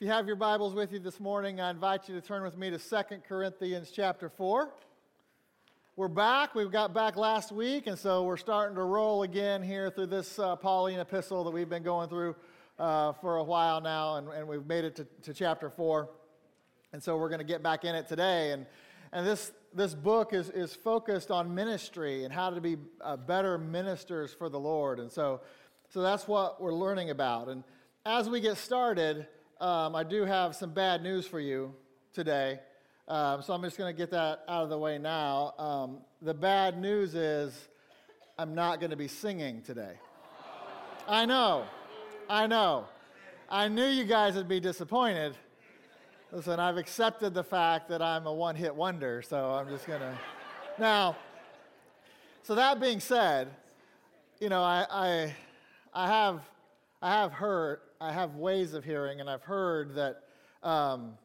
If 0.00 0.06
you 0.06 0.12
have 0.12 0.26
your 0.26 0.36
Bibles 0.36 0.72
with 0.72 0.94
you 0.94 0.98
this 0.98 1.20
morning, 1.20 1.60
I 1.60 1.68
invite 1.68 2.08
you 2.08 2.14
to 2.18 2.26
turn 2.26 2.42
with 2.42 2.56
me 2.56 2.70
to 2.70 2.78
2 2.78 3.16
Corinthians 3.28 3.90
chapter 3.90 4.30
4. 4.30 4.70
We're 5.94 6.08
back. 6.08 6.54
We 6.54 6.66
got 6.70 6.94
back 6.94 7.16
last 7.16 7.52
week, 7.52 7.86
and 7.86 7.98
so 7.98 8.24
we're 8.24 8.38
starting 8.38 8.76
to 8.76 8.82
roll 8.82 9.24
again 9.24 9.62
here 9.62 9.90
through 9.90 10.06
this 10.06 10.38
uh, 10.38 10.56
Pauline 10.56 11.00
epistle 11.00 11.44
that 11.44 11.50
we've 11.50 11.68
been 11.68 11.82
going 11.82 12.08
through 12.08 12.34
uh, 12.78 13.12
for 13.12 13.36
a 13.36 13.44
while 13.44 13.82
now, 13.82 14.16
and, 14.16 14.28
and 14.30 14.48
we've 14.48 14.64
made 14.64 14.86
it 14.86 14.96
to, 14.96 15.06
to 15.20 15.34
chapter 15.34 15.68
4. 15.68 16.08
And 16.94 17.02
so 17.02 17.18
we're 17.18 17.28
going 17.28 17.40
to 17.40 17.44
get 17.44 17.62
back 17.62 17.84
in 17.84 17.94
it 17.94 18.08
today. 18.08 18.52
And, 18.52 18.64
and 19.12 19.26
this, 19.26 19.52
this 19.74 19.92
book 19.92 20.32
is, 20.32 20.48
is 20.48 20.74
focused 20.74 21.30
on 21.30 21.54
ministry 21.54 22.24
and 22.24 22.32
how 22.32 22.48
to 22.48 22.60
be 22.62 22.78
uh, 23.02 23.18
better 23.18 23.58
ministers 23.58 24.32
for 24.32 24.48
the 24.48 24.58
Lord. 24.58 24.98
And 24.98 25.12
so, 25.12 25.42
so 25.90 26.00
that's 26.00 26.26
what 26.26 26.58
we're 26.58 26.72
learning 26.72 27.10
about. 27.10 27.48
And 27.48 27.64
as 28.06 28.30
we 28.30 28.40
get 28.40 28.56
started, 28.56 29.26
um, 29.60 29.94
I 29.94 30.02
do 30.02 30.24
have 30.24 30.56
some 30.56 30.70
bad 30.70 31.02
news 31.02 31.26
for 31.26 31.38
you 31.38 31.74
today. 32.14 32.60
Um, 33.06 33.42
so 33.42 33.52
I'm 33.52 33.62
just 33.62 33.76
going 33.76 33.94
to 33.94 33.96
get 33.96 34.10
that 34.12 34.44
out 34.48 34.62
of 34.62 34.70
the 34.70 34.78
way 34.78 34.96
now. 34.96 35.52
Um, 35.58 35.98
the 36.22 36.32
bad 36.32 36.80
news 36.80 37.14
is 37.14 37.68
I'm 38.38 38.54
not 38.54 38.80
going 38.80 38.90
to 38.90 38.96
be 38.96 39.08
singing 39.08 39.60
today. 39.62 39.94
I 41.06 41.26
know. 41.26 41.64
I 42.28 42.46
know. 42.46 42.86
I 43.50 43.68
knew 43.68 43.86
you 43.86 44.04
guys 44.04 44.34
would 44.36 44.48
be 44.48 44.60
disappointed. 44.60 45.34
Listen, 46.32 46.60
I've 46.60 46.76
accepted 46.76 47.34
the 47.34 47.44
fact 47.44 47.88
that 47.88 48.00
I'm 48.00 48.26
a 48.26 48.32
one 48.32 48.54
hit 48.54 48.74
wonder, 48.74 49.20
so 49.20 49.50
I'm 49.50 49.68
just 49.68 49.86
going 49.86 50.00
to. 50.00 50.18
Now, 50.78 51.16
so 52.44 52.54
that 52.54 52.80
being 52.80 53.00
said, 53.00 53.48
you 54.38 54.48
know, 54.48 54.62
I, 54.62 54.86
I, 54.90 55.34
I, 55.92 56.06
have, 56.06 56.40
I 57.02 57.10
have 57.10 57.32
heard 57.32 57.80
I 58.02 58.12
have 58.12 58.36
ways 58.36 58.72
of 58.72 58.82
hearing, 58.82 59.20
and 59.20 59.28
I've 59.28 59.42
heard 59.42 59.94
that 59.96 60.22
um, 60.62 61.18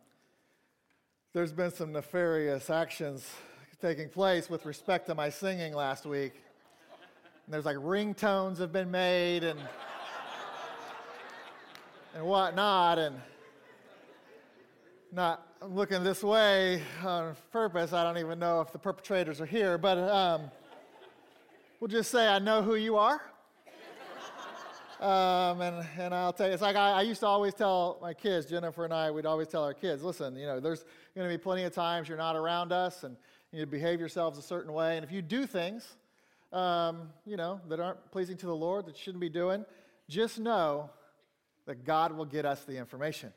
there's 1.32 1.54
been 1.54 1.72
some 1.72 1.94
nefarious 1.94 2.70
actions 2.70 3.26
taking 3.82 4.10
place 4.10 4.50
with 4.50 4.66
respect 4.66 5.08
to 5.08 5.16
my 5.16 5.30
singing 5.30 5.74
last 5.74 6.06
week. 6.06 6.34
And 7.46 7.54
there's 7.54 7.64
like 7.64 7.78
ringtones 7.78 8.58
have 8.58 8.74
been 8.74 8.92
made 8.92 9.46
and 9.46 9.58
and 12.14 12.26
whatnot, 12.26 13.00
and 13.00 13.22
not 15.14 15.48
looking 15.62 16.04
this 16.04 16.24
way 16.24 16.82
on 17.06 17.38
purpose. 17.54 17.94
I 17.94 18.04
don't 18.04 18.18
even 18.18 18.38
know 18.38 18.60
if 18.60 18.74
the 18.74 18.80
perpetrators 18.80 19.40
are 19.40 19.46
here, 19.46 19.78
but 19.78 19.98
um, 19.98 20.52
we'll 21.80 21.88
just 21.88 22.12
say 22.12 22.28
I 22.28 22.40
know 22.40 22.62
who 22.62 22.76
you 22.76 22.98
are. 22.98 23.22
Um, 25.00 25.60
and, 25.60 25.86
and 25.98 26.14
I'll 26.14 26.32
tell 26.32 26.48
you, 26.48 26.54
it's 26.54 26.62
like 26.62 26.78
I, 26.78 26.92
I, 26.92 27.02
used 27.02 27.20
to 27.20 27.28
always 27.28 27.54
tell 27.54 27.98
my 28.02 28.14
kids, 28.14 28.46
Jennifer 28.46 28.86
and 28.86 28.94
I, 28.94 29.12
we'd 29.12 29.26
always 29.26 29.50
tell 29.50 29.66
our 29.66 29.74
kids, 29.74 30.04
listen, 30.04 30.38
you 30.38 30.46
know, 30.46 30.62
there's 30.62 30.86
going 31.16 31.30
to 31.30 31.38
be 31.38 31.38
plenty 31.38 31.64
of 31.64 31.74
times 31.74 32.08
you're 32.08 32.18
not 32.18 32.38
around 32.38 32.72
us 32.72 33.04
and 33.04 33.18
you 33.52 33.66
behave 33.66 34.00
yourselves 34.00 34.38
a 34.38 34.42
certain 34.42 34.72
way. 34.72 34.96
And 34.96 35.04
if 35.04 35.12
you 35.12 35.22
do 35.22 35.46
things, 35.46 35.98
um, 36.54 37.10
you 37.26 37.36
know, 37.36 37.60
that 37.68 37.82
aren't 37.82 38.10
pleasing 38.12 38.38
to 38.38 38.46
the 38.46 38.56
Lord, 38.56 38.86
that 38.86 38.96
you 38.96 39.02
shouldn't 39.04 39.20
be 39.20 39.28
doing, 39.28 39.66
just 40.08 40.40
know 40.40 40.90
that 41.66 41.84
God 41.84 42.14
will 42.14 42.26
get 42.26 42.46
us 42.46 42.64
the 42.64 42.78
information. 42.78 43.34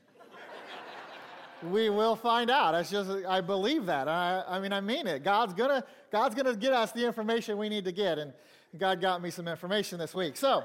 we 1.65 1.91
will 1.91 2.15
find 2.15 2.51
out. 2.51 2.73
That's 2.73 2.91
just, 2.91 3.11
I 3.27 3.41
believe 3.41 3.87
that. 3.87 4.07
I, 4.07 4.45
I 4.47 4.61
mean, 4.61 4.73
I 4.73 4.81
mean 4.81 5.09
it. 5.09 5.25
God's 5.25 5.55
gonna, 5.55 5.83
God's 6.13 6.37
gonna 6.37 6.55
get 6.55 6.73
us 6.73 6.93
the 6.93 7.05
information 7.05 7.59
we 7.59 7.69
need 7.69 7.85
to 7.87 7.93
get. 7.93 8.19
And 8.19 8.33
God 8.77 9.01
got 9.01 9.23
me 9.23 9.31
some 9.31 9.49
information 9.49 9.99
this 9.99 10.15
week. 10.15 10.37
So, 10.37 10.63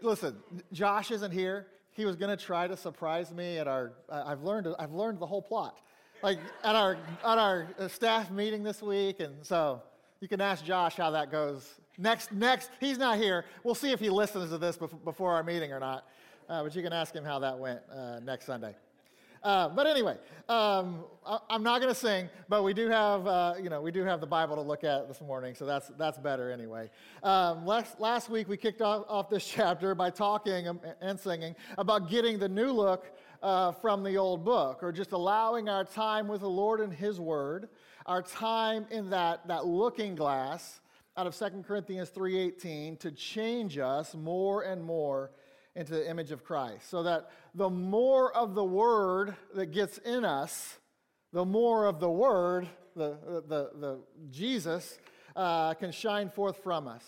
Listen, 0.00 0.36
Josh 0.72 1.10
isn't 1.10 1.30
here. 1.30 1.66
He 1.92 2.04
was 2.04 2.16
going 2.16 2.36
to 2.36 2.42
try 2.42 2.66
to 2.66 2.76
surprise 2.76 3.32
me 3.32 3.58
at 3.58 3.68
our. 3.68 3.92
I've 4.10 4.42
learned. 4.42 4.68
I've 4.78 4.92
learned 4.92 5.20
the 5.20 5.26
whole 5.26 5.42
plot, 5.42 5.78
like 6.22 6.38
at 6.62 6.74
our 6.74 6.96
at 7.24 7.38
our 7.38 7.68
uh, 7.78 7.88
staff 7.88 8.30
meeting 8.30 8.62
this 8.62 8.82
week, 8.82 9.20
and 9.20 9.34
so 9.44 9.82
you 10.20 10.28
can 10.28 10.40
ask 10.40 10.64
Josh 10.64 10.96
how 10.96 11.10
that 11.10 11.30
goes. 11.30 11.74
Next, 11.98 12.32
next, 12.32 12.70
he's 12.80 12.98
not 12.98 13.18
here. 13.18 13.44
We'll 13.62 13.76
see 13.76 13.92
if 13.92 14.00
he 14.00 14.10
listens 14.10 14.50
to 14.50 14.58
this 14.58 14.76
before 14.76 15.32
our 15.32 15.44
meeting 15.44 15.72
or 15.72 15.78
not. 15.78 16.08
Uh, 16.48 16.64
but 16.64 16.74
you 16.74 16.82
can 16.82 16.92
ask 16.92 17.14
him 17.14 17.24
how 17.24 17.38
that 17.38 17.58
went 17.58 17.80
uh, 17.94 18.20
next 18.20 18.46
Sunday. 18.46 18.74
Uh, 19.44 19.68
but 19.68 19.86
anyway, 19.86 20.16
um, 20.48 21.04
I, 21.26 21.38
am 21.50 21.62
not 21.62 21.82
going 21.82 21.92
to 21.92 21.98
sing, 21.98 22.30
but 22.48 22.64
we 22.64 22.72
do 22.72 22.88
have, 22.88 23.26
uh, 23.26 23.54
you 23.62 23.68
know, 23.68 23.82
we 23.82 23.92
do 23.92 24.02
have 24.02 24.22
the 24.22 24.26
Bible 24.26 24.56
to 24.56 24.62
look 24.62 24.84
at 24.84 25.06
this 25.06 25.20
morning, 25.20 25.54
so 25.54 25.66
that's 25.66 25.88
that's 25.98 26.16
better 26.16 26.50
anyway. 26.50 26.90
Um, 27.22 27.66
last, 27.66 28.00
last 28.00 28.30
week 28.30 28.48
we 28.48 28.56
kicked 28.56 28.80
off, 28.80 29.04
off 29.06 29.28
this 29.28 29.46
chapter 29.54 29.94
by 29.94 30.08
talking 30.08 30.78
and 31.02 31.20
singing 31.20 31.54
about 31.76 32.08
getting 32.08 32.38
the 32.38 32.48
new 32.48 32.72
look 32.72 33.12
uh, 33.42 33.72
from 33.72 34.02
the 34.02 34.16
old 34.16 34.46
book, 34.46 34.82
or 34.82 34.92
just 34.92 35.12
allowing 35.12 35.68
our 35.68 35.84
time 35.84 36.26
with 36.26 36.40
the 36.40 36.48
Lord 36.48 36.80
and 36.80 36.90
His 36.90 37.20
Word, 37.20 37.68
our 38.06 38.22
time 38.22 38.86
in 38.90 39.10
that 39.10 39.46
that 39.46 39.66
looking 39.66 40.14
glass 40.14 40.80
out 41.18 41.26
of 41.26 41.36
2 41.36 41.64
Corinthians 41.66 42.08
3:18 42.08 42.98
to 43.00 43.10
change 43.10 43.76
us 43.76 44.14
more 44.14 44.62
and 44.62 44.82
more 44.82 45.32
into 45.76 45.92
the 45.92 46.08
image 46.08 46.30
of 46.30 46.44
Christ. 46.44 46.88
So 46.88 47.02
that 47.02 47.30
the 47.54 47.70
more 47.70 48.34
of 48.34 48.54
the 48.54 48.64
Word 48.64 49.34
that 49.54 49.66
gets 49.66 49.98
in 49.98 50.24
us, 50.24 50.78
the 51.32 51.44
more 51.44 51.86
of 51.86 52.00
the 52.00 52.10
Word, 52.10 52.68
the, 52.94 53.18
the, 53.48 53.70
the, 53.78 54.00
Jesus, 54.30 54.98
uh, 55.34 55.74
can 55.74 55.90
shine 55.90 56.30
forth 56.30 56.62
from 56.62 56.86
us. 56.86 57.04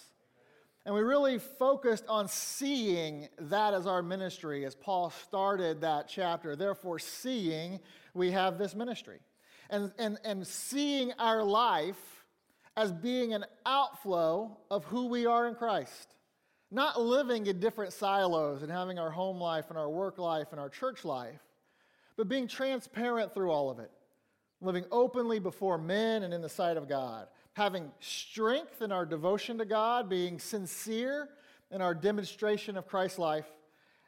And 0.85 0.95
we 0.95 1.01
really 1.01 1.39
focused 1.39 2.05
on 2.09 2.29
seeing 2.29 3.29
that 3.39 3.75
as 3.75 3.89
our 3.89 4.03
ministry 4.03 4.65
as 4.65 4.77
Paul 4.77 5.11
started 5.11 5.81
that 5.81 6.09
chapter. 6.09 6.55
Therefore, 6.55 7.01
seeing, 7.01 7.81
we 8.15 8.31
have 8.31 8.57
this 8.57 8.75
ministry. 8.75 9.19
And, 9.69 9.93
and, 9.99 10.19
and 10.25 10.47
seeing 10.47 11.13
our 11.19 11.43
life 11.43 12.25
as 12.77 12.93
being 12.93 13.35
an 13.35 13.45
outflow 13.65 14.57
of 14.71 14.85
who 14.85 15.07
we 15.07 15.27
are 15.27 15.49
in 15.49 15.57
Christ. 15.57 16.15
Not 16.77 17.01
living 17.01 17.47
in 17.47 17.59
different 17.59 17.95
silos 17.95 18.61
and 18.61 18.71
having 18.71 18.99
our 18.99 19.11
home 19.11 19.41
life 19.41 19.71
and 19.71 19.79
our 19.79 19.89
work 19.89 20.19
life 20.19 20.49
and 20.51 20.61
our 20.61 20.69
church 20.69 21.07
life, 21.07 21.41
but 22.19 22.29
being 22.29 22.47
transparent 22.47 23.33
through 23.33 23.51
all 23.51 23.71
of 23.71 23.79
it. 23.79 23.91
Living 24.61 24.85
openly 24.93 25.39
before 25.39 25.79
men 25.79 26.23
and 26.23 26.35
in 26.35 26.43
the 26.43 26.51
sight 26.51 26.77
of 26.77 26.87
God. 26.87 27.29
Having 27.55 27.91
strength 28.01 28.83
in 28.83 28.93
our 28.93 29.07
devotion 29.07 29.57
to 29.57 29.65
God, 29.65 30.11
being 30.11 30.39
sincere 30.39 31.31
in 31.71 31.81
our 31.81 31.95
demonstration 31.95 32.77
of 32.77 32.87
Christ's 32.87 33.19
life, 33.19 33.47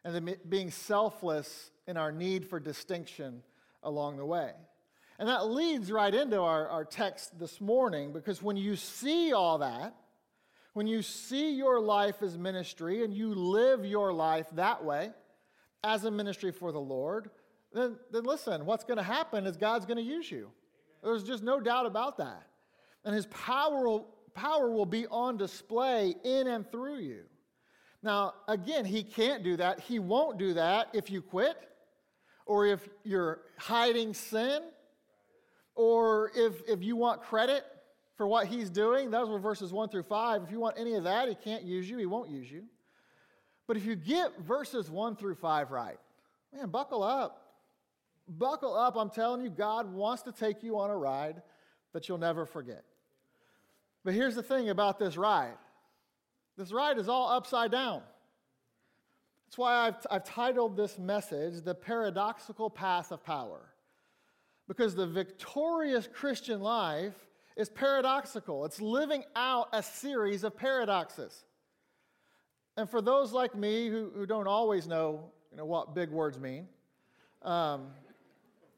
and 0.05 0.15
then 0.15 0.37
being 0.51 0.71
selfless 0.71 1.71
in 1.87 1.97
our 1.97 2.13
need 2.13 2.47
for 2.47 2.61
distinction 2.61 3.43
along 3.83 4.19
the 4.19 4.27
way. 4.27 4.51
And 5.19 5.27
that 5.27 5.49
leads 5.49 5.91
right 5.91 6.15
into 6.15 6.39
our, 6.39 6.69
our 6.69 6.85
text 6.85 7.39
this 7.39 7.63
morning 7.63 8.13
because 8.13 8.43
when 8.43 8.59
you 8.59 8.77
see 8.77 9.33
all 9.33 9.57
that, 9.57 9.95
when 10.75 10.87
you 10.87 11.03
see 11.03 11.55
your 11.55 11.81
life 11.81 12.23
as 12.23 12.39
ministry 12.39 13.05
and 13.05 13.13
you 13.13 13.35
live 13.35 13.85
your 13.85 14.13
life 14.13 14.47
that 14.53 14.85
way 14.85 15.11
as 15.85 16.05
a 16.05 16.11
ministry 16.11 16.53
for 16.53 16.73
the 16.73 16.81
Lord, 16.81 17.31
then, 17.73 17.97
then 18.11 18.25
listen, 18.25 18.65
what's 18.67 18.85
going 18.85 18.97
to 18.99 19.03
happen 19.03 19.47
is 19.47 19.57
God's 19.57 19.87
going 19.87 19.97
to 19.99 20.03
use 20.03 20.31
you. 20.31 20.51
There's 21.03 21.25
just 21.25 21.43
no 21.43 21.61
doubt 21.61 21.87
about 21.87 22.19
that. 22.19 22.47
And 23.05 23.15
his 23.15 23.27
power 23.27 23.87
will, 23.87 24.09
power 24.35 24.71
will 24.71 24.87
be 24.87 25.07
on 25.07 25.37
display 25.37 26.15
in 26.25 26.47
and 26.47 26.71
through 26.71 26.99
you. 26.99 27.23
Now, 28.03 28.35
again, 28.47 28.85
he 28.85 29.03
can't 29.03 29.43
do 29.43 29.57
that. 29.57 29.81
He 29.81 29.99
won't 29.99 30.39
do 30.39 30.55
that 30.55 30.89
if 30.93 31.11
you 31.11 31.21
quit, 31.21 31.57
or 32.47 32.67
if 32.67 32.89
you're 33.05 33.41
hiding 33.59 34.15
sin, 34.15 34.63
or 35.75 36.31
if, 36.35 36.63
if 36.69 36.83
you 36.83 36.97
want 36.97 37.23
credit 37.23 37.65
for 38.19 38.27
what 38.27 38.49
he's 38.49 38.69
doing. 38.69 39.11
Those 39.11 39.31
were 39.31 39.39
verses 39.39 39.73
1 39.73 39.89
through 39.89 40.03
5. 40.03 40.43
If 40.43 40.51
you 40.51 40.59
want 40.59 40.77
any 40.77 40.95
of 40.95 41.05
that, 41.05 41.29
he 41.29 41.37
can't 41.37 41.63
use 41.63 41.89
you, 41.89 41.97
he 41.97 42.05
won't 42.05 42.29
use 42.29 42.51
you. 42.51 42.65
But 43.69 43.77
if 43.77 43.87
you 43.87 43.95
get 43.95 44.37
verses 44.41 44.91
1 44.91 45.17
through 45.17 45.37
5 45.37 45.71
right, 45.71 45.99
man, 46.53 46.69
buckle 46.69 47.03
up. 47.03 47.55
Buckle 48.29 48.77
up. 48.77 48.97
I'm 48.97 49.09
telling 49.09 49.43
you, 49.43 49.49
God 49.49 49.91
wants 49.95 50.23
to 50.23 50.33
take 50.33 50.63
you 50.63 50.79
on 50.79 50.91
a 50.91 50.97
ride 50.97 51.41
that 51.93 52.09
you'll 52.09 52.19
never 52.19 52.45
forget. 52.45 52.85
But 54.05 54.15
here's 54.15 54.35
the 54.35 54.43
thing 54.43 54.69
about 54.69 54.99
this 54.99 55.17
ride 55.17 55.57
this 56.57 56.73
ride 56.73 56.99
is 56.99 57.09
all 57.09 57.29
upside 57.29 57.71
down. 57.71 58.03
That's 59.47 59.57
why 59.57 59.87
I've, 59.87 60.07
I've 60.11 60.25
titled 60.25 60.77
this 60.77 60.99
message, 60.99 61.63
The 61.63 61.75
Paradoxical 61.75 62.69
Path 62.69 63.13
of 63.13 63.25
Power. 63.25 63.71
Because 64.67 64.95
the 64.95 65.07
victorious 65.07 66.09
Christian 66.13 66.61
life 66.61 67.15
is 67.59 67.69
paradoxical. 67.69 68.65
It's 68.65 68.81
living 68.81 69.25
out 69.35 69.69
a 69.73 69.83
series 69.83 70.45
of 70.45 70.57
paradoxes. 70.57 71.45
And 72.77 72.89
for 72.89 73.03
those 73.03 73.33
like 73.33 73.57
me 73.57 73.89
who, 73.89 74.13
who 74.15 74.25
don't 74.25 74.47
always 74.47 74.87
know, 74.87 75.25
you 75.51 75.59
know 75.59 75.65
what 75.65 75.93
big 75.93 76.11
words 76.11 76.39
mean, 76.39 76.69
um, 77.43 77.89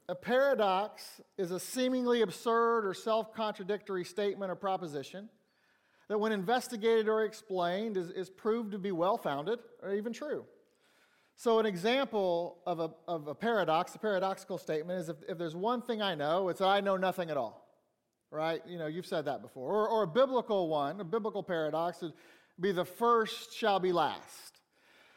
a 0.09 0.15
paradox 0.15 1.21
is 1.37 1.50
a 1.50 1.61
seemingly 1.61 2.23
absurd 2.23 2.87
or 2.87 2.94
self 2.94 3.35
contradictory 3.35 4.05
statement 4.05 4.50
or 4.50 4.56
proposition 4.56 5.29
that, 6.09 6.19
when 6.19 6.33
investigated 6.33 7.06
or 7.06 7.25
explained, 7.25 7.99
is, 7.99 8.09
is 8.11 8.31
proved 8.31 8.73
to 8.73 8.79
be 8.79 8.93
well 8.93 9.19
founded 9.19 9.59
or 9.83 9.93
even 9.94 10.12
true. 10.12 10.44
So, 11.37 11.59
an 11.59 11.67
example 11.67 12.59
of 12.67 12.81
a, 12.81 12.91
of 13.06 13.29
a 13.29 13.35
paradox, 13.35 13.94
a 13.94 13.99
paradoxical 13.99 14.56
statement, 14.56 15.00
is 15.00 15.09
if, 15.11 15.17
if 15.29 15.38
there's 15.38 15.55
one 15.55 15.83
thing 15.83 16.00
I 16.00 16.15
know, 16.15 16.49
it's 16.49 16.61
that 16.61 16.69
I 16.69 16.81
know 16.81 16.97
nothing 16.97 17.31
at 17.31 17.37
all. 17.37 17.60
Right? 18.31 18.62
You 18.67 18.79
know, 18.79 18.87
you've 18.87 19.06
said 19.06 19.25
that 19.25 19.43
before. 19.43 19.73
Or, 19.73 19.88
or 19.88 20.03
a 20.05 20.06
biblical 20.06 20.69
one, 20.69 21.00
a 21.00 21.05
biblical 21.05 21.43
paradox 21.43 22.00
would 22.03 22.12
be 22.61 22.73
the 22.73 22.85
first 22.85 23.56
shall 23.56 23.81
be 23.81 23.93
last. 23.93 24.61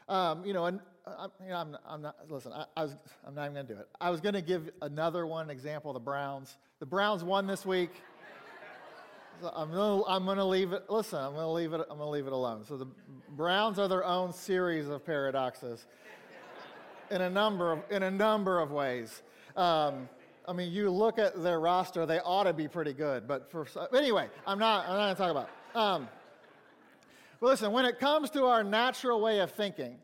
Um, 0.10 0.46
you 0.46 0.54
know, 0.54 0.66
and 0.66 0.80
uh, 1.06 1.28
I, 1.28 1.44
you 1.44 1.50
know, 1.50 1.58
I'm, 1.58 1.78
I'm 1.88 2.02
not, 2.02 2.16
listen, 2.30 2.52
I, 2.52 2.66
I 2.76 2.84
was, 2.84 2.96
I'm 3.26 3.36
not 3.36 3.44
even 3.44 3.54
going 3.54 3.68
to 3.68 3.74
do 3.74 3.80
it. 3.80 3.88
I 4.02 4.10
was 4.10 4.20
going 4.20 4.34
to 4.34 4.42
give 4.42 4.70
another 4.82 5.28
one 5.28 5.50
example 5.50 5.94
the 5.94 6.00
Browns. 6.00 6.58
The 6.80 6.86
Browns 6.86 7.24
won 7.24 7.46
this 7.46 7.66
week. 7.66 7.92
So 9.42 9.52
I'm 9.54 9.72
gonna, 9.72 10.06
I'm 10.06 10.26
gonna 10.26 10.46
leave 10.46 10.74
it. 10.74 10.90
Listen, 10.90 11.20
I'm 11.20 11.34
gonna 11.34 11.52
leave 11.52 11.74
it. 11.74 11.82
I'm 11.90 11.98
gonna 11.98 12.10
leave 12.10 12.28
it 12.28 12.34
alone. 12.34 12.64
So 12.66 12.78
the 12.78 12.88
Browns 13.30 13.80
are 13.80 13.88
their 13.88 14.06
own 14.06 14.32
series 14.32 14.88
of 14.88 15.06
paradoxes 15.06 15.86
in 17.12 17.22
a 17.22 17.30
number 17.30 17.72
of, 17.74 17.80
in 17.90 18.04
a 18.04 18.12
number 18.12 18.60
of 18.60 18.72
ways. 18.72 19.22
Um, 19.58 20.08
I 20.48 20.54
mean, 20.54 20.72
you 20.72 20.90
look 20.90 21.20
at 21.20 21.42
their 21.42 21.60
roster, 21.60 22.06
they 22.06 22.20
ought 22.20 22.44
to 22.44 22.54
be 22.54 22.68
pretty 22.68 22.94
good. 22.94 23.28
But 23.28 23.50
for 23.50 23.66
anyway, 23.96 24.28
I'm 24.46 24.60
not, 24.60 24.88
I'm 24.88 24.98
not 24.98 25.04
going 25.06 25.16
to 25.16 25.22
talk 25.22 25.32
about 25.32 25.50
it. 25.50 25.78
Um, 25.78 26.10
but 27.40 27.48
listen, 27.48 27.72
when 27.72 27.86
it 27.86 28.00
comes 28.00 28.30
to 28.32 28.46
our 28.46 28.64
natural 28.64 29.22
way 29.22 29.40
of 29.40 29.52
thinking, 29.52 29.98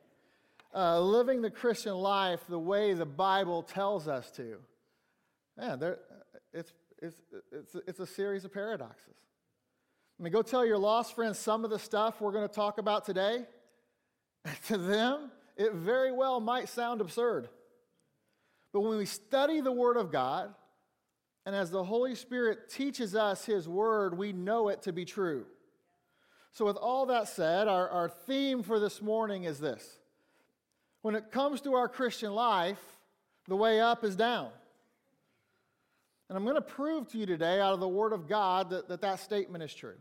uh, 0.74 1.00
living 1.00 1.42
the 1.42 1.50
Christian 1.50 1.94
life 1.94 2.40
the 2.48 2.60
way 2.60 2.94
the 2.94 3.06
Bible 3.06 3.64
tells 3.64 4.08
us 4.08 4.32
to, 4.32 4.58
man, 5.58 5.80
there, 5.80 6.00
it's, 6.54 6.74
it's, 7.02 7.22
it's, 7.52 7.76
it's 7.88 8.00
a 8.00 8.08
series 8.08 8.46
of 8.46 8.54
paradoxes. 8.54 9.16
I 10.20 10.24
mean, 10.24 10.34
go 10.34 10.42
tell 10.42 10.66
your 10.66 10.78
lost 10.78 11.16
friends 11.16 11.38
some 11.38 11.64
of 11.64 11.70
the 11.70 11.80
stuff 11.80 12.20
we're 12.20 12.32
going 12.32 12.48
to 12.48 12.54
talk 12.54 12.78
about 12.78 13.06
today. 13.06 13.46
to 14.68 14.78
them, 14.78 15.32
it 15.58 15.74
very 15.74 16.12
well 16.12 16.40
might 16.40 16.70
sound 16.70 17.02
absurd. 17.02 17.50
But 18.72 18.82
when 18.82 18.98
we 18.98 19.06
study 19.06 19.62
the 19.62 19.72
Word 19.72 19.98
of 19.98 20.12
God, 20.12 20.54
and 21.46 21.56
as 21.56 21.72
the 21.72 21.84
Holy 21.84 22.16
Spirit 22.16 22.70
teaches 22.70 23.16
us 23.16 23.46
His 23.46 23.68
Word, 23.68 24.18
we 24.18 24.32
know 24.34 24.70
it 24.70 24.84
to 24.84 24.94
be 24.94 25.06
true. 25.06 25.46
So, 26.52 26.66
with 26.66 26.78
all 26.78 27.06
that 27.08 27.28
said, 27.28 27.68
our, 27.68 27.90
our 27.90 28.10
theme 28.10 28.64
for 28.64 28.80
this 28.80 29.02
morning 29.02 29.46
is 29.46 29.60
this 29.60 30.00
When 31.02 31.16
it 31.16 31.32
comes 31.32 31.62
to 31.62 31.74
our 31.74 31.88
Christian 31.88 32.34
life, 32.34 32.82
the 33.48 33.56
way 33.56 33.82
up 33.82 34.04
is 34.04 34.16
down. 34.16 34.50
And 36.28 36.38
I'm 36.38 36.44
going 36.44 36.56
to 36.56 36.62
prove 36.62 37.08
to 37.10 37.18
you 37.18 37.26
today, 37.26 37.60
out 37.60 37.74
of 37.74 37.80
the 37.80 37.88
Word 37.88 38.14
of 38.14 38.28
God, 38.28 38.70
that 38.70 38.88
that, 38.88 39.02
that 39.02 39.20
statement 39.20 39.64
is 39.64 39.74
true. 39.74 39.96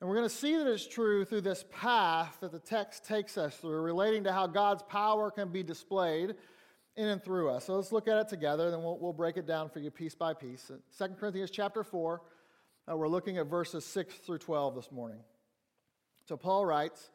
And 0.00 0.08
we're 0.08 0.16
going 0.16 0.28
to 0.28 0.34
see 0.34 0.56
that 0.56 0.66
it's 0.66 0.86
true 0.86 1.24
through 1.24 1.42
this 1.42 1.64
path 1.70 2.38
that 2.40 2.50
the 2.50 2.58
text 2.58 3.04
takes 3.04 3.38
us 3.38 3.54
through, 3.56 3.82
relating 3.82 4.24
to 4.24 4.32
how 4.32 4.46
God's 4.46 4.82
power 4.82 5.30
can 5.30 5.50
be 5.50 5.62
displayed 5.62 6.34
in 6.96 7.08
and 7.08 7.22
through 7.22 7.50
us. 7.50 7.66
So 7.66 7.76
let's 7.76 7.92
look 7.92 8.08
at 8.08 8.18
it 8.18 8.28
together, 8.28 8.70
then 8.70 8.82
we'll, 8.82 8.98
we'll 8.98 9.12
break 9.12 9.36
it 9.36 9.46
down 9.46 9.70
for 9.70 9.80
you 9.80 9.90
piece 9.90 10.14
by 10.14 10.34
piece. 10.34 10.70
2 10.98 11.08
Corinthians 11.18 11.50
chapter 11.50 11.82
4, 11.82 12.20
uh, 12.90 12.96
we're 12.96 13.08
looking 13.08 13.38
at 13.38 13.46
verses 13.46 13.84
6 13.84 14.14
through 14.14 14.38
12 14.38 14.74
this 14.74 14.92
morning. 14.92 15.20
So 16.26 16.36
Paul 16.36 16.66
writes, 16.66 17.10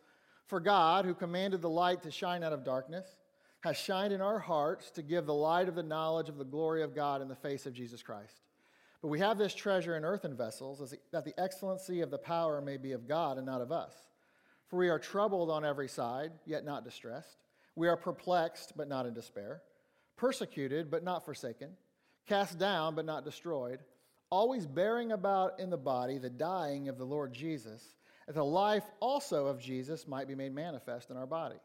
For 0.45 0.59
God, 0.59 1.05
who 1.05 1.13
commanded 1.13 1.61
the 1.61 1.69
light 1.69 2.01
to 2.03 2.11
shine 2.11 2.43
out 2.43 2.53
of 2.53 2.63
darkness, 2.63 3.05
has 3.61 3.77
shined 3.77 4.13
in 4.13 4.21
our 4.21 4.39
hearts 4.39 4.91
to 4.91 5.01
give 5.01 5.25
the 5.25 5.33
light 5.33 5.67
of 5.67 5.75
the 5.75 5.83
knowledge 5.83 6.29
of 6.29 6.37
the 6.37 6.45
glory 6.45 6.83
of 6.83 6.95
God 6.95 7.21
in 7.21 7.27
the 7.27 7.35
face 7.35 7.65
of 7.65 7.73
Jesus 7.73 8.01
Christ. 8.01 8.41
But 9.01 9.09
we 9.09 9.19
have 9.19 9.37
this 9.37 9.53
treasure 9.53 9.95
in 9.95 10.03
earthen 10.03 10.35
vessels, 10.35 10.93
that 11.11 11.25
the 11.25 11.39
excellency 11.39 12.01
of 12.01 12.09
the 12.09 12.17
power 12.17 12.61
may 12.61 12.77
be 12.77 12.93
of 12.93 13.07
God 13.07 13.37
and 13.37 13.45
not 13.45 13.61
of 13.61 13.71
us. 13.71 13.93
For 14.67 14.77
we 14.77 14.89
are 14.89 14.99
troubled 14.99 15.49
on 15.49 15.63
every 15.63 15.87
side, 15.87 16.31
yet 16.45 16.65
not 16.65 16.83
distressed. 16.83 17.37
We 17.77 17.87
are 17.87 17.95
perplexed, 17.95 18.73
but 18.75 18.89
not 18.89 19.05
in 19.05 19.13
despair. 19.13 19.61
Persecuted, 20.17 20.89
but 20.89 21.03
not 21.03 21.23
forsaken. 21.23 21.69
Cast 22.27 22.57
down, 22.57 22.95
but 22.95 23.05
not 23.05 23.23
destroyed. 23.23 23.79
Always 24.31 24.65
bearing 24.65 25.11
about 25.11 25.59
in 25.59 25.69
the 25.69 25.77
body 25.77 26.17
the 26.17 26.29
dying 26.29 26.89
of 26.89 26.97
the 26.97 27.05
Lord 27.05 27.31
Jesus, 27.31 27.95
that 28.25 28.33
the 28.33 28.43
life 28.43 28.83
also 28.99 29.45
of 29.45 29.61
Jesus 29.61 30.07
might 30.07 30.27
be 30.27 30.33
made 30.33 30.53
manifest 30.53 31.11
in 31.11 31.17
our 31.17 31.27
body. 31.27 31.59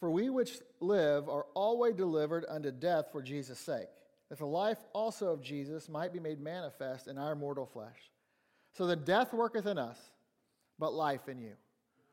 For 0.00 0.10
we 0.10 0.28
which 0.28 0.58
live 0.80 1.28
are 1.28 1.46
always 1.54 1.94
delivered 1.94 2.44
unto 2.48 2.72
death 2.72 3.06
for 3.12 3.22
Jesus' 3.22 3.60
sake 3.60 3.88
that 4.28 4.38
the 4.38 4.46
life 4.46 4.78
also 4.92 5.32
of 5.32 5.40
Jesus 5.40 5.88
might 5.88 6.12
be 6.12 6.20
made 6.20 6.40
manifest 6.40 7.08
in 7.08 7.16
our 7.16 7.34
mortal 7.34 7.64
flesh. 7.64 8.10
So 8.72 8.86
that 8.88 9.06
death 9.06 9.32
worketh 9.32 9.66
in 9.66 9.78
us, 9.78 9.98
but 10.78 10.92
life 10.92 11.28
in 11.28 11.38
you. 11.38 11.54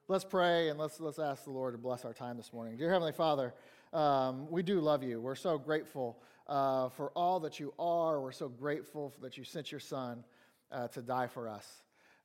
Let's 0.07 0.24
pray 0.24 0.69
and 0.69 0.78
let's, 0.78 1.00
let's 1.00 1.18
ask 1.18 1.46
the 1.46 1.50
Lord 1.50 1.74
to 1.74 1.80
bless 1.80 2.06
our 2.06 2.13
time 2.13 2.38
this 2.38 2.54
morning. 2.54 2.78
Dear 2.78 2.92
Heavenly 2.92 3.12
Father, 3.12 3.56
um, 3.92 4.48
we 4.52 4.62
do 4.62 4.80
love 4.80 5.02
you. 5.02 5.19
We're 5.19 5.34
so 5.34 5.57
grateful 5.57 6.22
uh, 6.48 6.90
for 6.90 7.10
all 7.16 7.40
that 7.40 7.60
you 7.60 7.74
are. 7.80 8.22
We're 8.22 8.31
so 8.31 8.48
grateful 8.48 9.16
that 9.24 9.36
you 9.36 9.44
sent 9.44 9.72
your 9.72 9.80
Son 9.80 10.24
uh, 10.72 10.90
to 10.90 11.02
die 11.02 11.25
for 11.25 11.50
us. 11.50 11.81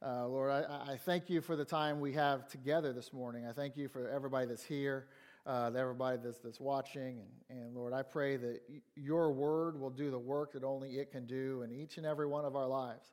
Uh, 0.06 0.28
Lord, 0.28 0.50
I, 0.50 0.92
I, 0.92 0.96
thank 0.98 1.30
you 1.30 1.40
for 1.40 1.56
the 1.56 1.64
time 1.64 2.00
we 2.00 2.12
have 2.12 2.46
together 2.48 2.92
this 2.92 3.14
morning. 3.14 3.46
I 3.46 3.52
thank 3.52 3.78
you 3.78 3.88
for 3.88 4.10
everybody 4.10 4.46
that's 4.46 4.64
here 4.64 5.06
uh, 5.46 5.70
everybody 5.76 6.18
that's, 6.22 6.38
that's 6.38 6.60
watching. 6.60 7.20
And, 7.48 7.58
and 7.58 7.74
Lord, 7.74 7.92
I 7.92 8.02
pray 8.02 8.36
that 8.36 8.60
your 8.94 9.32
word 9.32 9.78
will 9.78 9.90
do 9.90 10.10
the 10.10 10.18
work 10.18 10.52
that 10.52 10.64
only 10.64 10.98
it 10.98 11.10
can 11.10 11.26
do 11.26 11.62
in 11.62 11.72
each 11.72 11.96
and 11.96 12.06
every 12.06 12.26
one 12.26 12.44
of 12.44 12.56
our 12.56 12.66
lives. 12.66 13.12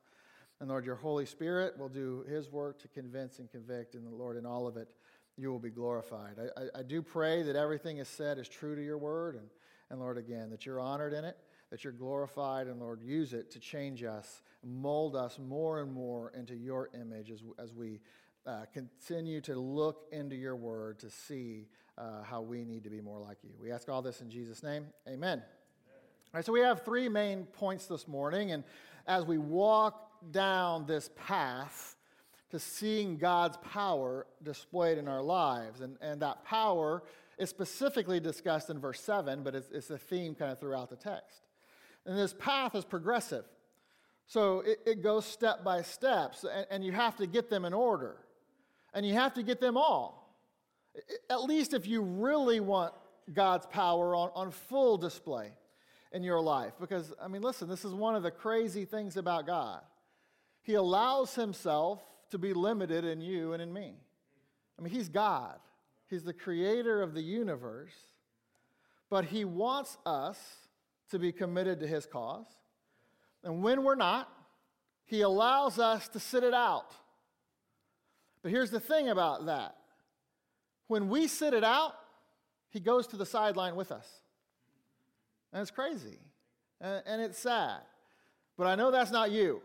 And 0.60 0.68
Lord, 0.68 0.84
your 0.84 0.96
Holy 0.96 1.26
Spirit 1.26 1.78
will 1.78 1.88
do 1.88 2.24
his 2.28 2.50
work 2.50 2.80
to 2.80 2.88
convince 2.88 3.38
and 3.38 3.50
convict. 3.50 3.94
And 3.94 4.04
the 4.04 4.14
Lord, 4.14 4.36
in 4.36 4.44
all 4.44 4.66
of 4.66 4.76
it, 4.76 4.88
you 5.36 5.50
will 5.52 5.60
be 5.60 5.70
glorified. 5.70 6.36
I, 6.38 6.60
I, 6.60 6.80
I 6.80 6.82
do 6.82 7.00
pray 7.00 7.42
that 7.44 7.54
everything 7.54 7.98
is 7.98 8.08
said 8.08 8.38
is 8.38 8.48
true 8.48 8.74
to 8.74 8.82
your 8.82 8.98
word. 8.98 9.36
And, 9.36 9.48
and 9.90 10.00
Lord, 10.00 10.18
again, 10.18 10.50
that 10.50 10.66
you're 10.66 10.80
honored 10.80 11.12
in 11.12 11.24
it, 11.24 11.36
that 11.70 11.84
you're 11.84 11.92
glorified. 11.92 12.66
And 12.66 12.80
Lord, 12.80 13.00
use 13.00 13.32
it 13.32 13.52
to 13.52 13.60
change 13.60 14.02
us, 14.02 14.42
mold 14.64 15.14
us 15.14 15.38
more 15.38 15.80
and 15.80 15.92
more 15.92 16.32
into 16.36 16.56
your 16.56 16.90
image 16.92 17.30
as, 17.30 17.42
as 17.62 17.72
we 17.72 18.00
uh, 18.46 18.64
continue 18.72 19.40
to 19.42 19.60
look 19.60 20.06
into 20.10 20.34
your 20.34 20.56
word 20.56 20.98
to 20.98 21.10
see 21.10 21.68
uh, 21.96 22.22
how 22.22 22.40
we 22.40 22.64
need 22.64 22.82
to 22.84 22.90
be 22.90 23.00
more 23.00 23.20
like 23.20 23.38
you. 23.42 23.50
We 23.60 23.70
ask 23.70 23.88
all 23.88 24.02
this 24.02 24.20
in 24.20 24.30
Jesus' 24.30 24.62
name. 24.62 24.86
Amen. 25.06 25.18
Amen. 25.18 25.42
All 25.42 26.34
right, 26.34 26.44
so 26.44 26.52
we 26.52 26.60
have 26.60 26.84
three 26.84 27.08
main 27.08 27.44
points 27.44 27.86
this 27.86 28.08
morning, 28.08 28.52
and 28.52 28.64
as 29.06 29.24
we 29.24 29.38
walk 29.38 30.07
down 30.30 30.86
this 30.86 31.10
path 31.16 31.96
to 32.50 32.58
seeing 32.58 33.18
God's 33.18 33.58
power 33.58 34.26
displayed 34.42 34.98
in 34.98 35.06
our 35.06 35.22
lives, 35.22 35.80
and, 35.80 35.96
and 36.00 36.22
that 36.22 36.44
power 36.44 37.02
is 37.38 37.50
specifically 37.50 38.20
discussed 38.20 38.70
in 38.70 38.78
verse 38.78 39.00
7, 39.00 39.42
but 39.42 39.54
it's, 39.54 39.70
it's 39.70 39.90
a 39.90 39.98
theme 39.98 40.34
kind 40.34 40.50
of 40.50 40.58
throughout 40.58 40.90
the 40.90 40.96
text. 40.96 41.42
And 42.06 42.18
this 42.18 42.32
path 42.32 42.74
is 42.74 42.84
progressive. 42.84 43.44
So 44.26 44.60
it, 44.60 44.78
it 44.86 45.02
goes 45.02 45.24
step 45.24 45.62
by 45.62 45.82
step, 45.82 46.34
and, 46.50 46.66
and 46.70 46.84
you 46.84 46.92
have 46.92 47.16
to 47.16 47.26
get 47.26 47.50
them 47.50 47.64
in 47.64 47.72
order. 47.72 48.16
And 48.94 49.06
you 49.06 49.14
have 49.14 49.34
to 49.34 49.42
get 49.42 49.60
them 49.60 49.76
all. 49.76 50.34
At 51.30 51.44
least 51.44 51.74
if 51.74 51.86
you 51.86 52.02
really 52.02 52.60
want 52.60 52.94
God's 53.32 53.66
power 53.66 54.14
on, 54.14 54.30
on 54.34 54.50
full 54.50 54.96
display 54.96 55.52
in 56.12 56.22
your 56.22 56.40
life. 56.40 56.72
Because, 56.80 57.12
I 57.22 57.28
mean, 57.28 57.42
listen, 57.42 57.68
this 57.68 57.84
is 57.84 57.92
one 57.92 58.14
of 58.14 58.22
the 58.22 58.30
crazy 58.30 58.84
things 58.84 59.16
about 59.16 59.46
God. 59.46 59.82
He 60.62 60.74
allows 60.74 61.34
himself 61.34 62.02
to 62.30 62.38
be 62.38 62.52
limited 62.52 63.04
in 63.04 63.20
you 63.20 63.52
and 63.52 63.62
in 63.62 63.72
me. 63.72 63.94
I 64.78 64.82
mean, 64.82 64.92
he's 64.92 65.08
God, 65.08 65.58
he's 66.08 66.24
the 66.24 66.32
creator 66.32 67.02
of 67.02 67.14
the 67.14 67.22
universe, 67.22 67.94
but 69.10 69.24
he 69.24 69.44
wants 69.44 69.96
us 70.04 70.38
to 71.10 71.18
be 71.18 71.32
committed 71.32 71.80
to 71.80 71.86
his 71.86 72.06
cause. 72.06 72.46
And 73.42 73.62
when 73.62 73.82
we're 73.82 73.94
not, 73.94 74.28
he 75.06 75.22
allows 75.22 75.78
us 75.78 76.08
to 76.08 76.20
sit 76.20 76.44
it 76.44 76.52
out. 76.52 76.92
But 78.42 78.52
here's 78.52 78.70
the 78.70 78.80
thing 78.80 79.08
about 79.08 79.46
that 79.46 79.74
when 80.86 81.08
we 81.08 81.28
sit 81.28 81.54
it 81.54 81.64
out, 81.64 81.94
he 82.70 82.80
goes 82.80 83.06
to 83.08 83.16
the 83.16 83.26
sideline 83.26 83.76
with 83.76 83.92
us. 83.92 84.06
And 85.52 85.62
it's 85.62 85.70
crazy. 85.70 86.18
And, 86.80 87.22
it's 87.22 87.38
sad. 87.38 87.80
But 88.56 88.66
I 88.66 88.74
know 88.74 88.90
that's 88.90 89.10
not 89.10 89.30
you. 89.30 89.60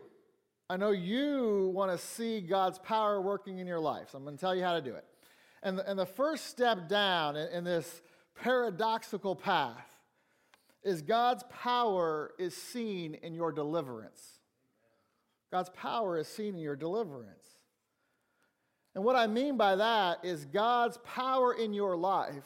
I 0.70 0.76
know 0.78 0.92
you 0.92 1.70
want 1.74 1.92
to 1.92 1.98
see 1.98 2.40
God's 2.40 2.78
power 2.78 3.20
working 3.20 3.58
in 3.58 3.66
your 3.66 3.80
life. 3.80 4.10
So 4.10 4.18
I'm 4.18 4.24
going 4.24 4.36
to 4.36 4.40
tell 4.40 4.54
you 4.54 4.62
how 4.62 4.74
to 4.74 4.80
do 4.80 4.94
it. 4.94 5.04
And 5.62 5.78
the, 5.78 5.88
and 5.88 5.98
the 5.98 6.06
first 6.06 6.46
step 6.46 6.88
down 6.88 7.36
in, 7.36 7.48
in 7.48 7.64
this 7.64 8.02
paradoxical 8.34 9.36
path 9.36 9.86
is 10.82 11.02
God's 11.02 11.44
power 11.50 12.32
is 12.38 12.56
seen 12.56 13.14
in 13.14 13.34
your 13.34 13.52
deliverance. 13.52 14.38
God's 15.50 15.70
power 15.70 16.18
is 16.18 16.28
seen 16.28 16.54
in 16.54 16.60
your 16.60 16.76
deliverance. 16.76 17.46
And 18.94 19.04
what 19.04 19.16
I 19.16 19.26
mean 19.26 19.56
by 19.56 19.76
that 19.76 20.24
is 20.24 20.44
God's 20.46 20.98
power 21.04 21.54
in 21.54 21.72
your 21.72 21.96
life 21.96 22.44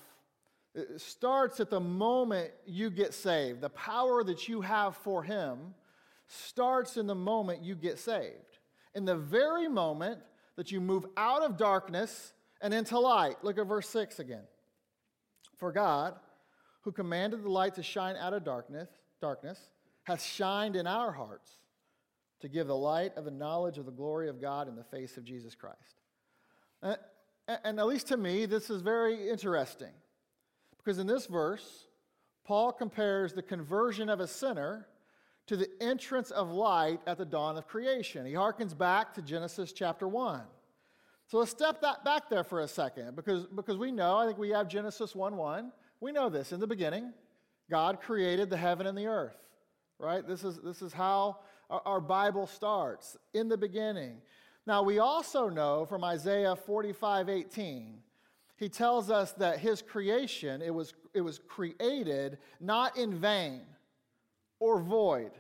starts 0.97 1.61
at 1.61 1.71
the 1.71 1.81
moment 1.81 2.51
you 2.67 2.91
get 2.91 3.15
saved. 3.15 3.61
The 3.61 3.71
power 3.71 4.23
that 4.25 4.49
you 4.49 4.61
have 4.61 4.97
for 4.97 5.23
Him 5.23 5.75
starts 6.29 6.97
in 6.97 7.07
the 7.07 7.15
moment 7.15 7.63
you 7.63 7.75
get 7.75 7.99
saved. 7.99 8.59
In 8.95 9.05
the 9.05 9.17
very 9.17 9.69
moment 9.69 10.21
that 10.57 10.71
you 10.71 10.81
move 10.81 11.07
out 11.17 11.43
of 11.43 11.57
darkness 11.57 12.33
and 12.61 12.73
into 12.75 12.99
light. 12.99 13.37
Look 13.43 13.59
at 13.59 13.67
verse 13.67 13.89
6 13.89 14.19
again. 14.19 14.45
For 15.57 15.73
God, 15.73 16.15
who 16.83 16.93
commanded 16.93 17.43
the 17.43 17.51
light 17.51 17.75
to 17.75 17.83
shine 17.83 18.17
out 18.17 18.33
of 18.33 18.45
darkness, 18.45 18.89
darkness, 19.21 19.59
hath 20.05 20.23
shined 20.23 20.77
in 20.77 20.87
our 20.87 21.13
hearts 21.13 21.51
to 22.41 22.49
give 22.49 22.67
the 22.67 22.77
light 22.77 23.17
of 23.17 23.25
the 23.25 23.31
knowledge 23.31 23.79
of 23.79 23.87
the 23.87 23.93
glory 23.93 24.29
of 24.29 24.41
God 24.41 24.69
in 24.69 24.77
the 24.77 24.85
face 24.85 25.17
of 25.17 25.25
Jesus 25.25 25.55
Christ. 25.55 26.01
Uh, 26.83 26.97
and, 27.47 27.59
and 27.65 27.81
at 27.81 27.87
least 27.87 28.09
to 28.09 28.17
me, 28.17 28.47
this 28.47 28.71
is 28.71 28.81
very 28.81 29.29
interesting 29.29 29.93
because 30.77 30.99
in 30.99 31.07
this 31.07 31.27
verse, 31.27 31.87
Paul 32.45 32.73
compares 32.73 33.33
the 33.33 33.43
conversion 33.43 34.09
of 34.09 34.21
a 34.21 34.27
sinner 34.27 34.87
to 35.49 35.57
the 35.57 35.69
entrance 35.81 36.31
of 36.31 36.51
light 36.51 37.01
at 37.07 37.17
the 37.17 37.25
dawn 37.25 37.57
of 37.57 37.67
creation. 37.67 38.27
He 38.27 38.35
harkens 38.35 38.77
back 38.77 39.15
to 39.15 39.23
Genesis 39.23 39.73
chapter 39.73 40.07
1. 40.07 40.43
So 41.27 41.39
let's 41.39 41.51
step 41.51 41.81
that 41.81 42.05
back 42.05 42.29
there 42.31 42.45
for 42.45 42.61
a 42.61 42.69
second 42.69 43.17
because, 43.17 43.47
because 43.47 43.77
we 43.77 43.91
know, 43.91 44.19
I 44.19 44.27
think 44.27 44.39
we 44.39 44.51
have 44.51 44.69
Genesis 44.69 45.15
1 45.15 45.37
1. 45.37 45.73
We 46.01 46.13
know 46.13 46.29
this. 46.29 46.53
In 46.53 46.61
the 46.61 46.67
beginning, 46.67 47.13
God 47.71 48.01
created 48.01 48.51
the 48.51 48.57
heaven 48.57 48.87
and 48.87 48.97
the 48.97 49.07
earth, 49.07 49.37
right? 49.99 50.27
This 50.27 50.45
is, 50.45 50.59
this 50.63 50.83
is 50.83 50.93
how 50.93 51.39
our, 51.71 51.83
our 51.85 52.01
Bible 52.01 52.47
starts. 52.47 53.17
In 53.33 53.49
the 53.49 53.59
beginning. 53.59 54.19
Now, 54.67 54.83
we 54.83 54.99
also 54.99 55.49
know 55.49 55.87
from 55.87 56.05
Isaiah 56.05 56.57
45 56.57 57.31
18, 57.31 58.03
he 58.57 58.69
tells 58.69 59.11
us 59.11 59.33
that 59.33 59.61
his 59.61 59.81
creation, 59.81 60.61
it 60.61 60.75
was, 60.75 60.93
it 61.15 61.23
was 61.23 61.41
created 61.49 62.37
not 62.61 62.99
in 62.99 63.15
vain 63.15 63.63
or 64.61 64.81
void. 64.81 65.33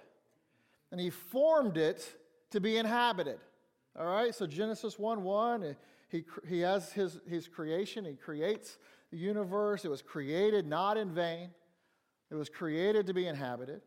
And 0.90 1.00
he 1.00 1.10
formed 1.10 1.76
it 1.76 2.16
to 2.50 2.60
be 2.60 2.76
inhabited. 2.76 3.38
All 3.98 4.06
right, 4.06 4.34
so 4.34 4.46
Genesis 4.46 4.98
1 4.98 5.22
1, 5.22 5.64
eh, 5.64 5.72
he, 6.08 6.24
he 6.48 6.60
has 6.60 6.92
his, 6.92 7.18
his 7.28 7.48
creation, 7.48 8.04
he 8.04 8.14
creates 8.14 8.78
the 9.10 9.18
universe. 9.18 9.84
It 9.84 9.88
was 9.88 10.02
created 10.02 10.66
not 10.66 10.96
in 10.96 11.10
vain, 11.10 11.50
it 12.30 12.34
was 12.34 12.48
created 12.48 13.06
to 13.06 13.14
be 13.14 13.26
inhabited. 13.26 13.82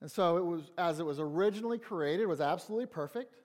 And 0.00 0.10
so 0.10 0.36
it 0.36 0.44
was, 0.44 0.70
as 0.76 1.00
it 1.00 1.06
was 1.06 1.18
originally 1.18 1.78
created, 1.78 2.26
was 2.26 2.40
absolutely 2.40 2.86
perfect. 2.86 3.36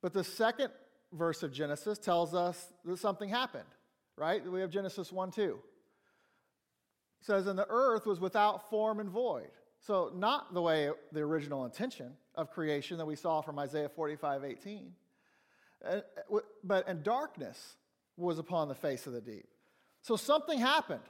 But 0.00 0.12
the 0.12 0.24
second 0.24 0.70
verse 1.12 1.42
of 1.42 1.52
Genesis 1.52 1.98
tells 1.98 2.34
us 2.34 2.72
that 2.84 2.98
something 2.98 3.28
happened, 3.28 3.68
right? 4.16 4.44
We 4.50 4.60
have 4.60 4.70
Genesis 4.70 5.12
1 5.12 5.30
2. 5.30 5.42
It 5.42 7.26
says, 7.26 7.46
And 7.46 7.58
the 7.58 7.66
earth 7.68 8.06
was 8.06 8.20
without 8.20 8.68
form 8.68 9.00
and 9.00 9.08
void. 9.08 9.50
So, 9.86 10.10
not 10.14 10.54
the 10.54 10.62
way 10.62 10.90
the 11.12 11.20
original 11.20 11.64
intention 11.64 12.12
of 12.34 12.50
creation 12.50 12.98
that 12.98 13.06
we 13.06 13.16
saw 13.16 13.42
from 13.42 13.58
Isaiah 13.58 13.88
45 13.88 14.44
18 14.44 14.92
uh, 15.86 16.00
but 16.62 16.88
and 16.88 17.02
darkness 17.02 17.76
was 18.16 18.38
upon 18.38 18.68
the 18.68 18.74
face 18.74 19.06
of 19.06 19.12
the 19.12 19.20
deep. 19.20 19.46
So 20.02 20.16
something 20.16 20.58
happened. 20.58 21.02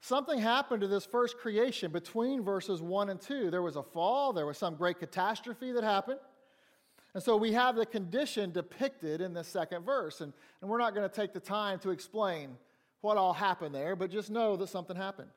Something 0.00 0.38
happened 0.38 0.80
to 0.80 0.88
this 0.88 1.04
first 1.04 1.36
creation 1.38 1.90
between 1.90 2.42
verses 2.42 2.80
1 2.80 3.10
and 3.10 3.20
2. 3.20 3.50
There 3.50 3.62
was 3.62 3.76
a 3.76 3.82
fall, 3.82 4.32
there 4.32 4.46
was 4.46 4.56
some 4.56 4.76
great 4.76 4.98
catastrophe 4.98 5.72
that 5.72 5.84
happened. 5.84 6.20
And 7.12 7.22
so 7.22 7.36
we 7.36 7.52
have 7.52 7.76
the 7.76 7.84
condition 7.84 8.52
depicted 8.52 9.20
in 9.20 9.34
the 9.34 9.44
second 9.44 9.84
verse. 9.84 10.20
And, 10.20 10.32
and 10.60 10.70
we're 10.70 10.78
not 10.78 10.94
going 10.94 11.08
to 11.08 11.14
take 11.14 11.32
the 11.32 11.40
time 11.40 11.78
to 11.80 11.90
explain 11.90 12.56
what 13.00 13.16
all 13.16 13.32
happened 13.32 13.74
there, 13.74 13.96
but 13.96 14.10
just 14.10 14.30
know 14.30 14.56
that 14.56 14.68
something 14.68 14.96
happened. 14.96 15.28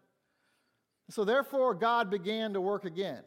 So 1.09 1.25
therefore, 1.25 1.73
God 1.73 2.09
began 2.09 2.53
to 2.53 2.61
work 2.61 2.85
again. 2.85 3.23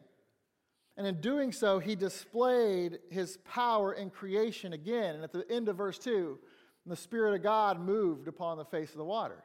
And 0.97 1.05
in 1.05 1.21
doing 1.21 1.51
so, 1.51 1.77
he 1.77 1.95
displayed 1.95 2.99
his 3.09 3.37
power 3.45 3.93
in 3.93 4.09
creation 4.09 4.73
again. 4.73 5.15
And 5.15 5.23
at 5.23 5.31
the 5.31 5.45
end 5.49 5.69
of 5.69 5.77
verse 5.77 5.99
2, 5.99 6.39
the 6.87 6.95
Spirit 6.95 7.35
of 7.35 7.43
God 7.43 7.79
moved 7.79 8.27
upon 8.27 8.57
the 8.57 8.65
face 8.65 8.91
of 8.91 8.97
the 8.97 9.05
waters. 9.05 9.43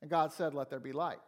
And 0.00 0.10
God 0.10 0.32
said, 0.32 0.54
Let 0.54 0.70
there 0.70 0.78
be 0.78 0.92
light. 0.92 1.18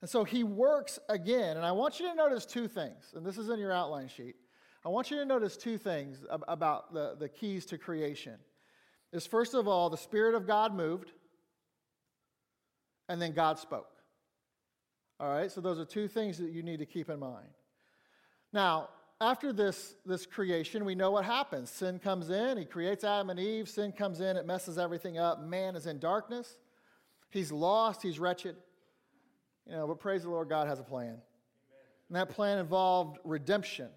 And 0.00 0.08
so 0.08 0.24
he 0.24 0.44
works 0.44 0.98
again. 1.08 1.56
And 1.56 1.66
I 1.66 1.72
want 1.72 2.00
you 2.00 2.08
to 2.08 2.14
notice 2.14 2.46
two 2.46 2.68
things, 2.68 3.12
and 3.14 3.26
this 3.26 3.36
is 3.36 3.50
in 3.50 3.58
your 3.58 3.72
outline 3.72 4.08
sheet. 4.08 4.36
I 4.84 4.88
want 4.88 5.10
you 5.10 5.18
to 5.18 5.26
notice 5.26 5.58
two 5.58 5.76
things 5.76 6.24
about 6.48 6.94
the, 6.94 7.16
the 7.18 7.28
keys 7.28 7.66
to 7.66 7.76
creation. 7.76 8.36
Is 9.12 9.26
first 9.26 9.52
of 9.52 9.68
all, 9.68 9.90
the 9.90 9.98
Spirit 9.98 10.34
of 10.34 10.46
God 10.46 10.74
moved, 10.74 11.12
and 13.08 13.20
then 13.20 13.32
God 13.32 13.58
spoke. 13.58 13.88
All 15.20 15.28
right, 15.28 15.52
so 15.52 15.60
those 15.60 15.78
are 15.78 15.84
two 15.84 16.08
things 16.08 16.38
that 16.38 16.50
you 16.50 16.62
need 16.62 16.78
to 16.78 16.86
keep 16.86 17.10
in 17.10 17.20
mind. 17.20 17.46
Now, 18.54 18.88
after 19.20 19.52
this, 19.52 19.94
this 20.06 20.24
creation, 20.24 20.86
we 20.86 20.94
know 20.94 21.10
what 21.10 21.26
happens. 21.26 21.68
Sin 21.68 21.98
comes 21.98 22.30
in, 22.30 22.56
he 22.56 22.64
creates 22.64 23.04
Adam 23.04 23.28
and 23.28 23.38
Eve. 23.38 23.68
Sin 23.68 23.92
comes 23.92 24.22
in, 24.22 24.38
it 24.38 24.46
messes 24.46 24.78
everything 24.78 25.18
up. 25.18 25.42
Man 25.42 25.76
is 25.76 25.86
in 25.86 25.98
darkness. 25.98 26.56
He's 27.28 27.52
lost, 27.52 28.02
he's 28.02 28.18
wretched. 28.18 28.56
You 29.66 29.76
know, 29.76 29.86
but 29.86 30.00
praise 30.00 30.22
the 30.22 30.30
Lord, 30.30 30.48
God 30.48 30.66
has 30.68 30.80
a 30.80 30.84
plan. 30.84 31.18
And 32.08 32.16
that 32.16 32.30
plan 32.30 32.58
involved 32.58 33.18
redemption 33.22 33.90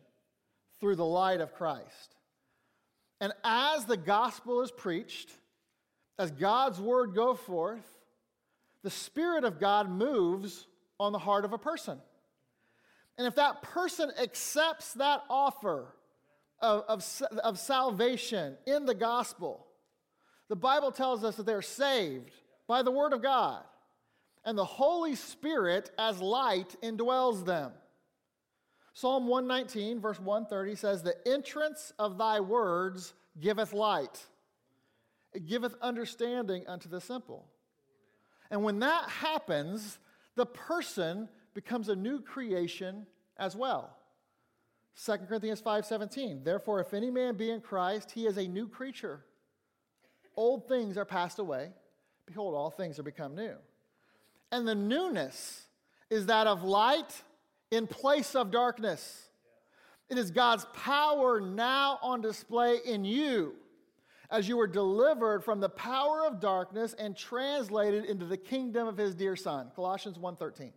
through 0.81 0.97
the 0.97 1.05
light 1.05 1.39
of 1.39 1.53
Christ. 1.53 2.17
And 3.21 3.31
as 3.45 3.85
the 3.85 3.95
gospel 3.95 4.61
is 4.61 4.71
preached, 4.71 5.31
as 6.19 6.31
God's 6.31 6.81
word 6.81 7.15
go 7.15 7.33
forth, 7.33 7.87
the 8.83 8.89
Spirit 8.89 9.45
of 9.45 9.57
God 9.57 9.89
moves 9.89 10.67
on 10.99 11.11
the 11.11 11.19
heart 11.19 11.45
of 11.45 11.53
a 11.53 11.57
person. 11.57 11.99
And 13.17 13.27
if 13.27 13.35
that 13.35 13.61
person 13.61 14.11
accepts 14.21 14.93
that 14.93 15.21
offer 15.29 15.93
of, 16.59 16.83
of, 16.87 17.21
of 17.43 17.59
salvation 17.59 18.57
in 18.65 18.85
the 18.85 18.95
gospel, 18.95 19.67
the 20.49 20.55
Bible 20.55 20.91
tells 20.91 21.23
us 21.23 21.35
that 21.35 21.45
they're 21.45 21.61
saved 21.61 22.31
by 22.67 22.81
the 22.81 22.91
Word 22.91 23.13
of 23.13 23.21
God. 23.21 23.63
And 24.45 24.57
the 24.57 24.65
Holy 24.65 25.15
Spirit, 25.15 25.91
as 25.97 26.19
light, 26.19 26.75
indwells 26.83 27.45
them. 27.45 27.71
Psalm 28.93 29.27
119, 29.27 29.99
verse 29.99 30.19
130 30.19 30.75
says, 30.75 31.01
The 31.01 31.15
entrance 31.27 31.93
of 31.97 32.17
thy 32.17 32.39
words 32.39 33.13
giveth 33.39 33.73
light, 33.73 34.25
it 35.33 35.47
giveth 35.47 35.75
understanding 35.81 36.63
unto 36.67 36.89
the 36.89 37.01
simple. 37.01 37.45
And 38.51 38.63
when 38.63 38.79
that 38.79 39.09
happens, 39.09 39.97
the 40.35 40.45
person 40.45 41.29
becomes 41.53 41.89
a 41.89 41.95
new 41.95 42.21
creation 42.21 43.05
as 43.37 43.55
well. 43.55 43.97
2 44.95 45.17
Corinthians 45.27 45.61
5:17 45.61 46.43
Therefore 46.43 46.79
if 46.79 46.93
any 46.93 47.09
man 47.09 47.35
be 47.35 47.49
in 47.49 47.61
Christ 47.61 48.11
he 48.11 48.25
is 48.25 48.37
a 48.37 48.47
new 48.47 48.67
creature. 48.67 49.25
Old 50.35 50.67
things 50.67 50.97
are 50.97 51.05
passed 51.05 51.39
away. 51.39 51.71
Behold 52.25 52.55
all 52.55 52.69
things 52.69 52.99
are 52.99 53.03
become 53.03 53.35
new. 53.35 53.55
And 54.51 54.67
the 54.67 54.75
newness 54.75 55.67
is 56.09 56.27
that 56.27 56.47
of 56.47 56.63
light 56.63 57.23
in 57.71 57.87
place 57.87 58.35
of 58.35 58.51
darkness. 58.51 59.29
It 60.09 60.17
is 60.17 60.29
God's 60.29 60.65
power 60.73 61.41
now 61.41 61.97
on 62.03 62.21
display 62.21 62.77
in 62.85 63.03
you 63.03 63.55
as 64.33 64.49
you 64.49 64.57
were 64.57 64.67
delivered 64.67 65.43
from 65.45 65.61
the 65.61 65.69
power 65.69 66.25
of 66.25 66.41
darkness 66.41 66.93
and 66.99 67.15
translated 67.15 68.03
into 68.03 68.25
the 68.25 68.35
kingdom 68.37 68.87
of 68.87 68.97
his 68.97 69.15
dear 69.15 69.37
son 69.37 69.71
Colossians 69.75 70.17
1:13 70.17 70.73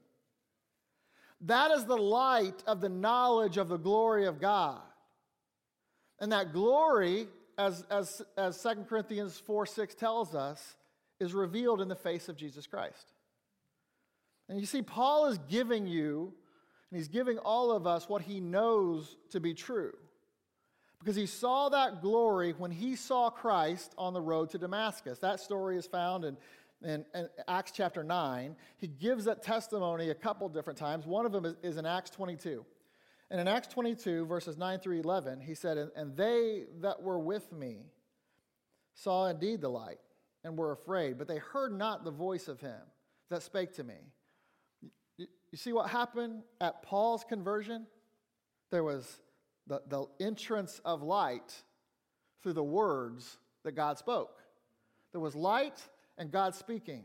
that 1.43 1.71
is 1.71 1.85
the 1.85 1.97
light 1.97 2.63
of 2.67 2.81
the 2.81 2.89
knowledge 2.89 3.57
of 3.57 3.69
the 3.69 3.77
glory 3.77 4.27
of 4.27 4.41
God. 4.41 4.81
And 6.19 6.33
that 6.33 6.53
glory, 6.53 7.29
as, 7.59 7.85
as, 7.91 8.23
as 8.39 8.61
2 8.63 8.87
Corinthians 8.89 9.39
4 9.39 9.67
6 9.67 9.95
tells 9.95 10.35
us, 10.35 10.77
is 11.21 11.35
revealed 11.35 11.81
in 11.81 11.89
the 11.89 11.97
face 11.97 12.29
of 12.29 12.37
Jesus 12.37 12.67
Christ. 12.67 13.13
And 14.49 14.61
you 14.61 14.67
see, 14.67 14.83
Paul 14.83 15.27
is 15.27 15.39
giving 15.49 15.87
you, 15.87 16.33
and 16.91 16.99
he's 16.99 17.09
giving 17.09 17.39
all 17.39 17.71
of 17.73 17.87
us 17.87 18.09
what 18.09 18.23
he 18.23 18.41
knows 18.41 19.17
to 19.31 19.41
be 19.41 19.53
true. 19.53 19.95
Because 21.07 21.15
he 21.15 21.27
saw 21.27 21.69
that 21.69 22.03
glory 22.03 22.53
when 22.59 22.73
he 22.73 22.97
saw 22.97 23.31
Christ 23.31 23.95
on 23.97 24.13
the 24.13 24.21
road 24.21 24.51
to 24.51 24.59
Damascus. 24.59 25.21
That 25.21 25.39
story 25.39 25.77
is 25.77 25.87
found 25.87 26.25
in 26.25 26.37
in, 26.83 27.05
in, 27.15 27.29
Acts 27.47 27.71
chapter 27.71 28.03
9. 28.03 28.57
He 28.79 28.89
gives 28.89 29.25
that 29.27 29.41
testimony 29.41 30.11
a 30.11 30.17
couple 30.17 30.49
different 30.49 30.77
times. 30.77 31.07
One 31.07 31.25
of 31.25 31.31
them 31.31 31.45
is, 31.45 31.55
is, 31.63 31.77
in 31.77 31.87
Acts 31.87 32.11
22. 32.11 32.67
And 33.31 33.41
in 33.41 33.47
Acts 33.47 33.69
22, 33.69 34.27
verses 34.27 34.57
9 34.59 34.81
through 34.81 34.99
11, 34.99 35.43
he 35.43 35.55
said, 35.55 35.79
And 35.95 36.17
they 36.17 36.65
that 36.81 37.01
were 37.01 37.21
with 37.21 37.53
me 37.53 37.87
saw 38.95 39.27
indeed 39.27 39.61
the 39.61 39.69
light 39.69 40.01
and 40.43 40.59
were 40.59 40.73
afraid, 40.73 41.19
but 41.19 41.29
they 41.29 41.39
heard 41.39 41.73
not 41.73 42.03
the 42.03 42.11
voice 42.11 42.49
of 42.49 42.59
him 42.59 42.81
that 43.31 43.45
spake 43.45 43.73
to 43.75 43.85
me. 43.85 43.95
You, 45.19 45.29
you 45.53 45.57
see 45.57 45.73
what 45.73 45.89
happened 45.89 46.43
at 46.61 46.83
Paul's 46.83 47.23
conversion? 47.23 47.87
There 48.73 48.83
was 48.83 49.21
the, 49.67 49.83
the 49.89 50.07
entrance 50.21 50.81
of 50.85 51.03
light 51.03 51.63
through 52.43 52.55
the 52.55 52.63
words 52.63 53.39
that 53.65 53.73
God 53.73 53.99
spoke. 53.99 54.41
There 55.13 55.21
was 55.21 55.35
light 55.35 55.81
and 56.19 56.31
God 56.31 56.55
speaking. 56.55 57.05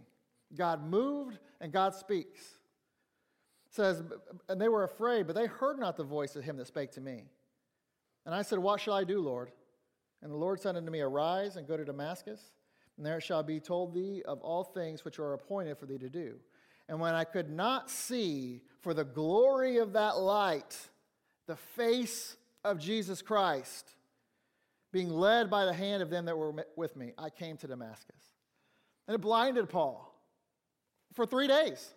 God 0.55 0.83
moved 0.83 1.39
and 1.59 1.71
God 1.71 1.95
speaks. 1.95 2.39
It 2.39 3.75
says, 3.75 4.03
and 4.49 4.59
they 4.59 4.67
were 4.67 4.83
afraid, 4.83 5.27
but 5.27 5.35
they 5.35 5.45
heard 5.45 5.79
not 5.79 5.97
the 5.97 6.03
voice 6.03 6.35
of 6.35 6.43
him 6.43 6.57
that 6.57 6.67
spake 6.67 6.91
to 6.91 7.01
me. 7.01 7.23
And 8.25 8.35
I 8.35 8.41
said, 8.41 8.59
What 8.59 8.79
shall 8.79 8.93
I 8.93 9.03
do, 9.03 9.21
Lord? 9.21 9.51
And 10.21 10.31
the 10.31 10.37
Lord 10.37 10.59
said 10.59 10.75
unto 10.75 10.91
me, 10.91 10.99
Arise 10.99 11.55
and 11.55 11.67
go 11.67 11.77
to 11.77 11.85
Damascus, 11.85 12.51
and 12.97 13.05
there 13.05 13.21
shall 13.21 13.43
be 13.43 13.59
told 13.59 13.93
thee 13.93 14.21
of 14.25 14.41
all 14.41 14.63
things 14.63 15.03
which 15.03 15.17
are 15.17 15.33
appointed 15.33 15.77
for 15.77 15.85
thee 15.85 15.97
to 15.97 16.09
do. 16.09 16.35
And 16.87 16.99
when 16.99 17.15
I 17.15 17.23
could 17.23 17.49
not 17.49 17.89
see 17.89 18.61
for 18.81 18.93
the 18.93 19.05
glory 19.05 19.77
of 19.77 19.93
that 19.93 20.19
light 20.19 20.77
the 21.47 21.55
face 21.55 22.35
of 22.63 22.79
Jesus 22.79 23.21
Christ, 23.21 23.95
being 24.91 25.09
led 25.09 25.49
by 25.49 25.65
the 25.65 25.73
hand 25.73 26.03
of 26.03 26.09
them 26.09 26.25
that 26.25 26.37
were 26.37 26.65
with 26.75 26.95
me, 26.95 27.13
I 27.17 27.29
came 27.29 27.57
to 27.57 27.67
Damascus. 27.67 28.23
And 29.07 29.15
it 29.15 29.21
blinded 29.21 29.69
Paul 29.69 30.13
for 31.13 31.25
three 31.25 31.47
days. 31.47 31.93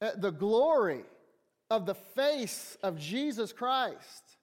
Uh, 0.00 0.10
the 0.16 0.30
glory 0.30 1.04
of 1.70 1.86
the 1.86 1.94
face 1.94 2.76
of 2.82 2.98
Jesus 2.98 3.52
Christ. 3.52 4.36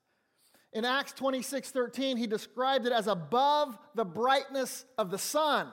In 0.72 0.84
Acts 0.84 1.12
26 1.12 1.70
13, 1.70 2.16
he 2.16 2.26
described 2.26 2.86
it 2.86 2.92
as 2.92 3.06
above 3.06 3.78
the 3.94 4.04
brightness 4.04 4.84
of 4.98 5.10
the 5.10 5.18
sun. 5.18 5.68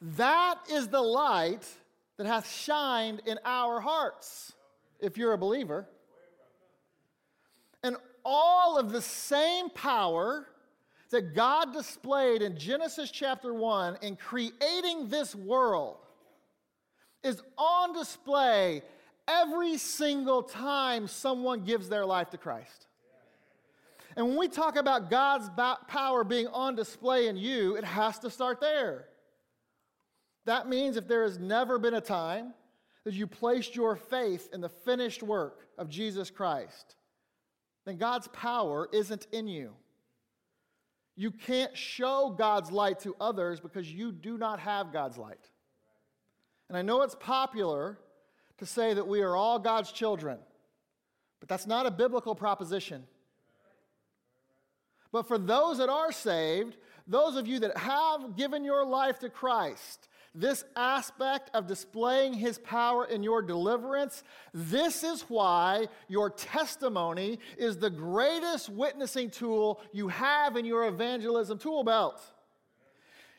That 0.00 0.56
is 0.70 0.88
the 0.88 1.00
light 1.00 1.66
that 2.18 2.26
hath 2.26 2.50
shined 2.50 3.22
in 3.26 3.38
our 3.44 3.80
hearts, 3.80 4.52
if 5.00 5.16
you're 5.16 5.32
a 5.32 5.38
believer. 5.38 5.88
All 8.24 8.78
of 8.78 8.90
the 8.90 9.02
same 9.02 9.70
power 9.70 10.46
that 11.10 11.34
God 11.34 11.72
displayed 11.72 12.42
in 12.42 12.58
Genesis 12.58 13.10
chapter 13.10 13.54
1 13.54 13.98
in 14.02 14.16
creating 14.16 15.08
this 15.08 15.34
world 15.34 15.98
is 17.22 17.40
on 17.56 17.92
display 17.92 18.82
every 19.28 19.78
single 19.78 20.42
time 20.42 21.06
someone 21.06 21.64
gives 21.64 21.88
their 21.88 22.04
life 22.04 22.30
to 22.30 22.38
Christ. 22.38 22.86
And 24.16 24.28
when 24.28 24.36
we 24.36 24.48
talk 24.48 24.76
about 24.76 25.10
God's 25.10 25.48
power 25.88 26.24
being 26.24 26.46
on 26.48 26.74
display 26.74 27.28
in 27.28 27.36
you, 27.36 27.76
it 27.76 27.84
has 27.84 28.18
to 28.20 28.30
start 28.30 28.60
there. 28.60 29.06
That 30.46 30.68
means 30.68 30.96
if 30.96 31.08
there 31.08 31.22
has 31.22 31.38
never 31.38 31.78
been 31.78 31.94
a 31.94 32.00
time 32.00 32.54
that 33.04 33.14
you 33.14 33.26
placed 33.26 33.74
your 33.74 33.96
faith 33.96 34.48
in 34.52 34.60
the 34.60 34.68
finished 34.68 35.22
work 35.22 35.66
of 35.78 35.88
Jesus 35.88 36.30
Christ, 36.30 36.96
then 37.84 37.96
God's 37.96 38.28
power 38.28 38.88
isn't 38.92 39.26
in 39.32 39.46
you. 39.46 39.72
You 41.16 41.30
can't 41.30 41.76
show 41.76 42.34
God's 42.36 42.72
light 42.72 43.00
to 43.00 43.14
others 43.20 43.60
because 43.60 43.90
you 43.90 44.10
do 44.10 44.36
not 44.36 44.58
have 44.60 44.92
God's 44.92 45.16
light. 45.16 45.50
And 46.68 46.76
I 46.76 46.82
know 46.82 47.02
it's 47.02 47.14
popular 47.14 47.98
to 48.58 48.66
say 48.66 48.94
that 48.94 49.06
we 49.06 49.20
are 49.20 49.36
all 49.36 49.58
God's 49.58 49.92
children, 49.92 50.38
but 51.40 51.48
that's 51.48 51.66
not 51.66 51.86
a 51.86 51.90
biblical 51.90 52.34
proposition. 52.34 53.04
But 55.12 55.28
for 55.28 55.38
those 55.38 55.78
that 55.78 55.88
are 55.88 56.10
saved, 56.10 56.76
those 57.06 57.36
of 57.36 57.46
you 57.46 57.60
that 57.60 57.76
have 57.76 58.36
given 58.36 58.64
your 58.64 58.84
life 58.84 59.20
to 59.20 59.28
Christ, 59.28 60.08
this 60.34 60.64
aspect 60.74 61.50
of 61.54 61.66
displaying 61.66 62.34
his 62.34 62.58
power 62.58 63.04
in 63.04 63.22
your 63.22 63.40
deliverance, 63.40 64.24
this 64.52 65.04
is 65.04 65.22
why 65.28 65.86
your 66.08 66.28
testimony 66.28 67.38
is 67.56 67.78
the 67.78 67.90
greatest 67.90 68.68
witnessing 68.68 69.30
tool 69.30 69.80
you 69.92 70.08
have 70.08 70.56
in 70.56 70.64
your 70.64 70.86
evangelism 70.86 71.58
tool 71.58 71.84
belt. 71.84 72.20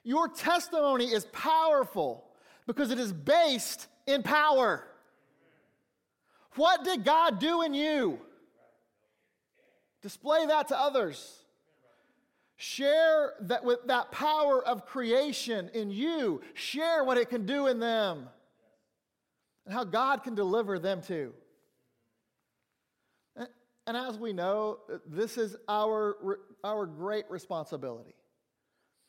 Your 0.03 0.29
testimony 0.29 1.05
is 1.05 1.25
powerful 1.33 2.23
because 2.65 2.91
it 2.91 2.99
is 2.99 3.11
based 3.11 3.87
in 4.07 4.23
power. 4.23 4.87
What 6.55 6.83
did 6.83 7.03
God 7.03 7.39
do 7.39 7.63
in 7.63 7.73
you? 7.73 8.19
Display 10.01 10.45
that 10.45 10.69
to 10.69 10.79
others. 10.79 11.44
Share 12.57 13.33
that 13.41 13.63
with 13.63 13.79
that 13.87 14.11
power 14.11 14.65
of 14.65 14.85
creation 14.85 15.69
in 15.73 15.91
you. 15.91 16.41
Share 16.53 17.03
what 17.03 17.17
it 17.17 17.29
can 17.29 17.45
do 17.45 17.67
in 17.67 17.79
them 17.79 18.29
and 19.65 19.73
how 19.73 19.83
God 19.83 20.23
can 20.23 20.35
deliver 20.35 20.79
them 20.79 21.01
too. 21.01 21.33
And 23.87 23.95
as 23.95 24.17
we 24.17 24.33
know, 24.33 24.79
this 25.05 25.37
is 25.37 25.55
our, 25.67 26.39
our 26.63 26.85
great 26.85 27.25
responsibility. 27.29 28.15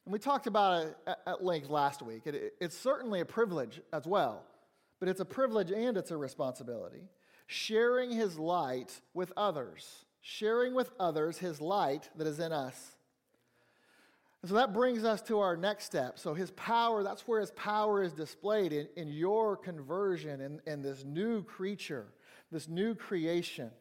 And 0.04 0.12
we 0.12 0.18
talked 0.18 0.46
about 0.46 0.86
it 0.86 0.96
at 1.26 1.42
length 1.42 1.70
last 1.70 2.02
week. 2.02 2.26
It, 2.26 2.54
it's 2.60 2.76
certainly 2.76 3.20
a 3.20 3.24
privilege 3.24 3.80
as 3.92 4.06
well, 4.06 4.44
but 5.00 5.08
it's 5.08 5.20
a 5.20 5.24
privilege 5.24 5.70
and 5.70 5.96
it's 5.96 6.10
a 6.10 6.16
responsibility. 6.16 7.08
Sharing 7.46 8.10
his 8.10 8.38
light 8.38 9.00
with 9.14 9.32
others, 9.36 10.04
sharing 10.20 10.74
with 10.74 10.90
others 11.00 11.38
his 11.38 11.60
light 11.60 12.10
that 12.16 12.26
is 12.26 12.38
in 12.38 12.52
us. 12.52 12.95
And 14.46 14.50
so 14.52 14.58
that 14.58 14.72
brings 14.72 15.02
us 15.02 15.22
to 15.22 15.40
our 15.40 15.56
next 15.56 15.86
step. 15.86 16.20
So 16.20 16.32
his 16.32 16.52
power, 16.52 17.02
that's 17.02 17.26
where 17.26 17.40
his 17.40 17.50
power 17.50 18.00
is 18.00 18.12
displayed 18.12 18.72
in, 18.72 18.86
in 18.94 19.08
your 19.08 19.56
conversion 19.56 20.40
in, 20.40 20.60
in 20.68 20.82
this 20.82 21.02
new 21.04 21.42
creature, 21.42 22.06
this 22.52 22.68
new 22.68 22.94
creation 22.94 23.72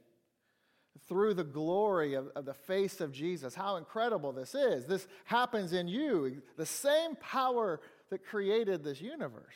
through 1.07 1.35
the 1.35 1.43
glory 1.43 2.15
of, 2.15 2.29
of, 2.35 2.45
the 2.45 2.55
face 2.55 2.99
of 2.99 3.11
Jesus. 3.11 3.53
How 3.53 3.75
incredible 3.75 4.31
this 4.31 4.55
is. 4.55 4.87
This 4.87 5.07
happens 5.25 5.71
in 5.71 5.87
you. 5.87 6.41
The 6.57 6.65
same 6.65 7.15
power 7.17 7.79
that 8.09 8.25
created 8.25 8.83
this 8.83 8.99
universe 8.99 9.53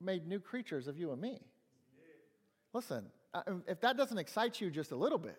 made 0.00 0.26
new 0.26 0.40
creatures 0.40 0.88
of 0.88 0.96
you 0.96 1.12
and 1.12 1.20
me. 1.20 1.40
Listen, 2.72 3.04
if 3.68 3.82
that 3.82 3.98
doesn't 3.98 4.16
excite 4.16 4.62
you 4.62 4.70
just 4.70 4.92
a 4.92 4.96
little 4.96 5.18
bit, 5.18 5.38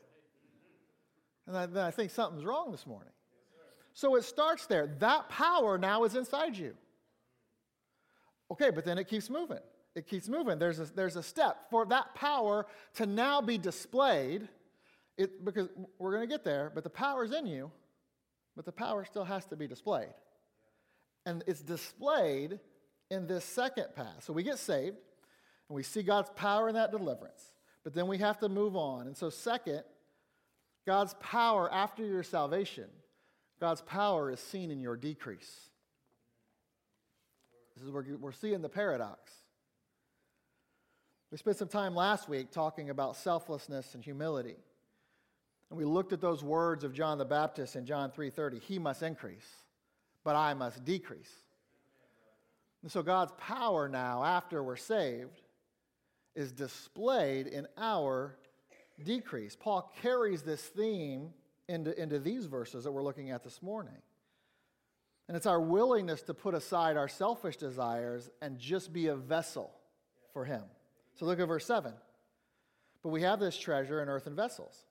then 1.47 1.75
I 1.75 1.89
think 1.89 2.11
something's 2.11 2.45
wrong 2.45 2.71
this 2.71 2.85
morning. 2.85 3.09
So 3.93 4.15
it 4.15 4.23
starts 4.23 4.65
there. 4.65 4.87
That 4.99 5.29
power 5.29 5.77
now 5.77 6.03
is 6.03 6.15
inside 6.15 6.57
you. 6.57 6.73
Okay, 8.51 8.71
but 8.71 8.85
then 8.85 8.97
it 8.97 9.07
keeps 9.07 9.29
moving. 9.29 9.59
It 9.95 10.07
keeps 10.07 10.27
moving. 10.27 10.57
There's 10.57 10.79
a, 10.79 10.85
there's 10.85 11.15
a 11.15 11.23
step 11.23 11.69
for 11.69 11.85
that 11.85 12.15
power 12.15 12.65
to 12.95 13.05
now 13.05 13.41
be 13.41 13.57
displayed. 13.57 14.47
It, 15.17 15.45
because 15.45 15.69
we're 15.99 16.11
going 16.11 16.27
to 16.27 16.33
get 16.33 16.43
there, 16.43 16.71
but 16.73 16.83
the 16.83 16.89
power's 16.89 17.31
in 17.31 17.45
you, 17.45 17.71
but 18.55 18.65
the 18.65 18.71
power 18.71 19.05
still 19.05 19.23
has 19.23 19.45
to 19.45 19.55
be 19.55 19.67
displayed. 19.67 20.13
And 21.27 21.43
it's 21.45 21.61
displayed 21.61 22.59
in 23.11 23.27
this 23.27 23.45
second 23.45 23.95
path. 23.95 24.23
So 24.23 24.33
we 24.33 24.41
get 24.41 24.57
saved, 24.57 24.97
and 25.69 25.75
we 25.75 25.83
see 25.83 26.01
God's 26.01 26.31
power 26.35 26.67
in 26.67 26.75
that 26.75 26.91
deliverance. 26.91 27.53
But 27.83 27.93
then 27.93 28.07
we 28.07 28.17
have 28.17 28.39
to 28.39 28.49
move 28.49 28.75
on. 28.75 29.05
And 29.05 29.15
so, 29.15 29.29
second, 29.29 29.83
God's 30.87 31.13
power 31.19 31.71
after 31.71 32.03
your 32.03 32.23
salvation 32.23 32.85
God's 33.63 33.79
power 33.79 34.29
is 34.29 34.41
seen 34.41 34.71
in 34.71 34.81
your 34.81 34.97
decrease. 34.97 35.69
This 37.73 37.85
is 37.85 37.89
where 37.89 38.03
we're 38.19 38.33
seeing 38.33 38.61
the 38.61 38.67
paradox. 38.67 39.31
We 41.31 41.37
spent 41.37 41.55
some 41.55 41.69
time 41.69 41.95
last 41.95 42.27
week 42.27 42.51
talking 42.51 42.89
about 42.89 43.15
selflessness 43.15 43.95
and 43.95 44.03
humility. 44.03 44.57
And 45.69 45.79
we 45.79 45.85
looked 45.85 46.11
at 46.11 46.19
those 46.19 46.43
words 46.43 46.83
of 46.83 46.93
John 46.93 47.17
the 47.17 47.23
Baptist 47.23 47.77
in 47.77 47.85
John 47.85 48.11
3:30, 48.11 48.59
he 48.59 48.79
must 48.79 49.01
increase, 49.01 49.63
but 50.25 50.35
I 50.35 50.53
must 50.53 50.83
decrease. 50.83 51.33
And 52.81 52.91
so 52.91 53.01
God's 53.01 53.31
power 53.37 53.87
now 53.87 54.25
after 54.25 54.61
we're 54.61 54.75
saved 54.75 55.41
is 56.35 56.51
displayed 56.51 57.47
in 57.47 57.65
our 57.77 58.35
decrease. 59.01 59.55
Paul 59.55 59.89
carries 60.01 60.43
this 60.43 60.67
theme 60.67 61.33
into, 61.73 61.99
into 62.01 62.19
these 62.19 62.45
verses 62.45 62.83
that 62.83 62.91
we're 62.91 63.03
looking 63.03 63.31
at 63.31 63.43
this 63.43 63.61
morning. 63.61 63.97
And 65.27 65.35
it's 65.35 65.45
our 65.45 65.59
willingness 65.59 66.21
to 66.23 66.33
put 66.33 66.53
aside 66.53 66.97
our 66.97 67.07
selfish 67.07 67.57
desires 67.57 68.29
and 68.41 68.59
just 68.59 68.93
be 68.93 69.07
a 69.07 69.15
vessel 69.15 69.71
for 70.33 70.45
Him. 70.45 70.63
So 71.15 71.25
look 71.25 71.39
at 71.39 71.47
verse 71.47 71.65
7. 71.65 71.93
But 73.01 73.09
we 73.09 73.21
have 73.21 73.39
this 73.39 73.57
treasure 73.57 74.01
in 74.01 74.09
earthen 74.09 74.35
vessels. 74.35 74.85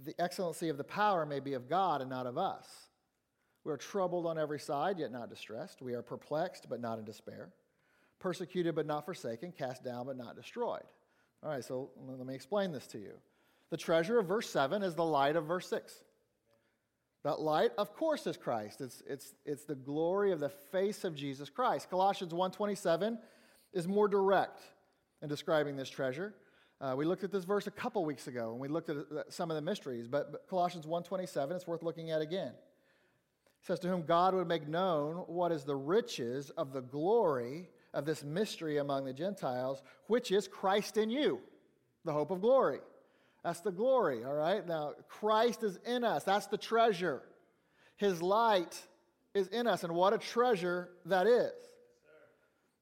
The 0.00 0.14
excellency 0.20 0.68
of 0.68 0.76
the 0.76 0.84
power 0.84 1.26
may 1.26 1.40
be 1.40 1.54
of 1.54 1.68
God 1.68 2.00
and 2.00 2.10
not 2.10 2.26
of 2.26 2.38
us. 2.38 2.66
We 3.64 3.72
are 3.72 3.76
troubled 3.76 4.26
on 4.26 4.38
every 4.38 4.60
side, 4.60 4.98
yet 4.98 5.12
not 5.12 5.28
distressed. 5.28 5.82
We 5.82 5.94
are 5.94 6.02
perplexed, 6.02 6.68
but 6.68 6.80
not 6.80 6.98
in 6.98 7.04
despair. 7.04 7.50
Persecuted, 8.20 8.74
but 8.74 8.86
not 8.86 9.04
forsaken. 9.04 9.52
Cast 9.52 9.84
down, 9.84 10.06
but 10.06 10.16
not 10.16 10.36
destroyed. 10.36 10.84
All 11.42 11.50
right, 11.50 11.64
so 11.64 11.90
let 12.06 12.26
me 12.26 12.34
explain 12.34 12.72
this 12.72 12.86
to 12.88 12.98
you. 12.98 13.12
The 13.70 13.76
treasure 13.76 14.18
of 14.18 14.26
verse 14.26 14.48
7 14.48 14.82
is 14.82 14.94
the 14.94 15.04
light 15.04 15.36
of 15.36 15.46
verse 15.46 15.68
6. 15.68 15.94
That 17.24 17.40
light, 17.40 17.72
of 17.76 17.94
course, 17.94 18.26
is 18.26 18.36
Christ. 18.36 18.80
It's, 18.80 19.02
it's, 19.06 19.34
it's 19.44 19.64
the 19.64 19.74
glory 19.74 20.32
of 20.32 20.40
the 20.40 20.48
face 20.48 21.04
of 21.04 21.14
Jesus 21.14 21.50
Christ. 21.50 21.90
Colossians 21.90 22.32
1.27 22.32 23.18
is 23.72 23.88
more 23.88 24.08
direct 24.08 24.60
in 25.20 25.28
describing 25.28 25.76
this 25.76 25.90
treasure. 25.90 26.34
Uh, 26.80 26.94
we 26.96 27.04
looked 27.04 27.24
at 27.24 27.32
this 27.32 27.44
verse 27.44 27.66
a 27.66 27.72
couple 27.72 28.04
weeks 28.04 28.28
ago 28.28 28.52
and 28.52 28.60
we 28.60 28.68
looked 28.68 28.88
at 28.88 28.96
some 29.30 29.50
of 29.50 29.56
the 29.56 29.60
mysteries, 29.60 30.06
but, 30.06 30.30
but 30.30 30.46
Colossians 30.48 30.86
1.27, 30.86 31.50
it's 31.52 31.66
worth 31.66 31.82
looking 31.82 32.12
at 32.12 32.22
again. 32.22 32.52
It 32.52 33.66
says, 33.66 33.80
To 33.80 33.88
whom 33.88 34.02
God 34.02 34.34
would 34.34 34.46
make 34.46 34.68
known 34.68 35.16
what 35.26 35.50
is 35.50 35.64
the 35.64 35.74
riches 35.74 36.50
of 36.50 36.72
the 36.72 36.80
glory 36.80 37.68
of 37.92 38.04
this 38.04 38.22
mystery 38.22 38.78
among 38.78 39.04
the 39.04 39.12
Gentiles, 39.12 39.82
which 40.06 40.30
is 40.30 40.46
Christ 40.46 40.96
in 40.96 41.10
you, 41.10 41.40
the 42.04 42.12
hope 42.12 42.30
of 42.30 42.40
glory. 42.40 42.78
That's 43.48 43.60
the 43.60 43.72
glory, 43.72 44.24
all 44.24 44.34
right? 44.34 44.66
Now, 44.68 44.92
Christ 45.08 45.62
is 45.62 45.78
in 45.86 46.04
us. 46.04 46.22
That's 46.22 46.48
the 46.48 46.58
treasure. 46.58 47.22
His 47.96 48.20
light 48.20 48.78
is 49.32 49.48
in 49.48 49.66
us, 49.66 49.84
and 49.84 49.94
what 49.94 50.12
a 50.12 50.18
treasure 50.18 50.90
that 51.06 51.26
is. 51.26 51.54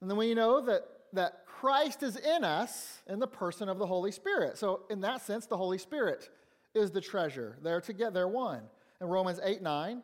And 0.00 0.10
then 0.10 0.18
we 0.18 0.34
know 0.34 0.60
that, 0.62 0.82
that 1.12 1.46
Christ 1.46 2.02
is 2.02 2.16
in 2.16 2.42
us 2.42 3.00
in 3.06 3.20
the 3.20 3.28
person 3.28 3.68
of 3.68 3.78
the 3.78 3.86
Holy 3.86 4.10
Spirit. 4.10 4.58
So, 4.58 4.80
in 4.90 5.02
that 5.02 5.24
sense, 5.24 5.46
the 5.46 5.56
Holy 5.56 5.78
Spirit 5.78 6.30
is 6.74 6.90
the 6.90 7.00
treasure. 7.00 7.58
They're 7.62 7.80
together, 7.80 8.10
they're 8.10 8.26
one. 8.26 8.62
In 9.00 9.06
Romans 9.06 9.38
8 9.44 9.62
9, 9.62 10.02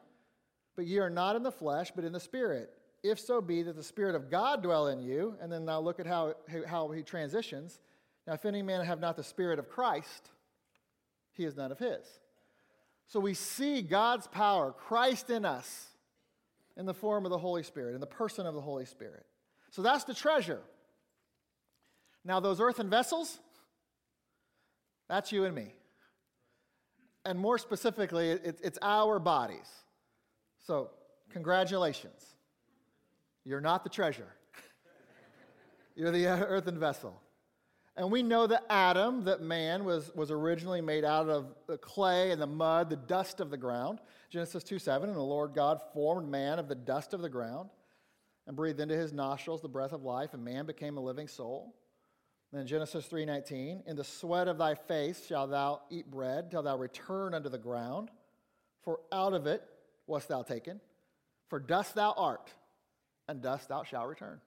but 0.76 0.86
ye 0.86 1.00
are 1.00 1.10
not 1.10 1.34
in 1.34 1.42
the 1.42 1.50
flesh, 1.50 1.90
but 1.92 2.04
in 2.04 2.12
the 2.12 2.20
Spirit. 2.20 2.70
If 3.02 3.18
so 3.18 3.40
be 3.40 3.64
that 3.64 3.74
the 3.74 3.82
Spirit 3.82 4.14
of 4.14 4.30
God 4.30 4.62
dwell 4.62 4.86
in 4.86 5.00
you. 5.00 5.34
And 5.40 5.50
then 5.50 5.64
now 5.64 5.80
look 5.80 5.98
at 5.98 6.06
how, 6.06 6.34
how 6.68 6.88
he 6.92 7.02
transitions. 7.02 7.80
Now, 8.28 8.34
if 8.34 8.44
any 8.44 8.62
man 8.62 8.84
have 8.84 9.00
not 9.00 9.16
the 9.16 9.24
Spirit 9.24 9.58
of 9.58 9.68
Christ, 9.68 10.30
he 11.32 11.44
is 11.44 11.56
none 11.56 11.72
of 11.72 11.78
his. 11.78 12.04
So 13.06 13.20
we 13.20 13.34
see 13.34 13.82
God's 13.82 14.26
power, 14.26 14.72
Christ 14.72 15.30
in 15.30 15.44
us, 15.44 15.88
in 16.76 16.86
the 16.86 16.94
form 16.94 17.26
of 17.26 17.30
the 17.30 17.38
Holy 17.38 17.62
Spirit, 17.62 17.94
in 17.94 18.00
the 18.00 18.06
person 18.06 18.46
of 18.46 18.54
the 18.54 18.60
Holy 18.60 18.86
Spirit. 18.86 19.26
So 19.70 19.82
that's 19.82 20.04
the 20.04 20.14
treasure. 20.14 20.60
Now, 22.24 22.40
those 22.40 22.60
earthen 22.60 22.88
vessels, 22.88 23.38
that's 25.08 25.32
you 25.32 25.44
and 25.44 25.54
me. 25.54 25.74
And 27.24 27.38
more 27.38 27.58
specifically, 27.58 28.30
it, 28.30 28.60
it's 28.62 28.78
our 28.80 29.18
bodies. 29.18 29.68
So, 30.66 30.90
congratulations. 31.30 32.36
You're 33.44 33.60
not 33.60 33.82
the 33.84 33.90
treasure, 33.90 34.28
you're 35.96 36.12
the 36.12 36.26
earthen 36.26 36.78
vessel. 36.78 37.20
And 37.96 38.10
we 38.10 38.22
know 38.22 38.46
that 38.46 38.64
Adam, 38.70 39.24
that 39.24 39.42
man, 39.42 39.84
was, 39.84 40.10
was 40.14 40.30
originally 40.30 40.80
made 40.80 41.04
out 41.04 41.28
of 41.28 41.54
the 41.66 41.76
clay 41.76 42.30
and 42.30 42.40
the 42.40 42.46
mud, 42.46 42.88
the 42.88 42.96
dust 42.96 43.40
of 43.40 43.50
the 43.50 43.56
ground. 43.58 44.00
Genesis 44.30 44.64
2 44.64 44.78
7, 44.78 45.10
and 45.10 45.18
the 45.18 45.22
Lord 45.22 45.54
God 45.54 45.80
formed 45.92 46.28
man 46.28 46.58
of 46.58 46.68
the 46.68 46.74
dust 46.74 47.12
of 47.12 47.20
the 47.20 47.28
ground 47.28 47.68
and 48.46 48.56
breathed 48.56 48.80
into 48.80 48.96
his 48.96 49.12
nostrils 49.12 49.60
the 49.60 49.68
breath 49.68 49.92
of 49.92 50.02
life, 50.02 50.34
and 50.34 50.44
man 50.44 50.66
became 50.66 50.96
a 50.96 51.00
living 51.00 51.28
soul. 51.28 51.74
Then 52.50 52.66
Genesis 52.66 53.06
3:19, 53.06 53.82
"In 53.86 53.96
the 53.96 54.04
sweat 54.04 54.48
of 54.48 54.58
thy 54.58 54.74
face 54.74 55.26
shalt 55.26 55.50
thou 55.50 55.82
eat 55.88 56.10
bread 56.10 56.50
till 56.50 56.62
thou 56.62 56.76
return 56.76 57.34
unto 57.34 57.48
the 57.48 57.58
ground, 57.58 58.10
for 58.82 59.00
out 59.10 59.32
of 59.32 59.46
it 59.46 59.66
wast 60.06 60.28
thou 60.28 60.42
taken. 60.42 60.80
For 61.48 61.58
dust 61.58 61.94
thou 61.94 62.12
art, 62.12 62.52
and 63.28 63.40
dust 63.40 63.68
thou 63.68 63.84
shalt 63.84 64.08
return." 64.08 64.40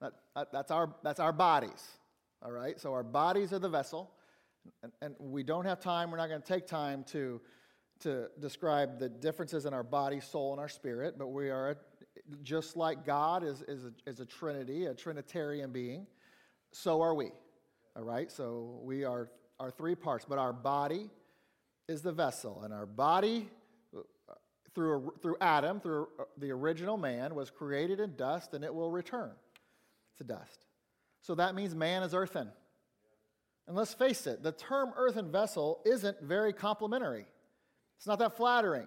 That, 0.00 0.14
that, 0.34 0.52
that's, 0.52 0.70
our, 0.70 0.94
that's 1.02 1.20
our 1.20 1.32
bodies, 1.32 1.97
all 2.42 2.52
right? 2.52 2.80
So 2.80 2.92
our 2.92 3.02
bodies 3.02 3.52
are 3.52 3.58
the 3.58 3.68
vessel, 3.68 4.10
and, 4.82 4.92
and 5.02 5.14
we 5.18 5.42
don't 5.42 5.64
have 5.64 5.80
time, 5.80 6.10
we're 6.10 6.18
not 6.18 6.28
going 6.28 6.42
to 6.42 6.46
take 6.46 6.66
time 6.66 7.04
to, 7.04 7.40
to 8.00 8.26
describe 8.40 8.98
the 8.98 9.08
differences 9.08 9.66
in 9.66 9.74
our 9.74 9.82
body, 9.82 10.20
soul, 10.20 10.52
and 10.52 10.60
our 10.60 10.68
spirit, 10.68 11.18
but 11.18 11.28
we 11.28 11.50
are 11.50 11.76
just 12.42 12.76
like 12.76 13.04
God 13.04 13.42
is, 13.42 13.62
is, 13.62 13.84
a, 13.84 13.92
is 14.06 14.20
a 14.20 14.26
trinity, 14.26 14.86
a 14.86 14.94
trinitarian 14.94 15.72
being, 15.72 16.06
so 16.72 17.00
are 17.00 17.14
we. 17.14 17.30
All 17.96 18.02
right? 18.04 18.30
So 18.30 18.80
we 18.82 19.04
are, 19.04 19.30
are 19.58 19.70
three 19.70 19.94
parts, 19.94 20.24
but 20.28 20.38
our 20.38 20.52
body 20.52 21.10
is 21.88 22.02
the 22.02 22.12
vessel, 22.12 22.62
and 22.64 22.72
our 22.72 22.86
body, 22.86 23.48
uh, 23.96 24.00
through, 24.74 25.14
through 25.22 25.36
Adam, 25.40 25.80
through 25.80 26.08
uh, 26.20 26.24
the 26.36 26.50
original 26.50 26.96
man, 26.96 27.34
was 27.34 27.50
created 27.50 27.98
in 27.98 28.14
dust, 28.14 28.54
and 28.54 28.62
it 28.62 28.72
will 28.72 28.90
return 28.90 29.30
to 30.18 30.24
dust. 30.24 30.67
So 31.20 31.34
that 31.34 31.54
means 31.54 31.74
man 31.74 32.02
is 32.02 32.14
earthen. 32.14 32.48
And 33.66 33.76
let's 33.76 33.92
face 33.92 34.26
it, 34.26 34.42
the 34.42 34.52
term 34.52 34.92
earthen 34.96 35.30
vessel 35.30 35.80
isn't 35.84 36.22
very 36.22 36.52
complimentary. 36.52 37.26
It's 37.98 38.06
not 38.06 38.18
that 38.20 38.36
flattering. 38.36 38.86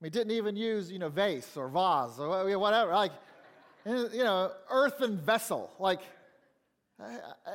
We 0.00 0.10
didn't 0.10 0.30
even 0.30 0.56
use, 0.56 0.90
you 0.90 0.98
know, 0.98 1.08
vase 1.08 1.56
or 1.56 1.68
vase 1.68 2.18
or 2.18 2.58
whatever. 2.58 2.92
Like, 2.92 3.12
you 3.84 4.24
know, 4.24 4.52
earthen 4.70 5.18
vessel. 5.18 5.70
Like, 5.78 6.00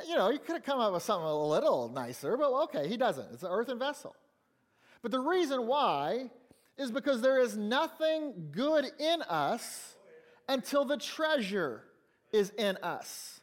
you 0.06 0.14
know, 0.14 0.30
you 0.30 0.38
could 0.38 0.56
have 0.56 0.62
come 0.62 0.78
up 0.78 0.92
with 0.92 1.02
something 1.02 1.26
a 1.26 1.46
little 1.46 1.88
nicer, 1.88 2.36
but 2.36 2.52
okay, 2.64 2.88
he 2.88 2.96
doesn't. 2.96 3.32
It's 3.32 3.42
an 3.42 3.50
earthen 3.50 3.78
vessel. 3.78 4.14
But 5.02 5.10
the 5.10 5.20
reason 5.20 5.66
why 5.66 6.30
is 6.78 6.90
because 6.90 7.20
there 7.20 7.40
is 7.40 7.56
nothing 7.56 8.50
good 8.52 8.86
in 8.98 9.22
us 9.22 9.96
until 10.48 10.84
the 10.84 10.96
treasure 10.96 11.82
is 12.32 12.50
in 12.50 12.76
us. 12.82 13.40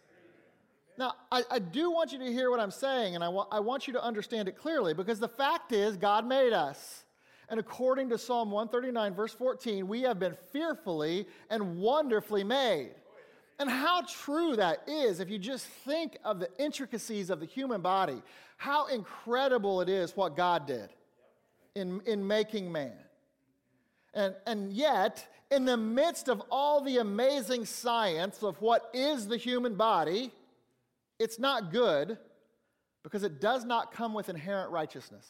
Now, 0.97 1.13
I, 1.31 1.43
I, 1.49 1.59
do 1.59 1.89
want 1.89 2.11
you 2.11 2.19
to 2.19 2.25
hear 2.25 2.51
what 2.51 2.59
I'm 2.59 2.71
saying, 2.71 3.15
and 3.15 3.23
I, 3.23 3.29
wa- 3.29 3.47
I 3.51 3.59
want 3.59 3.87
you 3.87 3.93
to 3.93 4.03
understand 4.03 4.47
it 4.47 4.57
clearly 4.57 4.93
because 4.93 5.19
the 5.19 5.27
fact 5.27 5.71
is, 5.71 5.97
God 5.97 6.27
made 6.27 6.53
us. 6.53 7.05
And 7.49 7.59
according 7.59 8.09
to 8.09 8.17
Psalm 8.17 8.51
139, 8.51 9.13
verse 9.13 9.33
14, 9.33 9.87
we 9.87 10.01
have 10.03 10.19
been 10.19 10.35
fearfully 10.51 11.27
and 11.49 11.77
wonderfully 11.77 12.43
made. 12.43 12.91
And 13.59 13.69
how 13.69 14.01
true 14.03 14.55
that 14.55 14.83
is 14.87 15.19
if 15.19 15.29
you 15.29 15.37
just 15.37 15.65
think 15.67 16.17
of 16.23 16.39
the 16.39 16.49
intricacies 16.57 17.29
of 17.29 17.39
the 17.39 17.45
human 17.45 17.81
body, 17.81 18.21
how 18.57 18.87
incredible 18.87 19.81
it 19.81 19.89
is 19.89 20.15
what 20.15 20.35
God 20.35 20.65
did 20.65 20.89
in, 21.75 22.01
in 22.05 22.25
making 22.25 22.71
man. 22.71 22.93
And, 24.13 24.35
and 24.45 24.71
yet, 24.73 25.27
in 25.51 25.65
the 25.65 25.77
midst 25.77 26.27
of 26.27 26.41
all 26.49 26.81
the 26.81 26.97
amazing 26.97 27.65
science 27.65 28.41
of 28.43 28.61
what 28.61 28.89
is 28.93 29.27
the 29.27 29.37
human 29.37 29.75
body, 29.75 30.31
it's 31.21 31.37
not 31.37 31.71
good 31.71 32.17
because 33.03 33.23
it 33.23 33.39
does 33.39 33.63
not 33.63 33.91
come 33.91 34.13
with 34.13 34.27
inherent 34.27 34.71
righteousness. 34.71 35.27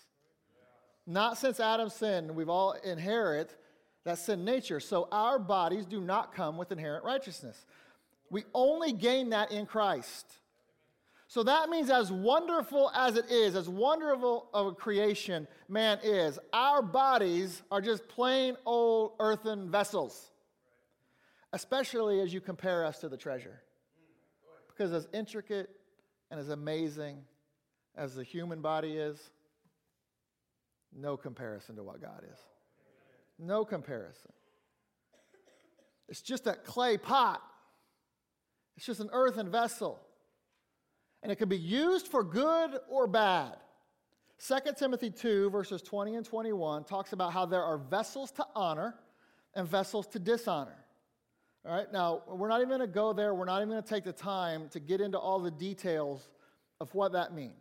Not 1.05 1.37
since 1.37 1.59
Adam's 1.59 1.93
sin, 1.93 2.33
we've 2.33 2.49
all 2.49 2.71
inherit 2.71 3.57
that 4.05 4.17
sin 4.17 4.45
nature. 4.45 4.79
So 4.79 5.09
our 5.11 5.37
bodies 5.37 5.85
do 5.85 5.99
not 5.99 6.33
come 6.33 6.57
with 6.57 6.71
inherent 6.71 7.03
righteousness. 7.03 7.65
We 8.29 8.45
only 8.53 8.93
gain 8.93 9.31
that 9.31 9.51
in 9.51 9.65
Christ. 9.65 10.25
So 11.27 11.43
that 11.43 11.69
means, 11.69 11.89
as 11.89 12.11
wonderful 12.11 12.91
as 12.93 13.17
it 13.17 13.29
is, 13.29 13.55
as 13.55 13.67
wonderful 13.67 14.49
of 14.53 14.67
a 14.67 14.71
creation 14.73 15.47
man 15.67 15.99
is, 16.03 16.39
our 16.53 16.81
bodies 16.81 17.63
are 17.69 17.81
just 17.81 18.07
plain 18.07 18.55
old 18.65 19.13
earthen 19.19 19.69
vessels, 19.69 20.31
especially 21.51 22.21
as 22.21 22.33
you 22.33 22.39
compare 22.41 22.85
us 22.85 22.99
to 22.99 23.09
the 23.09 23.17
treasure. 23.17 23.61
Because 24.69 24.93
as 24.93 25.07
intricate 25.13 25.69
and 26.31 26.39
as 26.39 26.49
amazing 26.49 27.17
as 27.95 28.15
the 28.15 28.23
human 28.23 28.61
body 28.61 28.93
is, 28.93 29.19
no 30.97 31.17
comparison 31.17 31.75
to 31.75 31.83
what 31.83 32.01
God 32.01 32.23
is. 32.31 32.39
No 33.37 33.65
comparison. 33.65 34.31
It's 36.07 36.21
just 36.21 36.45
that 36.45 36.63
clay 36.65 36.97
pot, 36.97 37.41
it's 38.75 38.85
just 38.85 39.01
an 39.01 39.09
earthen 39.11 39.51
vessel. 39.51 39.99
And 41.23 41.31
it 41.31 41.35
can 41.35 41.49
be 41.49 41.57
used 41.57 42.07
for 42.07 42.23
good 42.23 42.79
or 42.89 43.05
bad. 43.05 43.55
2 44.47 44.57
Timothy 44.75 45.11
2, 45.11 45.51
verses 45.51 45.83
20 45.83 46.15
and 46.15 46.25
21, 46.25 46.83
talks 46.85 47.13
about 47.13 47.31
how 47.31 47.45
there 47.45 47.61
are 47.61 47.77
vessels 47.77 48.31
to 48.31 48.45
honor 48.55 48.95
and 49.53 49.67
vessels 49.67 50.07
to 50.07 50.19
dishonor. 50.19 50.83
All 51.65 51.75
right, 51.75 51.91
now 51.93 52.23
we're 52.27 52.47
not 52.47 52.57
even 52.57 52.69
going 52.69 52.81
to 52.81 52.87
go 52.87 53.13
there. 53.13 53.35
We're 53.35 53.45
not 53.45 53.57
even 53.57 53.69
going 53.69 53.83
to 53.83 53.87
take 53.87 54.03
the 54.03 54.13
time 54.13 54.67
to 54.69 54.79
get 54.79 54.99
into 54.99 55.19
all 55.19 55.39
the 55.39 55.51
details 55.51 56.27
of 56.79 56.93
what 56.95 57.11
that 57.11 57.33
means. 57.33 57.53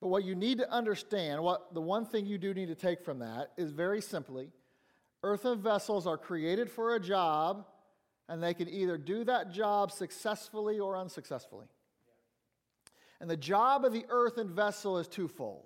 But 0.00 0.08
what 0.08 0.24
you 0.24 0.34
need 0.34 0.58
to 0.58 0.70
understand, 0.70 1.42
what 1.42 1.74
the 1.74 1.80
one 1.80 2.06
thing 2.06 2.26
you 2.26 2.38
do 2.38 2.54
need 2.54 2.68
to 2.68 2.74
take 2.74 3.02
from 3.04 3.18
that 3.20 3.50
is 3.56 3.70
very 3.70 4.00
simply 4.00 4.50
earthen 5.22 5.60
vessels 5.60 6.06
are 6.06 6.16
created 6.16 6.70
for 6.70 6.94
a 6.94 7.00
job, 7.00 7.64
and 8.28 8.40
they 8.40 8.54
can 8.54 8.68
either 8.68 8.96
do 8.96 9.24
that 9.24 9.50
job 9.50 9.90
successfully 9.90 10.78
or 10.78 10.96
unsuccessfully. 10.96 11.66
And 13.20 13.28
the 13.28 13.36
job 13.36 13.84
of 13.84 13.92
the 13.92 14.04
earthen 14.08 14.48
vessel 14.54 14.98
is 14.98 15.08
twofold. 15.08 15.64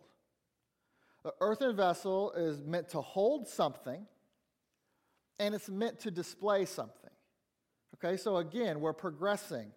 The 1.25 1.35
earthen 1.41 1.77
vessel 1.77 2.33
is 2.33 2.63
meant 2.63 2.89
to 2.91 3.03
hold 3.03 3.49
something, 3.49 4.07
and 5.39 5.55
it's 5.55 5.69
meant 5.69 6.01
to 6.01 6.11
display 6.11 6.65
something. 6.65 7.00
Okay, 8.03 8.17
so 8.17 8.39
again, 8.39 8.81
we're 8.81 8.93
progressing. 8.93 9.73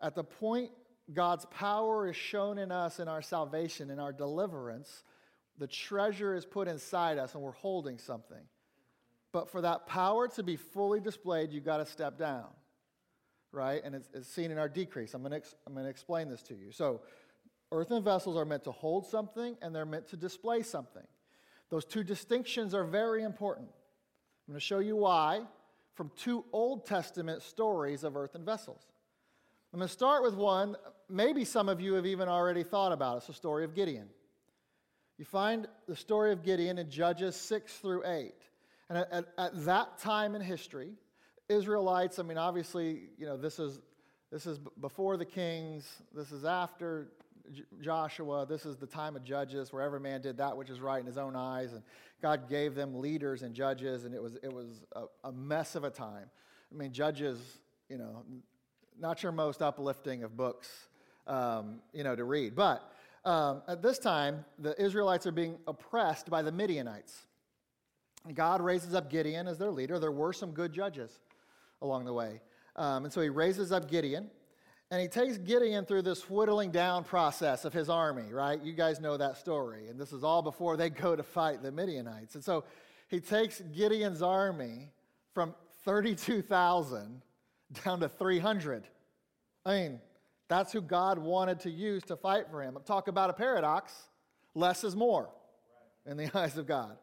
At 0.00 0.14
the 0.14 0.24
point 0.24 0.70
God's 1.12 1.44
power 1.46 2.08
is 2.08 2.16
shown 2.16 2.58
in 2.58 2.70
us 2.70 3.00
in 3.00 3.08
our 3.08 3.22
salvation, 3.22 3.90
in 3.90 3.98
our 3.98 4.12
deliverance. 4.12 5.04
The 5.58 5.66
treasure 5.66 6.34
is 6.34 6.46
put 6.46 6.68
inside 6.68 7.18
us 7.18 7.34
and 7.34 7.42
we're 7.42 7.52
holding 7.52 7.98
something. 7.98 8.42
But 9.32 9.50
for 9.50 9.60
that 9.60 9.86
power 9.86 10.28
to 10.28 10.42
be 10.42 10.56
fully 10.56 11.00
displayed, 11.00 11.52
you've 11.52 11.64
got 11.64 11.78
to 11.78 11.86
step 11.86 12.18
down, 12.18 12.48
right? 13.52 13.80
And 13.84 13.94
it's, 13.94 14.08
it's 14.14 14.28
seen 14.28 14.50
in 14.50 14.58
our 14.58 14.68
decrease. 14.68 15.14
I'm 15.14 15.22
going 15.22 15.40
going 15.68 15.84
to 15.84 15.90
explain 15.90 16.28
this 16.28 16.42
to 16.44 16.54
you. 16.54 16.72
So, 16.72 17.02
earthen 17.72 18.02
vessels 18.02 18.36
are 18.36 18.44
meant 18.44 18.64
to 18.64 18.72
hold 18.72 19.06
something 19.06 19.56
and 19.62 19.74
they're 19.74 19.86
meant 19.86 20.08
to 20.08 20.16
display 20.16 20.62
something. 20.62 21.06
Those 21.70 21.84
two 21.84 22.02
distinctions 22.02 22.74
are 22.74 22.84
very 22.84 23.22
important. 23.22 23.68
I'm 23.68 24.54
going 24.54 24.60
to 24.60 24.66
show 24.66 24.80
you 24.80 24.96
why 24.96 25.42
from 25.94 26.10
two 26.16 26.44
Old 26.52 26.86
Testament 26.86 27.42
stories 27.42 28.04
of 28.04 28.16
earthen 28.16 28.44
vessels. 28.44 28.82
I'm 29.72 29.78
going 29.78 29.86
to 29.88 29.92
start 29.92 30.22
with 30.22 30.34
one, 30.34 30.76
maybe 31.08 31.44
some 31.44 31.68
of 31.68 31.80
you 31.80 31.94
have 31.94 32.06
even 32.06 32.28
already 32.28 32.62
thought 32.62 32.92
about. 32.92 33.14
It. 33.14 33.16
It's 33.18 33.26
the 33.28 33.34
story 33.34 33.64
of 33.64 33.74
Gideon. 33.74 34.08
You 35.16 35.24
find 35.24 35.68
the 35.86 35.94
story 35.94 36.32
of 36.32 36.42
Gideon 36.42 36.78
in 36.78 36.90
Judges 36.90 37.36
6 37.36 37.72
through 37.74 38.02
8. 38.04 38.32
And 38.88 38.98
at, 38.98 39.12
at, 39.12 39.24
at 39.38 39.64
that 39.66 39.98
time 39.98 40.34
in 40.34 40.42
history, 40.42 40.94
Israelites, 41.48 42.18
I 42.18 42.22
mean, 42.22 42.38
obviously, 42.38 43.02
you 43.18 43.26
know, 43.26 43.36
this 43.36 43.58
is, 43.58 43.80
this 44.32 44.46
is 44.46 44.58
before 44.80 45.16
the 45.16 45.24
kings, 45.24 46.02
this 46.14 46.32
is 46.32 46.44
after 46.44 47.08
J- 47.52 47.62
Joshua, 47.80 48.46
this 48.46 48.66
is 48.66 48.76
the 48.76 48.86
time 48.86 49.16
of 49.16 49.24
judges 49.24 49.72
where 49.72 49.82
every 49.82 50.00
man 50.00 50.20
did 50.20 50.36
that 50.38 50.56
which 50.56 50.70
is 50.70 50.80
right 50.80 51.00
in 51.00 51.06
his 51.06 51.18
own 51.18 51.36
eyes. 51.36 51.72
And 51.72 51.82
God 52.22 52.48
gave 52.48 52.74
them 52.74 53.00
leaders 53.00 53.42
and 53.42 53.54
judges, 53.54 54.04
and 54.04 54.14
it 54.14 54.22
was, 54.22 54.36
it 54.42 54.52
was 54.52 54.84
a, 54.92 55.04
a 55.24 55.32
mess 55.32 55.74
of 55.74 55.84
a 55.84 55.90
time. 55.90 56.30
I 56.72 56.76
mean, 56.76 56.92
judges, 56.92 57.38
you 57.88 57.98
know, 57.98 58.24
not 58.98 59.22
your 59.22 59.32
most 59.32 59.62
uplifting 59.62 60.22
of 60.22 60.36
books, 60.36 60.68
um, 61.26 61.80
you 61.92 62.04
know, 62.04 62.14
to 62.14 62.24
read. 62.24 62.54
But 62.54 62.92
um, 63.24 63.62
at 63.68 63.82
this 63.82 63.98
time, 63.98 64.44
the 64.58 64.80
Israelites 64.80 65.26
are 65.26 65.32
being 65.32 65.58
oppressed 65.66 66.30
by 66.30 66.42
the 66.42 66.52
Midianites. 66.52 67.26
God 68.34 68.60
raises 68.60 68.94
up 68.94 69.10
Gideon 69.10 69.48
as 69.48 69.58
their 69.58 69.70
leader. 69.70 69.98
There 69.98 70.12
were 70.12 70.32
some 70.32 70.52
good 70.52 70.72
judges 70.72 71.18
along 71.80 72.04
the 72.04 72.12
way. 72.12 72.40
Um, 72.76 73.04
and 73.04 73.12
so 73.12 73.20
he 73.20 73.28
raises 73.28 73.72
up 73.72 73.90
Gideon, 73.90 74.30
and 74.90 75.00
he 75.00 75.06
takes 75.06 75.38
Gideon 75.38 75.84
through 75.84 76.02
this 76.02 76.28
whittling 76.28 76.72
down 76.72 77.04
process 77.04 77.64
of 77.64 77.72
his 77.72 77.88
army, 77.88 78.32
right? 78.32 78.60
You 78.60 78.72
guys 78.72 79.00
know 79.00 79.16
that 79.16 79.36
story. 79.36 79.88
And 79.88 80.00
this 80.00 80.12
is 80.12 80.24
all 80.24 80.42
before 80.42 80.76
they 80.76 80.90
go 80.90 81.14
to 81.14 81.22
fight 81.22 81.62
the 81.62 81.70
Midianites. 81.70 82.34
And 82.34 82.42
so 82.42 82.64
he 83.08 83.20
takes 83.20 83.60
Gideon's 83.60 84.20
army 84.20 84.88
from 85.32 85.54
32,000 85.84 87.22
down 87.84 88.00
to 88.00 88.08
300. 88.08 88.84
I 89.64 89.74
mean, 89.74 90.00
that's 90.48 90.72
who 90.72 90.80
God 90.80 91.18
wanted 91.18 91.60
to 91.60 91.70
use 91.70 92.02
to 92.04 92.16
fight 92.16 92.46
for 92.50 92.60
him. 92.60 92.76
Talk 92.84 93.06
about 93.06 93.30
a 93.30 93.32
paradox 93.32 93.92
less 94.56 94.82
is 94.82 94.96
more 94.96 95.28
in 96.04 96.16
the 96.16 96.30
eyes 96.38 96.58
of 96.58 96.66
God. 96.66 96.96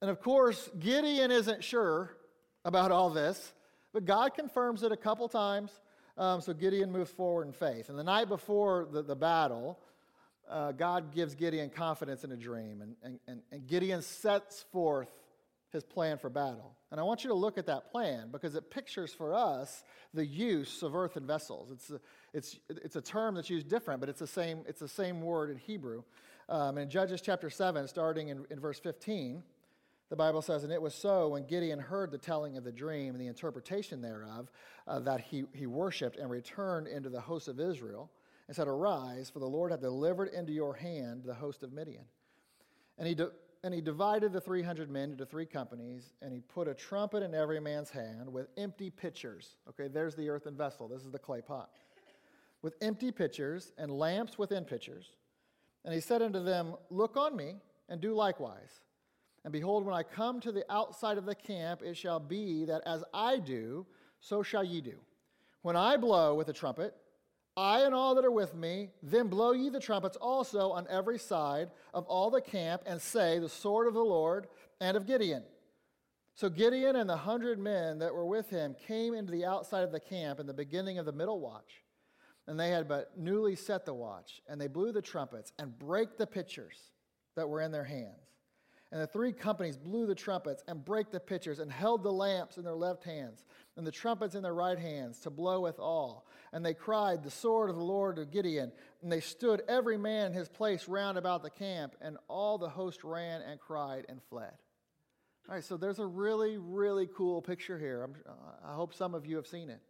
And 0.00 0.10
of 0.10 0.20
course, 0.20 0.70
Gideon 0.78 1.32
isn't 1.32 1.64
sure 1.64 2.16
about 2.64 2.92
all 2.92 3.10
this, 3.10 3.52
but 3.92 4.04
God 4.04 4.34
confirms 4.34 4.84
it 4.84 4.92
a 4.92 4.96
couple 4.96 5.28
times. 5.28 5.72
Um, 6.16 6.40
so 6.40 6.52
Gideon 6.52 6.92
moves 6.92 7.10
forward 7.10 7.46
in 7.46 7.52
faith. 7.52 7.88
And 7.88 7.98
the 7.98 8.04
night 8.04 8.28
before 8.28 8.86
the, 8.90 9.02
the 9.02 9.16
battle, 9.16 9.78
uh, 10.48 10.72
God 10.72 11.12
gives 11.12 11.34
Gideon 11.34 11.70
confidence 11.70 12.22
in 12.24 12.30
a 12.32 12.36
dream, 12.36 12.82
and, 12.82 13.18
and, 13.26 13.42
and, 13.50 13.66
Gideon 13.66 14.02
sets 14.02 14.64
forth 14.72 15.08
his 15.72 15.82
plan 15.82 16.18
for 16.18 16.30
battle. 16.30 16.76
And 16.90 17.00
I 17.00 17.02
want 17.02 17.24
you 17.24 17.28
to 17.28 17.34
look 17.34 17.58
at 17.58 17.66
that 17.66 17.90
plan 17.90 18.28
because 18.30 18.54
it 18.54 18.70
pictures 18.70 19.12
for 19.12 19.34
us 19.34 19.82
the 20.12 20.24
use 20.24 20.82
of 20.82 20.94
earthen 20.94 21.26
vessels. 21.26 21.70
It's 21.72 21.90
a, 21.90 22.00
it's, 22.32 22.58
it's 22.68 22.96
a 22.96 23.00
term 23.00 23.34
that's 23.34 23.50
used 23.50 23.68
different, 23.68 24.00
but 24.00 24.08
it's 24.08 24.20
the 24.20 24.26
same, 24.26 24.60
it's 24.68 24.80
the 24.80 24.88
same 24.88 25.20
word 25.22 25.50
in 25.50 25.56
Hebrew. 25.56 26.02
Um, 26.48 26.78
in 26.78 26.90
Judges 26.90 27.20
chapter 27.22 27.50
7, 27.50 27.88
starting 27.88 28.28
in, 28.28 28.44
in 28.50 28.60
verse 28.60 28.78
15, 28.78 29.42
the 30.14 30.18
Bible 30.18 30.42
says, 30.42 30.62
And 30.62 30.72
it 30.72 30.80
was 30.80 30.94
so 30.94 31.30
when 31.30 31.44
Gideon 31.44 31.80
heard 31.80 32.12
the 32.12 32.18
telling 32.18 32.56
of 32.56 32.62
the 32.62 32.70
dream 32.70 33.14
and 33.14 33.20
the 33.20 33.26
interpretation 33.26 34.00
thereof, 34.00 34.48
uh, 34.86 35.00
that 35.00 35.20
he, 35.20 35.42
he 35.52 35.66
worshiped 35.66 36.18
and 36.18 36.30
returned 36.30 36.86
into 36.86 37.08
the 37.08 37.20
host 37.20 37.48
of 37.48 37.58
Israel 37.58 38.12
and 38.46 38.54
said, 38.54 38.68
Arise, 38.68 39.28
for 39.28 39.40
the 39.40 39.48
Lord 39.48 39.72
hath 39.72 39.80
delivered 39.80 40.28
into 40.28 40.52
your 40.52 40.72
hand 40.72 41.24
the 41.24 41.34
host 41.34 41.64
of 41.64 41.72
Midian. 41.72 42.04
And 42.96 43.08
he, 43.08 43.16
and 43.64 43.74
he 43.74 43.80
divided 43.80 44.32
the 44.32 44.40
300 44.40 44.88
men 44.88 45.10
into 45.10 45.26
three 45.26 45.46
companies, 45.46 46.12
and 46.22 46.32
he 46.32 46.38
put 46.38 46.68
a 46.68 46.74
trumpet 46.74 47.24
in 47.24 47.34
every 47.34 47.58
man's 47.58 47.90
hand 47.90 48.32
with 48.32 48.46
empty 48.56 48.90
pitchers. 48.90 49.56
Okay, 49.68 49.88
there's 49.88 50.14
the 50.14 50.28
earthen 50.28 50.56
vessel. 50.56 50.86
This 50.86 51.02
is 51.02 51.10
the 51.10 51.18
clay 51.18 51.40
pot. 51.40 51.70
With 52.62 52.76
empty 52.80 53.10
pitchers 53.10 53.72
and 53.78 53.90
lamps 53.90 54.38
within 54.38 54.64
pitchers. 54.64 55.16
And 55.84 55.92
he 55.92 56.00
said 56.00 56.22
unto 56.22 56.44
them, 56.44 56.76
Look 56.88 57.16
on 57.16 57.34
me, 57.34 57.56
and 57.88 58.00
do 58.00 58.14
likewise. 58.14 58.80
And 59.44 59.52
behold, 59.52 59.84
when 59.84 59.94
I 59.94 60.02
come 60.02 60.40
to 60.40 60.52
the 60.52 60.64
outside 60.72 61.18
of 61.18 61.26
the 61.26 61.34
camp, 61.34 61.82
it 61.82 61.96
shall 61.96 62.18
be 62.18 62.64
that 62.64 62.82
as 62.86 63.04
I 63.12 63.38
do, 63.38 63.86
so 64.20 64.42
shall 64.42 64.64
ye 64.64 64.80
do. 64.80 64.98
When 65.62 65.76
I 65.76 65.96
blow 65.96 66.34
with 66.34 66.46
the 66.46 66.52
trumpet, 66.52 66.94
I 67.56 67.82
and 67.82 67.94
all 67.94 68.14
that 68.14 68.24
are 68.24 68.32
with 68.32 68.54
me, 68.54 68.90
then 69.02 69.28
blow 69.28 69.52
ye 69.52 69.68
the 69.68 69.80
trumpets 69.80 70.16
also 70.16 70.72
on 70.72 70.86
every 70.90 71.18
side 71.18 71.70
of 71.92 72.04
all 72.06 72.30
the 72.30 72.40
camp, 72.40 72.82
and 72.86 73.00
say, 73.00 73.38
The 73.38 73.48
sword 73.48 73.86
of 73.86 73.94
the 73.94 74.00
Lord 74.00 74.48
and 74.80 74.96
of 74.96 75.06
Gideon. 75.06 75.44
So 76.34 76.48
Gideon 76.48 76.96
and 76.96 77.08
the 77.08 77.16
hundred 77.16 77.60
men 77.60 78.00
that 78.00 78.12
were 78.12 78.26
with 78.26 78.50
him 78.50 78.74
came 78.88 79.14
into 79.14 79.30
the 79.30 79.44
outside 79.44 79.84
of 79.84 79.92
the 79.92 80.00
camp 80.00 80.40
in 80.40 80.46
the 80.46 80.54
beginning 80.54 80.98
of 80.98 81.06
the 81.06 81.12
middle 81.12 81.38
watch. 81.38 81.84
And 82.48 82.58
they 82.58 82.70
had 82.70 82.88
but 82.88 83.16
newly 83.16 83.54
set 83.54 83.86
the 83.86 83.94
watch, 83.94 84.42
and 84.48 84.60
they 84.60 84.66
blew 84.66 84.90
the 84.90 85.00
trumpets 85.00 85.52
and 85.58 85.78
brake 85.78 86.18
the 86.18 86.26
pitchers 86.26 86.76
that 87.36 87.48
were 87.48 87.60
in 87.60 87.70
their 87.70 87.84
hands. 87.84 88.33
And 88.94 89.02
the 89.02 89.08
three 89.08 89.32
companies 89.32 89.76
blew 89.76 90.06
the 90.06 90.14
trumpets 90.14 90.62
and 90.68 90.84
brake 90.84 91.10
the 91.10 91.18
pitchers 91.18 91.58
and 91.58 91.70
held 91.70 92.04
the 92.04 92.12
lamps 92.12 92.58
in 92.58 92.62
their 92.62 92.76
left 92.76 93.02
hands 93.02 93.44
and 93.76 93.84
the 93.84 93.90
trumpets 93.90 94.36
in 94.36 94.42
their 94.44 94.54
right 94.54 94.78
hands 94.78 95.18
to 95.22 95.30
blow 95.30 95.62
with 95.62 95.80
all. 95.80 96.28
And 96.52 96.64
they 96.64 96.74
cried, 96.74 97.24
The 97.24 97.30
sword 97.30 97.70
of 97.70 97.74
the 97.74 97.82
Lord 97.82 98.20
of 98.20 98.30
Gideon. 98.30 98.70
And 99.02 99.10
they 99.10 99.18
stood 99.18 99.62
every 99.66 99.98
man 99.98 100.28
in 100.28 100.32
his 100.32 100.48
place 100.48 100.86
round 100.86 101.18
about 101.18 101.42
the 101.42 101.50
camp, 101.50 101.96
and 102.00 102.18
all 102.28 102.56
the 102.56 102.68
host 102.68 103.02
ran 103.02 103.42
and 103.42 103.58
cried 103.58 104.06
and 104.08 104.22
fled. 104.30 104.52
All 105.48 105.56
right, 105.56 105.64
so 105.64 105.76
there's 105.76 105.98
a 105.98 106.06
really, 106.06 106.56
really 106.56 107.08
cool 107.16 107.42
picture 107.42 107.80
here. 107.80 108.04
I'm, 108.04 108.14
i 108.64 108.74
hope 108.74 108.94
some 108.94 109.12
of 109.12 109.26
you 109.26 109.34
have 109.34 109.48
seen 109.48 109.70
it. 109.70 109.80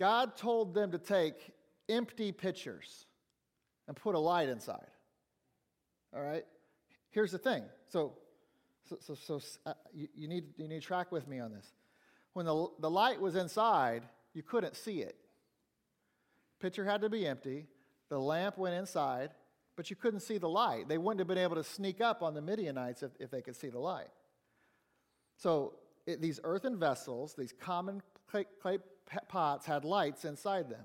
God 0.00 0.38
told 0.38 0.72
them 0.72 0.92
to 0.92 0.98
take 0.98 1.34
empty 1.90 2.32
pitchers 2.32 3.04
and 3.86 3.94
put 3.94 4.14
a 4.14 4.18
light 4.18 4.48
inside. 4.48 4.86
All 6.16 6.22
right? 6.22 6.46
Here's 7.14 7.30
the 7.30 7.38
thing. 7.38 7.62
So, 7.88 8.14
so, 8.88 8.98
so, 9.00 9.14
so 9.14 9.40
uh, 9.64 9.74
you, 9.94 10.08
you, 10.16 10.26
need, 10.26 10.46
you 10.56 10.66
need 10.66 10.80
to 10.80 10.86
track 10.86 11.12
with 11.12 11.28
me 11.28 11.38
on 11.38 11.52
this. 11.52 11.72
When 12.32 12.44
the, 12.44 12.66
the 12.80 12.90
light 12.90 13.20
was 13.20 13.36
inside, 13.36 14.02
you 14.32 14.42
couldn't 14.42 14.74
see 14.74 15.00
it. 15.00 15.14
Pitcher 16.60 16.84
had 16.84 17.02
to 17.02 17.08
be 17.08 17.24
empty. 17.24 17.68
The 18.08 18.18
lamp 18.18 18.58
went 18.58 18.74
inside, 18.74 19.30
but 19.76 19.90
you 19.90 19.96
couldn't 19.96 20.20
see 20.20 20.38
the 20.38 20.48
light. 20.48 20.88
They 20.88 20.98
wouldn't 20.98 21.20
have 21.20 21.28
been 21.28 21.38
able 21.38 21.54
to 21.54 21.62
sneak 21.62 22.00
up 22.00 22.20
on 22.20 22.34
the 22.34 22.42
Midianites 22.42 23.04
if, 23.04 23.12
if 23.20 23.30
they 23.30 23.42
could 23.42 23.54
see 23.54 23.68
the 23.68 23.78
light. 23.78 24.08
So 25.36 25.74
it, 26.06 26.20
these 26.20 26.40
earthen 26.42 26.80
vessels, 26.80 27.34
these 27.38 27.52
common 27.52 28.02
clay, 28.28 28.46
clay 28.60 28.78
pots, 29.28 29.66
had 29.66 29.84
lights 29.84 30.24
inside 30.24 30.68
them. 30.68 30.84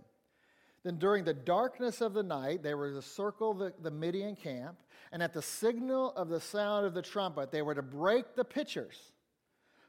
Then 0.84 0.98
during 0.98 1.24
the 1.24 1.34
darkness 1.34 2.02
of 2.02 2.14
the 2.14 2.24
night, 2.24 2.64
they 2.64 2.74
were 2.74 2.92
to 2.92 3.02
circle 3.02 3.54
the, 3.54 3.74
the 3.82 3.92
Midian 3.92 4.36
camp, 4.36 4.78
and 5.12 5.22
at 5.22 5.34
the 5.34 5.42
signal 5.42 6.14
of 6.16 6.30
the 6.30 6.40
sound 6.40 6.86
of 6.86 6.94
the 6.94 7.02
trumpet, 7.02 7.52
they 7.52 7.62
were 7.62 7.76
to 7.76 7.82
break 7.82 8.36
the 8.36 8.46
pitchers 8.46 9.12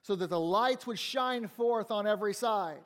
so 0.03 0.17
that 0.17 0.31
the 0.31 0.41
lights 0.41 0.87
would 0.87 0.99
shine 0.99 1.47
forth 1.47 1.91
on 1.91 2.07
every 2.07 2.35
side. 2.35 2.81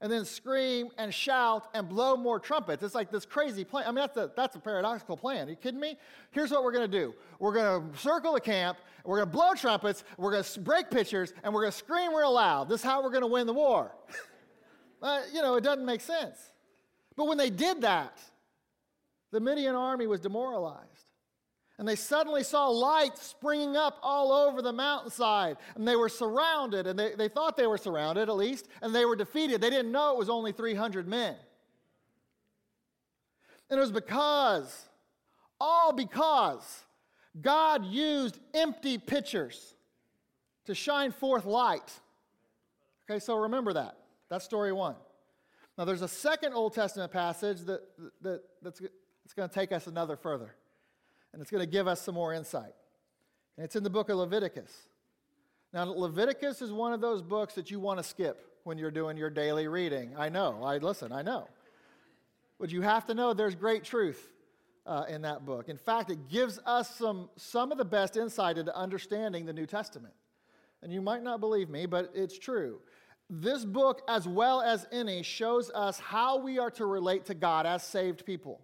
And 0.00 0.12
then 0.12 0.26
scream 0.26 0.90
and 0.98 1.12
shout 1.12 1.68
and 1.72 1.88
blow 1.88 2.18
more 2.18 2.38
trumpets. 2.38 2.82
It's 2.82 2.94
like 2.94 3.10
this 3.10 3.24
crazy 3.24 3.64
plan. 3.64 3.84
I 3.86 3.88
mean, 3.88 3.96
that's 3.96 4.16
a, 4.18 4.30
that's 4.36 4.54
a 4.54 4.58
paradoxical 4.58 5.16
plan. 5.16 5.46
Are 5.46 5.50
you 5.50 5.56
kidding 5.56 5.80
me? 5.80 5.96
Here's 6.32 6.50
what 6.50 6.62
we're 6.62 6.72
going 6.72 6.90
to 6.90 6.98
do 6.98 7.14
we're 7.38 7.54
going 7.54 7.90
to 7.90 7.98
circle 7.98 8.34
the 8.34 8.40
camp, 8.40 8.78
we're 9.04 9.16
going 9.16 9.28
to 9.28 9.32
blow 9.32 9.54
trumpets, 9.54 10.04
we're 10.18 10.32
going 10.32 10.44
to 10.44 10.60
break 10.60 10.90
pitchers, 10.90 11.32
and 11.42 11.52
we're 11.52 11.62
going 11.62 11.72
to 11.72 11.78
scream 11.78 12.14
real 12.14 12.34
loud. 12.34 12.68
This 12.68 12.80
is 12.80 12.84
how 12.84 13.02
we're 13.02 13.10
going 13.10 13.22
to 13.22 13.26
win 13.26 13.46
the 13.46 13.54
war. 13.54 13.92
uh, 15.02 15.22
you 15.32 15.40
know, 15.40 15.54
it 15.56 15.64
doesn't 15.64 15.84
make 15.84 16.02
sense. 16.02 16.52
But 17.16 17.26
when 17.26 17.38
they 17.38 17.50
did 17.50 17.82
that, 17.82 18.18
the 19.32 19.40
Midian 19.40 19.74
army 19.74 20.06
was 20.06 20.20
demoralized. 20.20 21.06
And 21.78 21.86
they 21.86 21.96
suddenly 21.96 22.42
saw 22.42 22.68
lights 22.68 23.22
springing 23.22 23.76
up 23.76 23.98
all 24.02 24.32
over 24.32 24.62
the 24.62 24.72
mountainside. 24.72 25.58
And 25.74 25.86
they 25.86 25.96
were 25.96 26.08
surrounded, 26.08 26.86
and 26.86 26.98
they, 26.98 27.14
they 27.14 27.28
thought 27.28 27.56
they 27.56 27.66
were 27.66 27.76
surrounded 27.76 28.28
at 28.28 28.36
least, 28.36 28.68
and 28.80 28.94
they 28.94 29.04
were 29.04 29.16
defeated. 29.16 29.60
They 29.60 29.68
didn't 29.68 29.92
know 29.92 30.12
it 30.12 30.18
was 30.18 30.30
only 30.30 30.52
300 30.52 31.06
men. 31.06 31.36
And 33.68 33.78
it 33.78 33.80
was 33.80 33.92
because, 33.92 34.86
all 35.60 35.92
because, 35.92 36.84
God 37.40 37.84
used 37.84 38.38
empty 38.54 38.96
pitchers 38.96 39.74
to 40.64 40.74
shine 40.74 41.12
forth 41.12 41.44
light. 41.44 41.92
Okay, 43.08 43.18
so 43.18 43.36
remember 43.36 43.74
that. 43.74 43.98
That's 44.30 44.44
story 44.44 44.72
one. 44.72 44.96
Now, 45.78 45.84
there's 45.84 46.02
a 46.02 46.08
second 46.08 46.54
Old 46.54 46.74
Testament 46.74 47.12
passage 47.12 47.60
that, 47.62 47.82
that, 48.22 48.42
that's, 48.62 48.80
that's 48.80 49.34
going 49.34 49.48
to 49.48 49.54
take 49.54 49.72
us 49.72 49.86
another 49.86 50.16
further 50.16 50.54
and 51.36 51.42
it's 51.42 51.50
going 51.50 51.62
to 51.62 51.70
give 51.70 51.86
us 51.86 52.00
some 52.00 52.14
more 52.14 52.32
insight. 52.32 52.72
And 53.56 53.64
it's 53.66 53.76
in 53.76 53.82
the 53.82 53.90
book 53.90 54.08
of 54.08 54.16
Leviticus. 54.16 54.72
Now, 55.70 55.84
Leviticus 55.84 56.62
is 56.62 56.72
one 56.72 56.94
of 56.94 57.02
those 57.02 57.20
books 57.20 57.54
that 57.56 57.70
you 57.70 57.78
want 57.78 57.98
to 57.98 58.02
skip 58.02 58.40
when 58.64 58.78
you're 58.78 58.90
doing 58.90 59.18
your 59.18 59.28
daily 59.28 59.68
reading. 59.68 60.14
I 60.16 60.30
know. 60.30 60.62
I 60.64 60.78
listen, 60.78 61.12
I 61.12 61.20
know. 61.20 61.46
But 62.58 62.72
you 62.72 62.80
have 62.80 63.04
to 63.08 63.14
know 63.14 63.34
there's 63.34 63.54
great 63.54 63.84
truth 63.84 64.32
uh, 64.86 65.04
in 65.10 65.20
that 65.22 65.44
book. 65.44 65.68
In 65.68 65.76
fact, 65.76 66.10
it 66.10 66.28
gives 66.30 66.58
us 66.64 66.88
some, 66.96 67.28
some 67.36 67.70
of 67.70 67.76
the 67.76 67.84
best 67.84 68.16
insight 68.16 68.56
into 68.56 68.74
understanding 68.74 69.44
the 69.44 69.52
New 69.52 69.66
Testament. 69.66 70.14
And 70.82 70.90
you 70.90 71.02
might 71.02 71.22
not 71.22 71.40
believe 71.40 71.68
me, 71.68 71.84
but 71.84 72.12
it's 72.14 72.38
true. 72.38 72.80
This 73.28 73.64
book, 73.64 74.02
as 74.08 74.28
well 74.28 74.60
as 74.62 74.86
any, 74.92 75.22
shows 75.22 75.70
us 75.74 75.98
how 75.98 76.38
we 76.38 76.58
are 76.58 76.70
to 76.72 76.86
relate 76.86 77.26
to 77.26 77.34
God 77.34 77.66
as 77.66 77.82
saved 77.82 78.24
people 78.24 78.60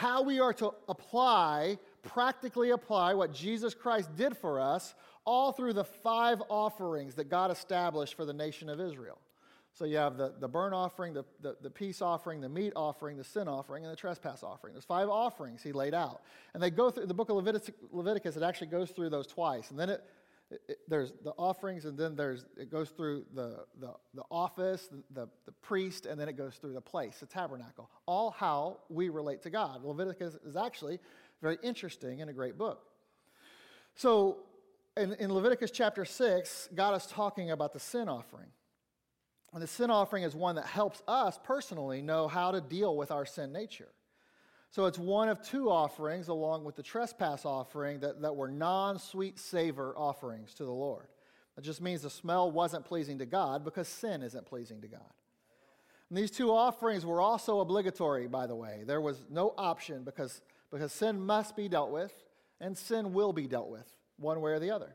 how 0.00 0.22
we 0.22 0.40
are 0.40 0.54
to 0.54 0.72
apply, 0.88 1.78
practically 2.02 2.70
apply 2.70 3.12
what 3.12 3.34
Jesus 3.34 3.74
Christ 3.74 4.08
did 4.16 4.34
for 4.34 4.58
us 4.58 4.94
all 5.26 5.52
through 5.52 5.74
the 5.74 5.84
five 5.84 6.42
offerings 6.48 7.14
that 7.16 7.28
God 7.28 7.50
established 7.50 8.14
for 8.14 8.24
the 8.24 8.32
nation 8.32 8.70
of 8.70 8.80
Israel. 8.80 9.18
So 9.74 9.84
you 9.84 9.98
have 9.98 10.16
the, 10.16 10.32
the 10.40 10.48
burnt 10.48 10.74
offering, 10.74 11.12
the, 11.12 11.24
the, 11.42 11.56
the, 11.60 11.70
peace 11.70 12.00
offering, 12.00 12.40
the 12.40 12.48
meat 12.48 12.72
offering, 12.74 13.18
the 13.18 13.24
sin 13.24 13.46
offering, 13.46 13.84
and 13.84 13.92
the 13.92 13.96
trespass 13.96 14.42
offering. 14.42 14.72
There's 14.72 14.84
five 14.84 15.08
offerings 15.08 15.62
he 15.62 15.72
laid 15.72 15.94
out. 15.94 16.22
And 16.54 16.62
they 16.62 16.70
go 16.70 16.90
through 16.90 17.06
the 17.06 17.14
book 17.14 17.28
of 17.28 17.36
Leviticus, 17.36 17.74
Leviticus 17.92 18.36
it 18.36 18.42
actually 18.42 18.66
goes 18.68 18.90
through 18.90 19.10
those 19.10 19.26
twice. 19.26 19.70
And 19.70 19.78
then 19.78 19.90
it, 19.90 20.04
it, 20.50 20.78
there's 20.88 21.12
the 21.22 21.32
offerings, 21.32 21.84
and 21.84 21.96
then 21.96 22.16
there's 22.16 22.44
it 22.56 22.70
goes 22.70 22.90
through 22.90 23.24
the, 23.34 23.64
the, 23.78 23.92
the 24.14 24.22
office, 24.30 24.88
the, 24.88 25.02
the, 25.12 25.28
the 25.46 25.52
priest, 25.52 26.06
and 26.06 26.20
then 26.20 26.28
it 26.28 26.36
goes 26.36 26.56
through 26.56 26.72
the 26.72 26.80
place, 26.80 27.18
the 27.20 27.26
tabernacle. 27.26 27.88
All 28.06 28.30
how 28.30 28.78
we 28.88 29.08
relate 29.08 29.42
to 29.42 29.50
God. 29.50 29.84
Leviticus 29.84 30.36
is 30.44 30.56
actually 30.56 30.98
very 31.40 31.58
interesting 31.62 32.20
and 32.20 32.28
a 32.28 32.32
great 32.32 32.58
book. 32.58 32.84
So 33.94 34.38
in, 34.96 35.14
in 35.14 35.32
Leviticus 35.32 35.70
chapter 35.70 36.04
6, 36.04 36.70
God 36.74 36.94
is 36.96 37.06
talking 37.06 37.50
about 37.50 37.72
the 37.72 37.80
sin 37.80 38.08
offering. 38.08 38.48
And 39.52 39.62
the 39.62 39.66
sin 39.66 39.90
offering 39.90 40.22
is 40.22 40.34
one 40.34 40.56
that 40.56 40.66
helps 40.66 41.02
us 41.08 41.38
personally 41.42 42.02
know 42.02 42.28
how 42.28 42.52
to 42.52 42.60
deal 42.60 42.96
with 42.96 43.10
our 43.10 43.26
sin 43.26 43.52
nature. 43.52 43.88
So 44.70 44.86
it's 44.86 44.98
one 44.98 45.28
of 45.28 45.42
two 45.42 45.68
offerings, 45.68 46.28
along 46.28 46.64
with 46.64 46.76
the 46.76 46.82
trespass 46.82 47.44
offering, 47.44 48.00
that, 48.00 48.22
that 48.22 48.36
were 48.36 48.48
non 48.48 48.98
sweet 48.98 49.38
savor 49.38 49.94
offerings 49.96 50.54
to 50.54 50.64
the 50.64 50.70
Lord. 50.70 51.08
That 51.56 51.62
just 51.62 51.80
means 51.80 52.02
the 52.02 52.10
smell 52.10 52.50
wasn't 52.50 52.84
pleasing 52.84 53.18
to 53.18 53.26
God 53.26 53.64
because 53.64 53.88
sin 53.88 54.22
isn't 54.22 54.46
pleasing 54.46 54.80
to 54.82 54.88
God. 54.88 55.12
And 56.08 56.16
these 56.16 56.30
two 56.30 56.52
offerings 56.52 57.04
were 57.04 57.20
also 57.20 57.60
obligatory, 57.60 58.28
by 58.28 58.46
the 58.46 58.54
way. 58.54 58.82
There 58.86 59.00
was 59.00 59.26
no 59.28 59.54
option 59.58 60.04
because, 60.04 60.40
because 60.70 60.92
sin 60.92 61.20
must 61.20 61.56
be 61.56 61.68
dealt 61.68 61.90
with 61.90 62.12
and 62.60 62.78
sin 62.78 63.12
will 63.12 63.32
be 63.32 63.46
dealt 63.46 63.70
with, 63.70 63.86
one 64.18 64.40
way 64.40 64.52
or 64.52 64.60
the 64.60 64.70
other. 64.70 64.94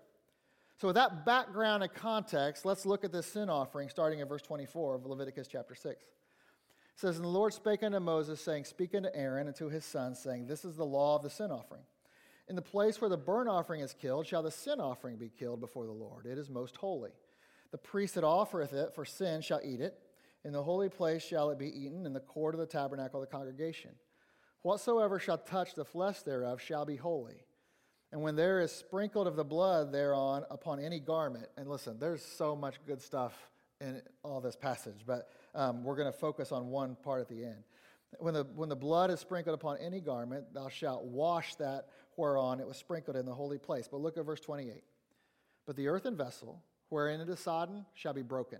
So, 0.78 0.90
with 0.90 0.96
that 0.96 1.26
background 1.26 1.84
and 1.84 1.94
context, 1.94 2.66
let's 2.66 2.86
look 2.86 3.04
at 3.06 3.12
this 3.12 3.26
sin 3.28 3.50
offering 3.50 3.90
starting 3.90 4.20
in 4.20 4.28
verse 4.28 4.42
24 4.42 4.96
of 4.96 5.06
Leviticus 5.06 5.48
chapter 5.48 5.74
6. 5.74 6.06
It 6.95 7.01
says, 7.01 7.17
And 7.17 7.25
the 7.25 7.29
Lord 7.29 7.53
spake 7.53 7.84
unto 7.84 7.99
Moses, 7.99 8.39
saying, 8.39 8.63
Speak 8.63 8.95
unto 8.95 9.10
Aaron 9.13 9.47
and 9.47 9.55
to 9.58 9.69
his 9.69 9.84
sons, 9.84 10.17
saying, 10.19 10.47
This 10.47 10.63
is 10.63 10.77
the 10.77 10.86
law 10.86 11.17
of 11.17 11.23
the 11.23 11.29
sin 11.29 11.51
offering. 11.51 11.84
In 12.47 12.55
the 12.55 12.62
place 12.62 13.01
where 13.01 13.10
the 13.10 13.17
burnt 13.17 13.49
offering 13.49 13.81
is 13.81 13.93
killed, 13.93 14.27
shall 14.27 14.43
the 14.43 14.51
sin 14.51 14.79
offering 14.79 15.17
be 15.17 15.29
killed 15.29 15.60
before 15.60 15.86
the 15.86 15.91
Lord. 15.91 16.25
It 16.25 16.38
is 16.38 16.49
most 16.49 16.77
holy. 16.77 17.12
The 17.71 17.77
priest 17.77 18.15
that 18.15 18.23
offereth 18.23 18.71
it 18.71 18.95
for 18.95 19.03
sin 19.03 19.41
shall 19.41 19.60
eat 19.63 19.81
it. 19.81 19.99
In 20.45 20.53
the 20.53 20.63
holy 20.63 20.88
place 20.88 21.21
shall 21.21 21.49
it 21.49 21.60
be 21.60 21.67
eaten, 21.67 22.05
in 22.05 22.13
the 22.13 22.19
court 22.19 22.55
of 22.55 22.60
the 22.60 22.65
tabernacle 22.65 23.21
of 23.21 23.27
the 23.27 23.36
congregation. 23.36 23.91
Whatsoever 24.62 25.19
shall 25.19 25.39
touch 25.39 25.73
the 25.73 25.84
flesh 25.84 26.21
thereof 26.21 26.62
shall 26.62 26.86
be 26.86 26.95
holy. 26.95 27.43
And 28.12 28.21
when 28.21 28.38
there 28.38 28.62
is 28.62 28.71
sprinkled 28.71 29.27
of 29.27 29.36
the 29.36 29.43
blood 29.43 29.91
thereon 29.91 30.45
upon 30.49 30.79
any 30.79 31.01
garment, 31.01 31.47
and 31.58 31.67
listen, 31.67 31.99
there's 31.99 32.23
so 32.23 32.55
much 32.55 32.75
good 32.88 33.01
stuff 33.01 33.49
in 33.82 34.02
all 34.24 34.42
this 34.42 34.56
passage, 34.56 35.02
but 35.06 35.30
um, 35.54 35.84
we're 35.84 35.96
going 35.96 36.12
to 36.12 36.18
focus 36.18 36.52
on 36.52 36.68
one 36.68 36.96
part 37.04 37.22
at 37.22 37.28
the 37.28 37.44
end. 37.44 37.64
When 38.20 38.34
the, 38.34 38.48
when 38.56 38.70
the 38.70 38.76
blood 38.76 39.12
is 39.12 39.20
sprinkled 39.20 39.56
upon 39.56 39.78
any 39.78 40.00
garment, 40.00 40.54
thou 40.54 40.70
shalt 40.70 41.04
wash 41.04 41.56
that 41.56 41.88
whereon 42.16 42.60
it 42.60 42.68
was 42.68 42.78
sprinkled 42.78 43.18
in 43.18 43.26
the 43.26 43.34
holy 43.34 43.58
place. 43.58 43.88
But 43.90 44.00
look 44.00 44.18
at 44.18 44.26
verse 44.26 44.40
28. 44.40 44.84
But 45.66 45.76
the 45.76 45.88
earthen 45.88 46.16
vessel 46.16 46.64
wherein 46.90 47.20
it 47.20 47.30
is 47.30 47.40
sodden 47.40 47.86
shall 47.94 48.14
be 48.14 48.22
broken. 48.22 48.60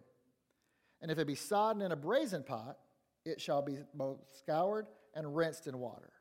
And 1.02 1.12
if 1.12 1.20
it 1.20 1.28
be 1.28 1.36
sodden 1.36 1.82
in 1.82 1.92
a 1.92 1.96
brazen 1.96 2.44
pot, 2.44 2.78
it 3.26 3.40
shall 3.40 3.62
be 3.62 3.78
both 3.94 4.20
scoured 4.38 4.88
and 5.14 5.36
rinsed 5.36 5.68
in 5.68 5.78
water. 5.80 6.12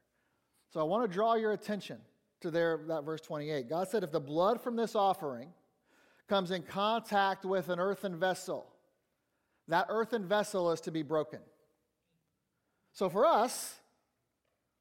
So 0.73 0.81
I 0.81 0.85
want 0.85 1.09
to 1.09 1.13
draw 1.13 1.35
your 1.35 1.53
attention 1.53 1.99
to 2.41 2.51
there, 2.51 2.81
that 2.89 3.05
verse 3.05 3.21
28. 3.21 3.69
God 3.69 3.89
said, 3.89 4.05
if 4.05 4.13
the 4.13 4.21
blood 4.21 4.61
from 4.61 4.77
this 4.77 4.95
offering 4.95 5.49
comes 6.29 6.51
in 6.51 6.63
contact 6.63 7.45
with 7.45 7.69
an 7.69 7.79
earthen 7.79 8.19
vessel, 8.19 8.74
that 9.69 9.87
earthen 9.89 10.27
vessel 10.27 10.73
is 10.73 10.81
to 10.83 10.91
be 10.91 11.03
broken. 11.03 11.41
So 12.93 13.09
for 13.09 13.27
us, 13.27 13.75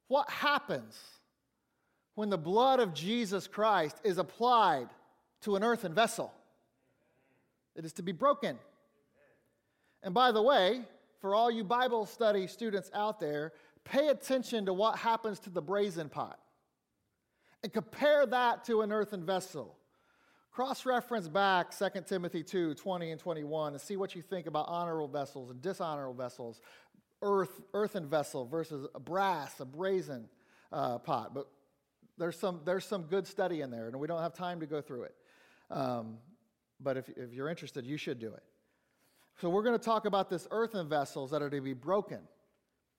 what 0.07 0.29
happens 0.29 0.99
when 2.15 2.29
the 2.29 2.37
blood 2.37 2.79
of 2.79 2.93
Jesus 2.93 3.47
Christ 3.47 3.97
is 4.03 4.17
applied 4.17 4.89
to 5.41 5.55
an 5.55 5.63
earthen 5.63 5.93
vessel? 5.93 6.31
It 7.75 7.85
is 7.85 7.93
to 7.93 8.03
be 8.03 8.11
broken. 8.11 8.59
And 10.03 10.13
by 10.13 10.31
the 10.31 10.41
way, 10.41 10.81
for 11.19 11.33
all 11.33 11.49
you 11.49 11.63
Bible 11.63 12.05
study 12.05 12.47
students 12.47 12.91
out 12.93 13.19
there, 13.19 13.53
pay 13.85 14.09
attention 14.09 14.65
to 14.65 14.73
what 14.73 14.97
happens 14.97 15.39
to 15.39 15.49
the 15.49 15.61
brazen 15.61 16.09
pot 16.09 16.37
and 17.63 17.71
compare 17.71 18.25
that 18.25 18.65
to 18.65 18.81
an 18.81 18.91
earthen 18.91 19.25
vessel. 19.25 19.75
Cross 20.53 20.85
reference 20.85 21.27
back 21.27 21.75
2 21.75 22.01
Timothy 22.05 22.43
2 22.43 22.75
20 22.75 23.11
and 23.11 23.19
21 23.19 23.73
and 23.73 23.81
see 23.81 23.97
what 23.97 24.13
you 24.13 24.21
think 24.21 24.45
about 24.45 24.67
honorable 24.67 25.07
vessels 25.07 25.49
and 25.49 25.59
dishonorable 25.63 26.13
vessels, 26.13 26.61
earth, 27.23 27.59
earthen 27.73 28.07
vessel 28.07 28.45
versus 28.45 28.85
a 28.93 28.99
brass, 28.99 29.59
a 29.59 29.65
brazen 29.65 30.29
uh, 30.71 30.99
pot. 30.99 31.33
But 31.33 31.47
there's 32.19 32.37
some, 32.37 32.61
there's 32.65 32.85
some 32.85 33.03
good 33.03 33.25
study 33.25 33.61
in 33.61 33.71
there, 33.71 33.87
and 33.87 33.99
we 33.99 34.05
don't 34.05 34.21
have 34.21 34.35
time 34.35 34.59
to 34.59 34.67
go 34.67 34.79
through 34.79 35.03
it. 35.03 35.15
Um, 35.71 36.17
but 36.79 36.97
if, 36.97 37.09
if 37.09 37.33
you're 37.33 37.49
interested, 37.49 37.83
you 37.83 37.97
should 37.97 38.19
do 38.19 38.31
it. 38.31 38.43
So, 39.41 39.49
we're 39.49 39.63
going 39.63 39.77
to 39.77 39.83
talk 39.83 40.05
about 40.05 40.29
this 40.29 40.47
earthen 40.51 40.87
vessels 40.87 41.31
that 41.31 41.41
are 41.41 41.49
to 41.49 41.61
be 41.61 41.73
broken 41.73 42.19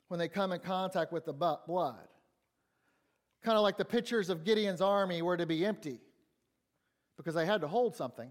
when 0.08 0.18
they 0.18 0.26
come 0.26 0.50
in 0.50 0.58
contact 0.58 1.12
with 1.12 1.24
the 1.24 1.32
blood. 1.32 2.08
Kind 3.44 3.56
of 3.56 3.62
like 3.62 3.78
the 3.78 3.84
pictures 3.84 4.28
of 4.28 4.42
Gideon's 4.42 4.80
army 4.80 5.22
were 5.22 5.36
to 5.36 5.46
be 5.46 5.64
empty 5.64 6.00
because 7.16 7.34
they 7.34 7.46
had 7.46 7.60
to 7.60 7.68
hold 7.68 7.94
something 7.94 8.30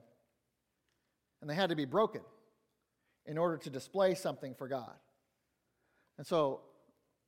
and 1.41 1.49
they 1.49 1.55
had 1.55 1.69
to 1.69 1.75
be 1.75 1.85
broken 1.85 2.21
in 3.25 3.37
order 3.37 3.57
to 3.57 3.69
display 3.69 4.15
something 4.15 4.53
for 4.53 4.67
God. 4.67 4.93
And 6.17 6.25
so 6.27 6.61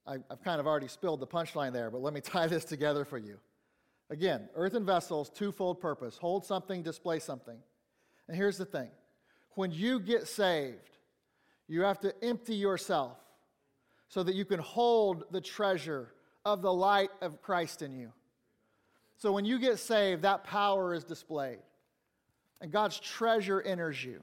I, 0.06 0.18
have 0.30 0.44
kind 0.44 0.60
of 0.60 0.68
already 0.68 0.88
spilled 0.88 1.20
the 1.20 1.28
punchline 1.28 1.74
there, 1.74 1.90
but 1.90 2.02
let 2.02 2.14
me 2.14 2.22
tie 2.24 2.48
this 2.48 2.66
together 2.66 3.06
for 3.06 3.18
you. 3.18 3.38
Again, 4.10 4.50
earthen 4.56 4.86
vessels, 4.86 5.30
twofold 5.30 5.80
purpose 5.80 6.18
hold 6.18 6.46
something, 6.46 6.84
display 6.84 7.20
something. 7.20 7.58
And 8.28 8.38
here's 8.38 8.58
the 8.58 8.66
thing 8.66 8.90
when 9.52 9.72
you 9.72 10.00
get 10.00 10.28
saved, 10.28 10.98
you 11.68 11.82
have 11.82 12.00
to 12.02 12.14
empty 12.24 12.56
yourself 12.56 13.18
so 14.08 14.22
that 14.24 14.36
you 14.36 14.46
can 14.46 14.60
hold 14.60 15.24
the 15.32 15.42
treasure 15.42 16.14
of 16.44 16.62
the 16.62 16.72
light 16.72 17.10
of 17.22 17.42
Christ 17.42 17.82
in 17.82 17.92
you. 17.92 18.12
So 19.18 19.32
when 19.32 19.46
you 19.46 19.60
get 19.60 19.80
saved, 19.80 20.24
that 20.24 20.44
power 20.44 20.94
is 20.94 21.04
displayed, 21.04 21.60
and 22.62 22.72
God's 22.72 23.00
treasure 23.00 23.62
enters 23.62 24.04
you. 24.04 24.22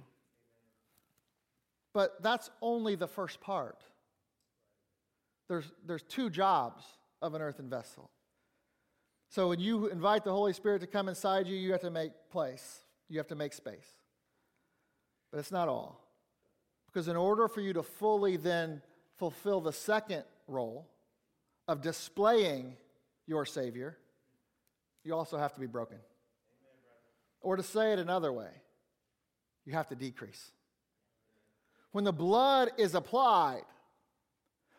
But 1.95 2.23
that's 2.23 2.51
only 2.61 2.95
the 2.95 3.07
first 3.07 3.41
part. 3.41 3.83
There's, 5.49 5.71
there's 5.87 6.03
two 6.03 6.31
jobs 6.31 6.85
of 7.21 7.35
an 7.35 7.43
earthen 7.43 7.69
vessel. 7.69 8.11
So 9.29 9.49
when 9.49 9.61
you 9.61 9.89
invite 9.89 10.25
the 10.25 10.33
Holy 10.33 10.53
Spirit 10.53 10.81
to 10.81 10.87
come 10.87 11.09
inside 11.09 11.47
you, 11.47 11.57
you 11.57 11.73
have 11.73 11.81
to 11.83 11.91
make 11.91 12.13
place, 12.31 12.81
you 13.09 13.19
have 13.19 13.29
to 13.29 13.35
make 13.35 13.53
space. 13.53 13.89
But 15.31 15.39
it's 15.39 15.53
not 15.53 15.69
all. 15.69 16.01
Because 16.87 17.09
in 17.09 17.17
order 17.17 17.49
for 17.49 17.61
you 17.61 17.73
to 17.73 17.83
fully 17.83 18.37
then 18.37 18.83
fulfill 19.17 19.61
the 19.61 19.73
second 19.73 20.25
role, 20.47 20.87
of 21.69 21.81
displaying 21.81 22.77
your 23.27 23.47
Savior, 23.47 23.97
you 25.05 25.15
also 25.15 25.37
have 25.37 25.55
to 25.55 25.61
be 25.61 25.67
broken. 25.67 25.97
Amen, 25.97 26.05
or 27.41 27.57
to 27.57 27.63
say 27.63 27.93
it 27.93 27.99
another 27.99 28.33
way, 28.33 28.51
you 29.65 29.73
have 29.73 29.89
to 29.89 29.95
decrease. 29.95 30.53
When 31.93 32.05
the 32.05 32.13
blood 32.13 32.71
is 32.79 32.95
applied, 32.95 33.65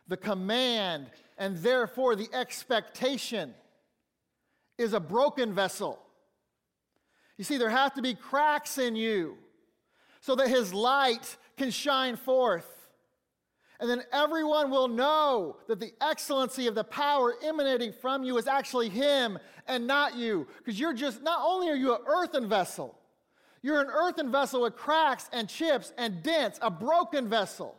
the 0.08 0.18
command 0.18 1.08
and 1.38 1.58
therefore 1.58 2.16
the 2.16 2.30
expectation 2.34 3.54
is 4.78 4.94
a 4.94 5.00
broken 5.00 5.54
vessel. 5.54 6.00
You 7.38 7.44
see, 7.44 7.58
there 7.58 7.70
have 7.70 7.94
to 7.96 8.02
be 8.02 8.14
cracks 8.14 8.78
in 8.78 8.96
you 8.96 9.38
so 10.22 10.36
that 10.36 10.48
his 10.48 10.74
light 10.74 11.38
can 11.58 11.72
shine 11.72 12.16
forth. 12.16 12.73
And 13.80 13.90
then 13.90 14.04
everyone 14.12 14.70
will 14.70 14.88
know 14.88 15.58
that 15.68 15.80
the 15.80 15.94
excellency 16.02 16.68
of 16.68 16.76
the 16.76 16.84
power 16.84 17.36
emanating 17.44 17.92
from 17.92 18.24
you 18.24 18.38
is 18.38 18.48
actually 18.48 18.90
Him 18.90 19.38
and 19.68 19.88
not 19.88 20.16
you. 20.16 20.48
Because 20.58 20.80
you're 20.80 20.94
just, 20.94 21.22
not 21.22 21.42
only 21.44 21.70
are 21.70 21.76
you 21.76 21.94
an 21.96 22.02
earthen 22.06 22.48
vessel, 22.48 22.98
you're 23.62 23.82
an 23.82 23.88
earthen 23.88 24.32
vessel 24.32 24.62
with 24.62 24.76
cracks 24.76 25.30
and 25.34 25.50
chips 25.50 25.94
and 25.98 26.22
dents, 26.22 26.60
a 26.62 26.70
broken 26.70 27.30
vessel. 27.30 27.76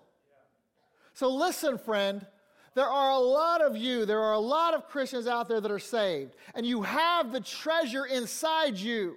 So 1.13 1.29
listen, 1.29 1.79
friend, 1.79 2.27
there 2.75 2.89
are 2.89 3.11
a 3.13 3.19
lot 3.19 3.61
of 3.61 3.77
you, 3.77 4.05
there 4.05 4.21
are 4.21 4.33
a 4.33 4.39
lot 4.39 4.75
of 4.75 4.89
Christians 4.89 5.29
out 5.29 5.49
there 5.49 5.61
that 5.61 5.71
are 5.71 5.79
saved, 5.79 6.35
and 6.55 6.67
you 6.67 6.83
have 6.83 7.33
the 7.33 7.41
treasure 7.41 8.07
inside 8.07 8.77
you. 8.77 9.17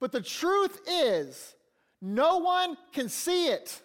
But 0.00 0.12
the 0.12 0.20
truth 0.20 0.80
is, 0.86 1.54
no 2.02 2.38
one 2.38 2.76
can 2.92 3.08
see 3.08 3.46
it. 3.46 3.80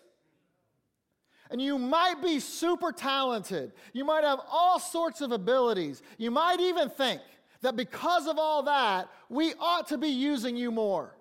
And 1.50 1.62
you 1.62 1.78
might 1.78 2.22
be 2.22 2.40
super 2.40 2.92
talented. 2.92 3.72
You 3.94 4.06
might 4.06 4.24
have 4.24 4.40
all 4.50 4.80
sorts 4.80 5.22
of 5.22 5.32
abilities. 5.32 6.02
You 6.18 6.32
might 6.32 6.60
even 6.60 6.90
think 6.90 7.22
that 7.62 7.76
because 7.76 8.28
of 8.28 8.38
all 8.38 8.64
that, 8.64 9.10
we 9.30 9.54
ought 9.60 9.88
to 9.88 9.98
be 9.98 10.10
using 10.10 10.58
you 10.58 10.72
more. 10.72 11.16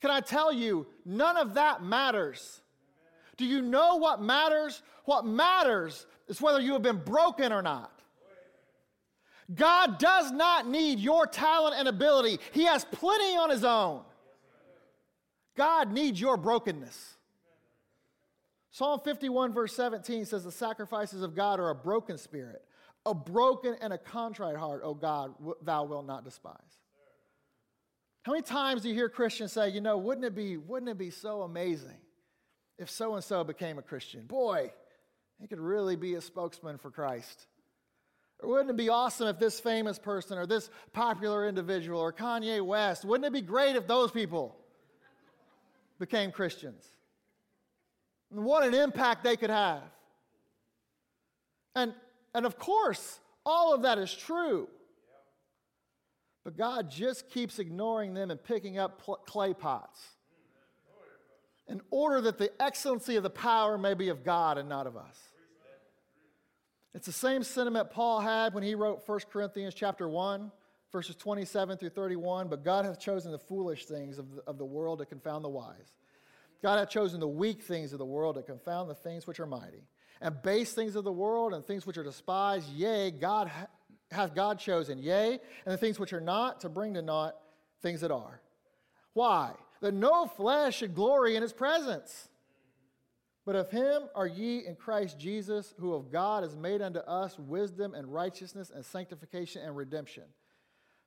Can 0.00 0.10
I 0.10 0.20
tell 0.20 0.52
you, 0.52 0.86
none 1.04 1.36
of 1.36 1.54
that 1.54 1.82
matters. 1.82 2.60
Do 3.36 3.44
you 3.44 3.62
know 3.62 3.96
what 3.96 4.20
matters? 4.22 4.82
What 5.04 5.26
matters 5.26 6.06
is 6.28 6.40
whether 6.40 6.60
you 6.60 6.72
have 6.72 6.82
been 6.82 7.02
broken 7.04 7.52
or 7.52 7.62
not. 7.62 7.90
God 9.54 9.98
does 9.98 10.32
not 10.32 10.66
need 10.68 10.98
your 10.98 11.26
talent 11.26 11.76
and 11.78 11.88
ability, 11.88 12.38
He 12.52 12.64
has 12.64 12.84
plenty 12.84 13.36
on 13.36 13.50
His 13.50 13.64
own. 13.64 14.02
God 15.56 15.92
needs 15.92 16.20
your 16.20 16.36
brokenness. 16.36 17.16
Psalm 18.74 18.98
51, 18.98 19.52
verse 19.52 19.72
17 19.76 20.24
says, 20.24 20.42
The 20.42 20.50
sacrifices 20.50 21.22
of 21.22 21.36
God 21.36 21.60
are 21.60 21.70
a 21.70 21.76
broken 21.76 22.18
spirit, 22.18 22.60
a 23.06 23.14
broken 23.14 23.76
and 23.80 23.92
a 23.92 23.98
contrite 23.98 24.56
heart, 24.56 24.80
O 24.82 24.94
God, 24.94 25.32
thou 25.62 25.84
wilt 25.84 26.04
not 26.04 26.24
despise. 26.24 26.56
How 28.24 28.32
many 28.32 28.42
times 28.42 28.82
do 28.82 28.88
you 28.88 28.94
hear 28.96 29.08
Christians 29.08 29.52
say, 29.52 29.68
you 29.68 29.80
know, 29.80 29.96
wouldn't 29.96 30.26
it 30.26 30.34
be, 30.34 30.56
wouldn't 30.56 30.90
it 30.90 30.98
be 30.98 31.10
so 31.10 31.42
amazing 31.42 31.98
if 32.76 32.90
so 32.90 33.14
and 33.14 33.22
so 33.22 33.44
became 33.44 33.78
a 33.78 33.82
Christian? 33.82 34.26
Boy, 34.26 34.72
he 35.38 35.46
could 35.46 35.60
really 35.60 35.94
be 35.94 36.16
a 36.16 36.20
spokesman 36.20 36.76
for 36.76 36.90
Christ. 36.90 37.46
Or 38.40 38.48
wouldn't 38.48 38.70
it 38.70 38.76
be 38.76 38.88
awesome 38.88 39.28
if 39.28 39.38
this 39.38 39.60
famous 39.60 40.00
person 40.00 40.36
or 40.36 40.46
this 40.46 40.68
popular 40.92 41.48
individual 41.48 42.00
or 42.00 42.12
Kanye 42.12 42.60
West, 42.60 43.04
wouldn't 43.04 43.24
it 43.24 43.32
be 43.32 43.40
great 43.40 43.76
if 43.76 43.86
those 43.86 44.10
people 44.10 44.56
became 46.00 46.32
Christians? 46.32 46.84
And 48.34 48.44
what 48.44 48.66
an 48.66 48.74
impact 48.74 49.22
they 49.22 49.36
could 49.36 49.50
have. 49.50 49.82
And, 51.76 51.94
and 52.34 52.44
of 52.44 52.58
course, 52.58 53.20
all 53.46 53.72
of 53.72 53.82
that 53.82 53.96
is 53.98 54.12
true. 54.12 54.68
But 56.42 56.56
God 56.56 56.90
just 56.90 57.30
keeps 57.30 57.60
ignoring 57.60 58.12
them 58.12 58.32
and 58.32 58.42
picking 58.42 58.76
up 58.76 59.02
pl- 59.02 59.20
clay 59.24 59.54
pots 59.54 60.00
in 61.68 61.80
order 61.90 62.20
that 62.22 62.38
the 62.38 62.50
excellency 62.60 63.14
of 63.14 63.22
the 63.22 63.30
power 63.30 63.78
may 63.78 63.94
be 63.94 64.08
of 64.08 64.24
God 64.24 64.58
and 64.58 64.68
not 64.68 64.88
of 64.88 64.96
us. 64.96 65.16
It's 66.92 67.06
the 67.06 67.12
same 67.12 67.44
sentiment 67.44 67.90
Paul 67.90 68.20
had 68.20 68.52
when 68.52 68.64
he 68.64 68.74
wrote 68.74 69.02
1 69.06 69.20
Corinthians 69.32 69.74
chapter 69.74 70.08
1, 70.08 70.50
verses 70.92 71.14
27 71.16 71.78
through 71.78 71.90
31. 71.90 72.48
But 72.48 72.64
God 72.64 72.84
hath 72.84 72.98
chosen 72.98 73.30
the 73.30 73.38
foolish 73.38 73.86
things 73.86 74.18
of 74.18 74.34
the, 74.34 74.42
of 74.42 74.58
the 74.58 74.64
world 74.64 74.98
to 74.98 75.06
confound 75.06 75.44
the 75.44 75.48
wise. 75.48 75.94
God 76.64 76.78
hath 76.78 76.88
chosen 76.88 77.20
the 77.20 77.28
weak 77.28 77.60
things 77.60 77.92
of 77.92 77.98
the 77.98 78.06
world 78.06 78.36
to 78.36 78.42
confound 78.42 78.88
the 78.88 78.94
things 78.94 79.26
which 79.26 79.38
are 79.38 79.44
mighty. 79.44 79.86
And 80.22 80.40
base 80.42 80.72
things 80.72 80.96
of 80.96 81.04
the 81.04 81.12
world 81.12 81.52
and 81.52 81.62
things 81.62 81.86
which 81.86 81.98
are 81.98 82.02
despised, 82.02 82.70
yea, 82.70 83.10
God 83.10 83.50
hath 84.10 84.34
God 84.34 84.58
chosen, 84.58 84.98
yea, 84.98 85.32
and 85.66 85.74
the 85.74 85.76
things 85.76 86.00
which 86.00 86.14
are 86.14 86.22
not 86.22 86.60
to 86.60 86.70
bring 86.70 86.94
to 86.94 87.02
naught 87.02 87.36
things 87.82 88.00
that 88.00 88.10
are. 88.10 88.40
Why? 89.12 89.52
That 89.82 89.92
no 89.92 90.24
flesh 90.24 90.78
should 90.78 90.94
glory 90.94 91.36
in 91.36 91.42
his 91.42 91.52
presence. 91.52 92.30
But 93.44 93.56
of 93.56 93.70
him 93.70 94.04
are 94.14 94.26
ye 94.26 94.64
in 94.64 94.74
Christ 94.74 95.18
Jesus, 95.18 95.74
who 95.78 95.92
of 95.92 96.10
God 96.10 96.44
is 96.44 96.56
made 96.56 96.80
unto 96.80 97.00
us 97.00 97.38
wisdom 97.38 97.92
and 97.92 98.10
righteousness 98.10 98.72
and 98.74 98.82
sanctification 98.82 99.60
and 99.60 99.76
redemption. 99.76 100.24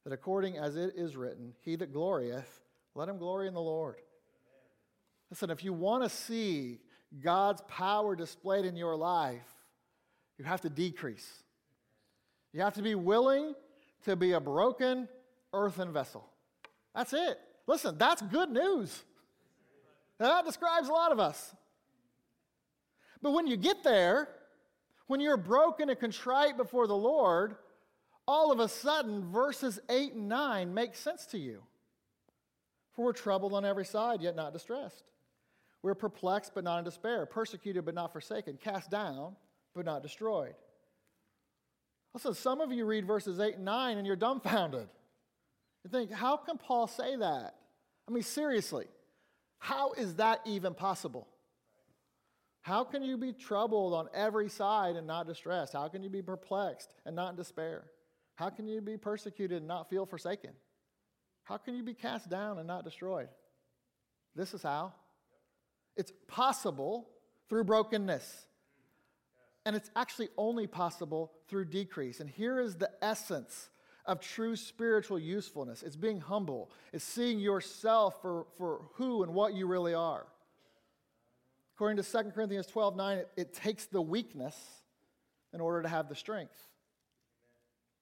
That 0.04 0.14
according 0.14 0.56
as 0.60 0.76
it 0.76 0.94
is 0.96 1.18
written, 1.18 1.54
He 1.62 1.76
that 1.78 1.92
glorieth, 1.92 2.62
let 2.94 3.10
him 3.10 3.18
glory 3.18 3.48
in 3.48 3.56
the 3.56 3.60
Lord. 3.60 3.96
Listen, 5.30 5.50
if 5.50 5.64
you 5.64 5.74
want 5.74 6.04
to 6.04 6.10
see 6.10 6.80
God's 7.22 7.62
power 7.68 8.16
displayed 8.16 8.66
in 8.66 8.76
your 8.76 8.96
life, 8.96 9.48
you 10.38 10.46
have 10.46 10.62
to 10.62 10.70
decrease. 10.70 11.28
You 12.54 12.62
have 12.62 12.76
to 12.76 12.82
be 12.82 12.96
willing 12.96 13.54
to 14.06 14.16
be 14.16 14.34
a 14.34 14.40
broken 14.40 15.08
earthen 15.54 15.92
vessel. 15.92 16.28
That's 16.96 17.14
it. 17.14 17.40
Listen, 17.66 17.98
that's 17.98 18.22
good 18.22 18.50
news. 18.50 19.04
that 20.20 20.46
describes 20.46 20.88
a 20.88 20.94
lot 20.94 21.12
of 21.12 21.20
us. 21.20 21.54
But 23.22 23.32
when 23.32 23.48
you 23.48 23.58
get 23.58 23.84
there, 23.84 24.30
when 25.08 25.20
you're 25.20 25.38
broken 25.38 25.90
and 25.90 26.00
contrite 26.00 26.58
before 26.58 26.88
the 26.88 26.96
Lord, 26.96 27.56
all 28.28 28.52
of 28.52 28.60
a 28.60 28.68
sudden, 28.68 29.32
verses 29.32 29.80
8 29.90 30.14
and 30.14 30.28
9 30.28 30.74
make 30.74 30.96
sense 30.96 31.26
to 31.28 31.38
you. 31.38 31.64
For 32.94 33.06
we're 33.06 33.14
troubled 33.14 33.54
on 33.54 33.66
every 33.66 33.86
side, 33.86 34.22
yet 34.22 34.36
not 34.36 34.54
distressed. 34.54 35.04
We're 35.88 35.96
perplexed, 35.96 36.52
but 36.54 36.66
not 36.66 36.80
in 36.80 36.84
despair, 36.84 37.26
persecuted, 37.26 37.86
but 37.86 37.96
not 37.96 38.12
forsaken, 38.12 38.60
cast 38.62 38.92
down, 38.92 39.38
but 39.74 39.86
not 39.86 40.04
destroyed. 40.04 40.54
Also, 42.14 42.34
some 42.34 42.60
of 42.60 42.74
you 42.74 42.84
read 42.84 43.08
verses 43.08 43.40
8 43.40 43.56
and 43.56 43.64
9 43.64 43.98
and 43.98 44.06
you're 44.06 44.18
dumbfounded. 44.18 44.90
You 45.86 45.90
think, 45.90 46.12
how 46.12 46.36
can 46.36 46.58
Paul 46.58 46.88
say 46.88 47.16
that? 47.16 47.56
I 48.06 48.12
mean, 48.12 48.24
seriously, 48.24 48.88
how 49.60 49.94
is 49.94 50.16
that 50.16 50.42
even 50.46 50.74
possible? 50.74 51.26
How 52.64 52.84
can 52.84 53.02
you 53.02 53.18
be 53.18 53.32
troubled 53.32 53.94
on 53.94 54.10
every 54.14 54.50
side 54.50 54.98
and 54.98 55.08
not 55.08 55.26
distressed? 55.26 55.72
How 55.72 55.88
can 55.88 56.04
you 56.04 56.10
be 56.10 56.22
perplexed 56.22 56.94
and 57.06 57.16
not 57.16 57.30
in 57.30 57.36
despair? 57.38 57.86
How 58.36 58.50
can 58.50 58.68
you 58.68 58.82
be 58.82 58.98
persecuted 58.98 59.60
and 59.60 59.68
not 59.70 59.90
feel 59.90 60.06
forsaken? 60.06 60.52
How 61.46 61.56
can 61.56 61.76
you 61.76 61.84
be 61.84 61.94
cast 61.94 62.30
down 62.30 62.58
and 62.58 62.68
not 62.68 62.84
destroyed? 62.84 63.30
This 64.36 64.54
is 64.54 64.62
how. 64.62 64.92
It's 65.98 66.14
possible 66.28 67.10
through 67.50 67.66
brokenness. 67.66 68.46
And 69.66 69.76
it's 69.76 69.90
actually 69.96 70.30
only 70.38 70.68
possible 70.68 71.34
through 71.50 71.66
decrease. 71.66 72.20
And 72.22 72.30
here 72.30 72.60
is 72.60 72.76
the 72.76 72.92
essence 73.02 73.70
of 74.06 74.22
true 74.22 74.56
spiritual 74.56 75.20
usefulness 75.20 75.84
it's 75.84 75.98
being 75.98 76.22
humble, 76.22 76.72
it's 76.94 77.04
seeing 77.04 77.40
yourself 77.40 78.22
for, 78.22 78.46
for 78.58 78.82
who 78.94 79.24
and 79.24 79.34
what 79.34 79.54
you 79.54 79.68
really 79.68 79.94
are. 79.94 80.26
According 81.76 82.02
to 82.02 82.04
2 82.04 82.32
Corinthians 82.32 82.68
12 82.68 82.96
9, 82.96 83.18
it, 83.18 83.30
it 83.36 83.54
takes 83.54 83.86
the 83.86 84.02
weakness 84.02 84.56
in 85.54 85.60
order 85.60 85.82
to 85.82 85.90
have 85.90 86.08
the 86.08 86.16
strength. 86.16 86.58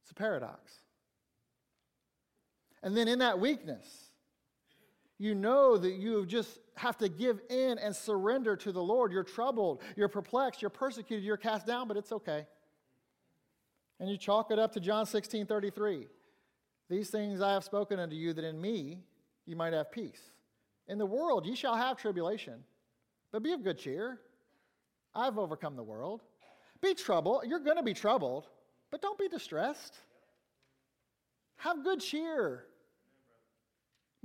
It's 0.03 0.11
a 0.11 0.15
paradox. 0.15 0.73
And 2.83 2.95
then 2.95 3.07
in 3.07 3.19
that 3.19 3.39
weakness, 3.39 4.04
you 5.18 5.34
know 5.34 5.78
that 5.78 5.93
you 5.93 6.26
just 6.26 6.59
have 6.76 6.97
to 6.97 7.07
give 7.07 7.39
in 7.49 7.78
and 7.78 7.95
surrender 7.95 8.55
to 8.57 8.72
the 8.72 8.82
Lord. 8.84 9.11
You're 9.11 9.24
troubled, 9.24 9.82
you're 9.95 10.09
perplexed, 10.09 10.61
you're 10.61 10.70
persecuted, 10.70 11.24
you're 11.24 11.38
cast 11.38 11.66
down, 11.66 11.88
but 11.88 11.95
it's 11.97 12.11
okay. 12.11 12.45
And 13.99 14.09
you 14.09 14.18
chalk 14.18 14.51
it 14.51 14.59
up 14.59 14.74
to 14.74 14.80
John 14.80 15.05
16 15.05 15.45
33. 15.45 16.07
These 16.89 17.09
things 17.09 17.41
I 17.41 17.53
have 17.53 17.63
spoken 17.63 17.99
unto 17.99 18.16
you, 18.16 18.34
that 18.34 18.43
in 18.43 18.59
me 18.59 18.99
you 19.45 19.55
might 19.55 19.74
have 19.74 19.91
peace. 19.91 20.22
In 20.88 20.97
the 20.97 21.05
world 21.05 21.45
ye 21.45 21.55
shall 21.55 21.76
have 21.76 21.97
tribulation, 21.97 22.63
but 23.32 23.41
be 23.41 23.53
of 23.53 23.63
good 23.63 23.80
cheer. 23.80 24.20
I've 25.16 25.38
overcome 25.38 25.78
the 25.78 25.84
world. 25.84 26.22
Be 26.82 26.93
troubled. 26.93 27.43
You're 27.47 27.59
going 27.59 27.78
to 27.78 27.84
be 27.84 27.93
troubled, 27.93 28.47
but 28.91 29.01
don't 29.01 29.18
be 29.18 29.30
distressed. 29.30 29.95
Have 31.57 31.84
good 31.84 32.01
cheer. 32.01 32.66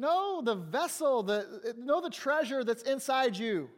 Know 0.01 0.41
the 0.43 0.55
vessel, 0.55 1.23
the, 1.23 1.75
know 1.77 2.01
the 2.01 2.09
treasure 2.09 2.65
that's 2.65 2.85
inside 2.85 3.37
you. 3.37 3.69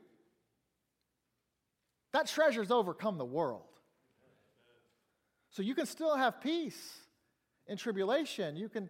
That 2.13 2.29
treasure's 2.29 2.71
overcome 2.71 3.19
the 3.19 3.25
world. 3.25 3.65
So 5.51 5.63
you 5.63 5.75
can 5.75 5.87
still 5.87 6.17
have 6.17 6.41
peace 6.41 6.81
in 7.67 7.77
tribulation. 7.77 8.55
You 8.55 8.69
can 8.69 8.89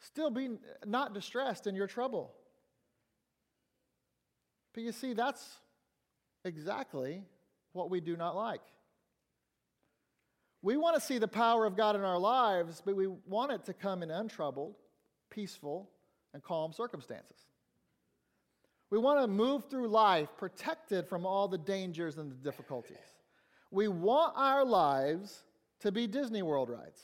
still 0.00 0.28
be 0.28 0.58
not 0.84 1.14
distressed 1.14 1.68
in 1.68 1.76
your 1.76 1.86
trouble. 1.86 2.34
But 4.74 4.82
you 4.82 4.90
see, 4.90 5.12
that's 5.12 5.46
exactly 6.44 7.22
what 7.74 7.90
we 7.90 8.00
do 8.00 8.16
not 8.16 8.34
like. 8.34 8.62
We 10.62 10.76
want 10.76 10.96
to 10.96 11.00
see 11.00 11.18
the 11.18 11.28
power 11.28 11.64
of 11.64 11.76
God 11.76 11.94
in 11.94 12.02
our 12.02 12.18
lives, 12.18 12.82
but 12.84 12.96
we 12.96 13.06
want 13.06 13.52
it 13.52 13.66
to 13.66 13.72
come 13.72 14.02
in 14.02 14.10
untroubled, 14.10 14.74
peaceful, 15.30 15.90
and 16.36 16.44
calm 16.44 16.70
circumstances. 16.70 17.46
We 18.90 18.98
want 18.98 19.22
to 19.22 19.26
move 19.26 19.70
through 19.70 19.88
life 19.88 20.28
protected 20.36 21.08
from 21.08 21.24
all 21.24 21.48
the 21.48 21.56
dangers 21.56 22.18
and 22.18 22.30
the 22.30 22.34
difficulties. 22.34 22.98
We 23.70 23.88
want 23.88 24.34
our 24.36 24.62
lives 24.62 25.44
to 25.80 25.90
be 25.90 26.06
Disney 26.06 26.42
World 26.42 26.68
rides. 26.68 27.00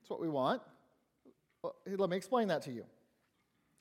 That's 0.00 0.08
what 0.08 0.20
we 0.20 0.28
want. 0.28 0.62
Well, 1.64 1.74
let 1.84 2.10
me 2.10 2.16
explain 2.16 2.46
that 2.48 2.62
to 2.62 2.70
you. 2.70 2.84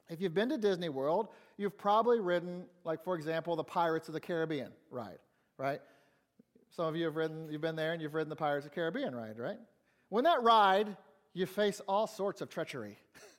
If 0.10 0.20
you've 0.20 0.34
been 0.34 0.50
to 0.50 0.58
Disney 0.58 0.90
World, 0.90 1.28
you've 1.58 1.78
probably 1.78 2.20
ridden, 2.20 2.64
like, 2.84 3.04
for 3.04 3.14
example, 3.14 3.56
the 3.56 3.64
Pirates 3.64 4.08
of 4.08 4.16
the 4.16 4.20
Caribbean 4.20 4.72
ride, 4.90 5.20
right? 5.60 5.82
Some 6.72 6.86
of 6.86 6.96
you 6.96 7.06
have 7.06 7.16
ridden, 7.16 7.48
you've 7.52 7.62
been 7.62 7.76
there 7.76 7.94
and 7.94 8.02
you've 8.02 8.16
ridden 8.16 8.30
the 8.30 8.36
Pirates 8.36 8.66
of 8.66 8.72
the 8.72 8.76
Caribbean 8.76 9.14
ride, 9.16 9.38
right? 9.38 9.60
When 10.10 10.24
that 10.24 10.42
ride, 10.42 10.98
you 11.34 11.46
face 11.46 11.80
all 11.88 12.08
sorts 12.08 12.42
of 12.42 12.50
treachery. 12.50 12.98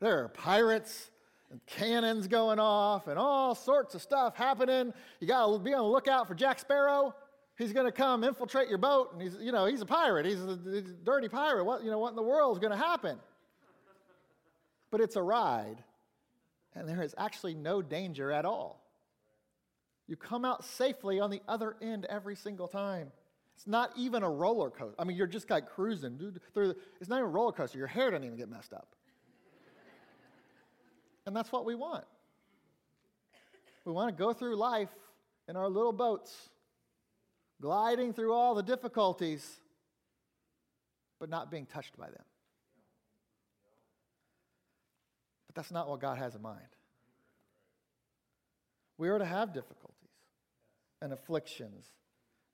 There 0.00 0.24
are 0.24 0.28
pirates 0.28 1.10
and 1.50 1.60
cannons 1.66 2.28
going 2.28 2.58
off 2.58 3.06
and 3.06 3.18
all 3.18 3.54
sorts 3.54 3.94
of 3.94 4.02
stuff 4.02 4.36
happening. 4.36 4.92
You 5.20 5.28
got 5.28 5.46
to 5.46 5.58
be 5.58 5.72
on 5.72 5.84
the 5.84 5.88
lookout 5.88 6.26
for 6.26 6.34
Jack 6.34 6.58
Sparrow. 6.58 7.14
He's 7.56 7.72
going 7.72 7.86
to 7.86 7.92
come 7.92 8.22
infiltrate 8.22 8.68
your 8.68 8.78
boat, 8.78 9.12
and 9.12 9.22
he's, 9.22 9.34
you 9.40 9.50
know, 9.50 9.64
he's 9.64 9.80
a 9.80 9.86
pirate. 9.86 10.26
He's 10.26 10.42
a, 10.42 10.58
he's 10.64 10.90
a 10.90 11.04
dirty 11.04 11.28
pirate. 11.28 11.64
What, 11.64 11.82
you 11.82 11.90
know, 11.90 11.98
what 11.98 12.10
in 12.10 12.16
the 12.16 12.22
world 12.22 12.56
is 12.56 12.60
going 12.60 12.72
to 12.72 12.84
happen? 12.84 13.18
But 14.90 15.00
it's 15.00 15.16
a 15.16 15.22
ride, 15.22 15.82
and 16.74 16.86
there 16.86 17.02
is 17.02 17.14
actually 17.16 17.54
no 17.54 17.80
danger 17.80 18.30
at 18.30 18.44
all. 18.44 18.82
You 20.06 20.16
come 20.16 20.44
out 20.44 20.64
safely 20.64 21.18
on 21.18 21.30
the 21.30 21.40
other 21.48 21.76
end 21.80 22.04
every 22.10 22.36
single 22.36 22.68
time. 22.68 23.10
It's 23.56 23.66
not 23.66 23.90
even 23.96 24.22
a 24.22 24.30
roller 24.30 24.68
coaster. 24.68 24.94
I 24.98 25.04
mean, 25.04 25.16
you're 25.16 25.26
just 25.26 25.48
like 25.48 25.66
cruising. 25.66 26.18
Through, 26.52 26.74
it's 27.00 27.08
not 27.08 27.16
even 27.16 27.28
a 27.28 27.32
roller 27.32 27.52
coaster. 27.52 27.78
Your 27.78 27.86
hair 27.86 28.10
doesn't 28.10 28.24
even 28.24 28.36
get 28.36 28.50
messed 28.50 28.74
up. 28.74 28.95
And 31.26 31.34
that's 31.34 31.50
what 31.50 31.64
we 31.64 31.74
want. 31.74 32.04
We 33.84 33.92
want 33.92 34.16
to 34.16 34.20
go 34.20 34.32
through 34.32 34.56
life 34.56 34.88
in 35.48 35.56
our 35.56 35.68
little 35.68 35.92
boats, 35.92 36.34
gliding 37.60 38.12
through 38.12 38.32
all 38.32 38.54
the 38.54 38.62
difficulties, 38.62 39.60
but 41.18 41.28
not 41.28 41.50
being 41.50 41.66
touched 41.66 41.96
by 41.96 42.06
them. 42.06 42.24
But 45.46 45.54
that's 45.56 45.70
not 45.70 45.88
what 45.88 46.00
God 46.00 46.18
has 46.18 46.34
in 46.34 46.42
mind. 46.42 46.60
We 48.98 49.08
are 49.08 49.18
to 49.18 49.24
have 49.24 49.52
difficulties 49.52 49.92
and 51.02 51.12
afflictions 51.12 51.84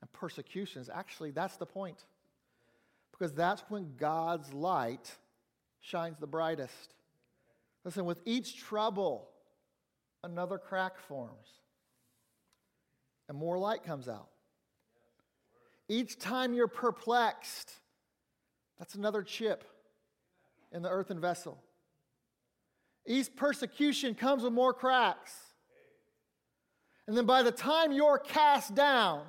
and 0.00 0.12
persecutions. 0.12 0.90
Actually, 0.92 1.30
that's 1.30 1.56
the 1.56 1.66
point. 1.66 2.04
Because 3.12 3.32
that's 3.32 3.62
when 3.68 3.94
God's 3.96 4.52
light 4.52 5.14
shines 5.80 6.18
the 6.18 6.26
brightest. 6.26 6.94
Listen, 7.84 8.04
with 8.04 8.20
each 8.24 8.58
trouble, 8.58 9.28
another 10.22 10.58
crack 10.58 10.98
forms 10.98 11.48
and 13.28 13.36
more 13.36 13.58
light 13.58 13.82
comes 13.82 14.08
out. 14.08 14.28
Each 15.88 16.18
time 16.18 16.54
you're 16.54 16.68
perplexed, 16.68 17.72
that's 18.78 18.94
another 18.94 19.22
chip 19.22 19.64
in 20.70 20.82
the 20.82 20.88
earthen 20.88 21.20
vessel. 21.20 21.62
Each 23.06 23.34
persecution 23.34 24.14
comes 24.14 24.42
with 24.42 24.52
more 24.52 24.72
cracks. 24.72 25.34
And 27.08 27.16
then 27.16 27.26
by 27.26 27.42
the 27.42 27.50
time 27.50 27.92
you're 27.92 28.18
cast 28.18 28.74
down, 28.74 29.24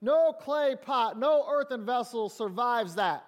no 0.00 0.32
clay 0.32 0.76
pot, 0.80 1.18
no 1.18 1.44
earthen 1.48 1.84
vessel 1.84 2.28
survives 2.28 2.94
that 2.94 3.24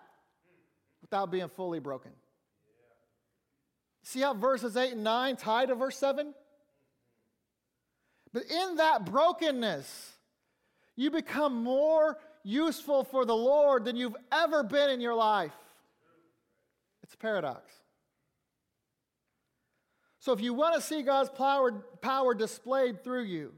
without 1.03 1.31
being 1.31 1.49
fully 1.49 1.81
broken. 1.81 2.13
See 4.11 4.23
how 4.23 4.35
verses 4.35 4.77
8 4.77 4.95
and 4.95 5.05
9 5.05 5.37
tie 5.37 5.67
to 5.67 5.77
verse 5.77 5.97
7? 5.97 6.35
But 8.33 8.43
in 8.51 8.75
that 8.79 9.05
brokenness, 9.07 10.15
you 10.97 11.13
become 11.13 11.63
more 11.63 12.19
useful 12.43 13.05
for 13.05 13.25
the 13.25 13.37
Lord 13.37 13.85
than 13.85 13.95
you've 13.95 14.17
ever 14.33 14.65
been 14.65 14.91
in 14.91 15.01
your 15.01 15.15
life. 15.15 15.55
It's 17.05 17.15
a 17.15 17.17
paradox. 17.19 17.73
So, 20.19 20.33
if 20.33 20.41
you 20.41 20.55
want 20.55 20.75
to 20.75 20.81
see 20.81 21.03
God's 21.03 21.31
power, 21.31 21.71
power 22.01 22.35
displayed 22.35 23.05
through 23.05 23.27
you, 23.27 23.53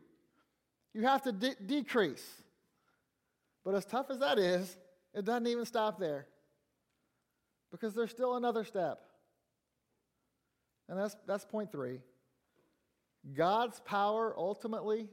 you 0.93 1.05
have 1.05 1.23
to 1.23 1.33
de- 1.33 1.57
decrease. 1.65 2.43
But 3.65 3.75
as 3.75 3.87
tough 3.87 4.11
as 4.11 4.19
that 4.19 4.39
is, 4.39 4.77
it 5.15 5.25
doesn't 5.25 5.47
even 5.47 5.65
stop 5.65 5.99
there. 5.99 6.27
Because 7.71 7.95
there's 7.95 8.11
still 8.11 8.37
another 8.37 8.65
step. 8.65 9.01
And 10.93 11.01
that's, 11.01 11.17
that's 11.27 11.47
point 11.47 11.73
three. 11.73 12.01
God's 13.33 13.81
power 13.81 14.35
ultimately 14.37 15.09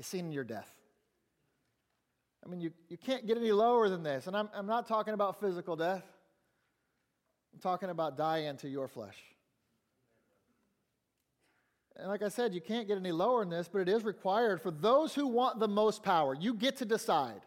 is 0.00 0.06
seen 0.06 0.26
in 0.26 0.32
your 0.32 0.42
death. 0.42 0.68
I 2.44 2.48
mean, 2.48 2.60
you, 2.60 2.72
you 2.88 2.96
can't 2.96 3.24
get 3.24 3.36
any 3.36 3.52
lower 3.52 3.88
than 3.88 4.02
this. 4.02 4.26
And 4.26 4.36
I'm, 4.36 4.48
I'm 4.52 4.66
not 4.66 4.88
talking 4.88 5.14
about 5.14 5.38
physical 5.38 5.76
death, 5.76 6.02
I'm 7.54 7.60
talking 7.60 7.88
about 7.88 8.16
dying 8.16 8.56
to 8.56 8.68
your 8.68 8.88
flesh. 8.88 9.16
And 11.94 12.08
like 12.08 12.22
I 12.22 12.28
said, 12.28 12.52
you 12.52 12.60
can't 12.60 12.88
get 12.88 12.98
any 12.98 13.12
lower 13.12 13.44
than 13.44 13.50
this, 13.50 13.68
but 13.68 13.78
it 13.78 13.88
is 13.88 14.02
required 14.02 14.60
for 14.60 14.72
those 14.72 15.14
who 15.14 15.28
want 15.28 15.60
the 15.60 15.68
most 15.68 16.02
power. 16.02 16.34
You 16.34 16.52
get 16.52 16.78
to 16.78 16.84
decide. 16.84 17.42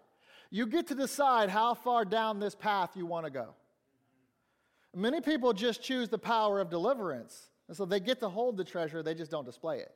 You 0.50 0.66
get 0.66 0.88
to 0.88 0.96
decide 0.96 1.50
how 1.50 1.74
far 1.74 2.06
down 2.06 2.40
this 2.40 2.56
path 2.56 2.92
you 2.96 3.06
want 3.06 3.26
to 3.26 3.32
go. 3.32 3.50
Many 4.96 5.22
people 5.22 5.54
just 5.54 5.82
choose 5.82 6.10
the 6.10 6.18
power 6.18 6.60
of 6.60 6.70
deliverance. 6.70 7.50
And 7.68 7.78
so 7.78 7.86
they 7.86 8.00
get 8.00 8.20
to 8.22 8.30
hold 8.30 8.58
the 8.58 8.64
treasure, 8.64 9.04
they 9.04 9.14
just 9.14 9.30
don't 9.30 9.46
display 9.46 9.80
it. 9.80 9.92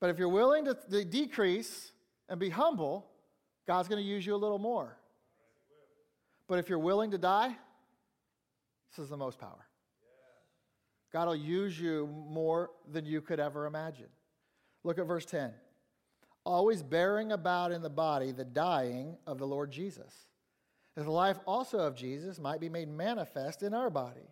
But 0.00 0.10
if 0.10 0.18
you're 0.18 0.28
willing 0.28 0.66
to, 0.66 1.04
decrease 1.04 1.92
and 2.28 2.38
be 2.38 2.50
humble, 2.50 3.06
God's 3.66 3.88
going 3.88 4.02
to 4.02 4.08
use 4.08 4.24
you 4.24 4.34
a 4.34 4.36
little 4.36 4.58
more. 4.58 4.96
But 6.46 6.58
if 6.58 6.68
you're 6.68 6.78
willing 6.78 7.10
to 7.10 7.18
die, 7.18 7.56
this 8.90 9.02
is 9.02 9.10
the 9.10 9.16
most 9.16 9.38
power. 9.38 9.66
God 11.12 11.26
will 11.26 11.36
use 11.36 11.80
you 11.80 12.06
more 12.28 12.70
than 12.90 13.06
you 13.06 13.20
could 13.20 13.40
ever 13.40 13.66
imagine. 13.66 14.08
Look 14.84 14.98
at 14.98 15.06
verse 15.06 15.24
10. 15.24 15.52
Always 16.44 16.82
bearing 16.82 17.32
about 17.32 17.72
in 17.72 17.82
the 17.82 17.90
body 17.90 18.30
the 18.32 18.44
dying 18.44 19.16
of 19.26 19.38
the 19.38 19.46
Lord 19.46 19.70
Jesus, 19.70 20.14
that 20.98 21.04
the 21.04 21.12
life 21.12 21.38
also 21.46 21.78
of 21.78 21.94
Jesus 21.94 22.40
might 22.40 22.58
be 22.58 22.68
made 22.68 22.88
manifest 22.88 23.62
in 23.62 23.72
our 23.72 23.88
body. 23.88 24.28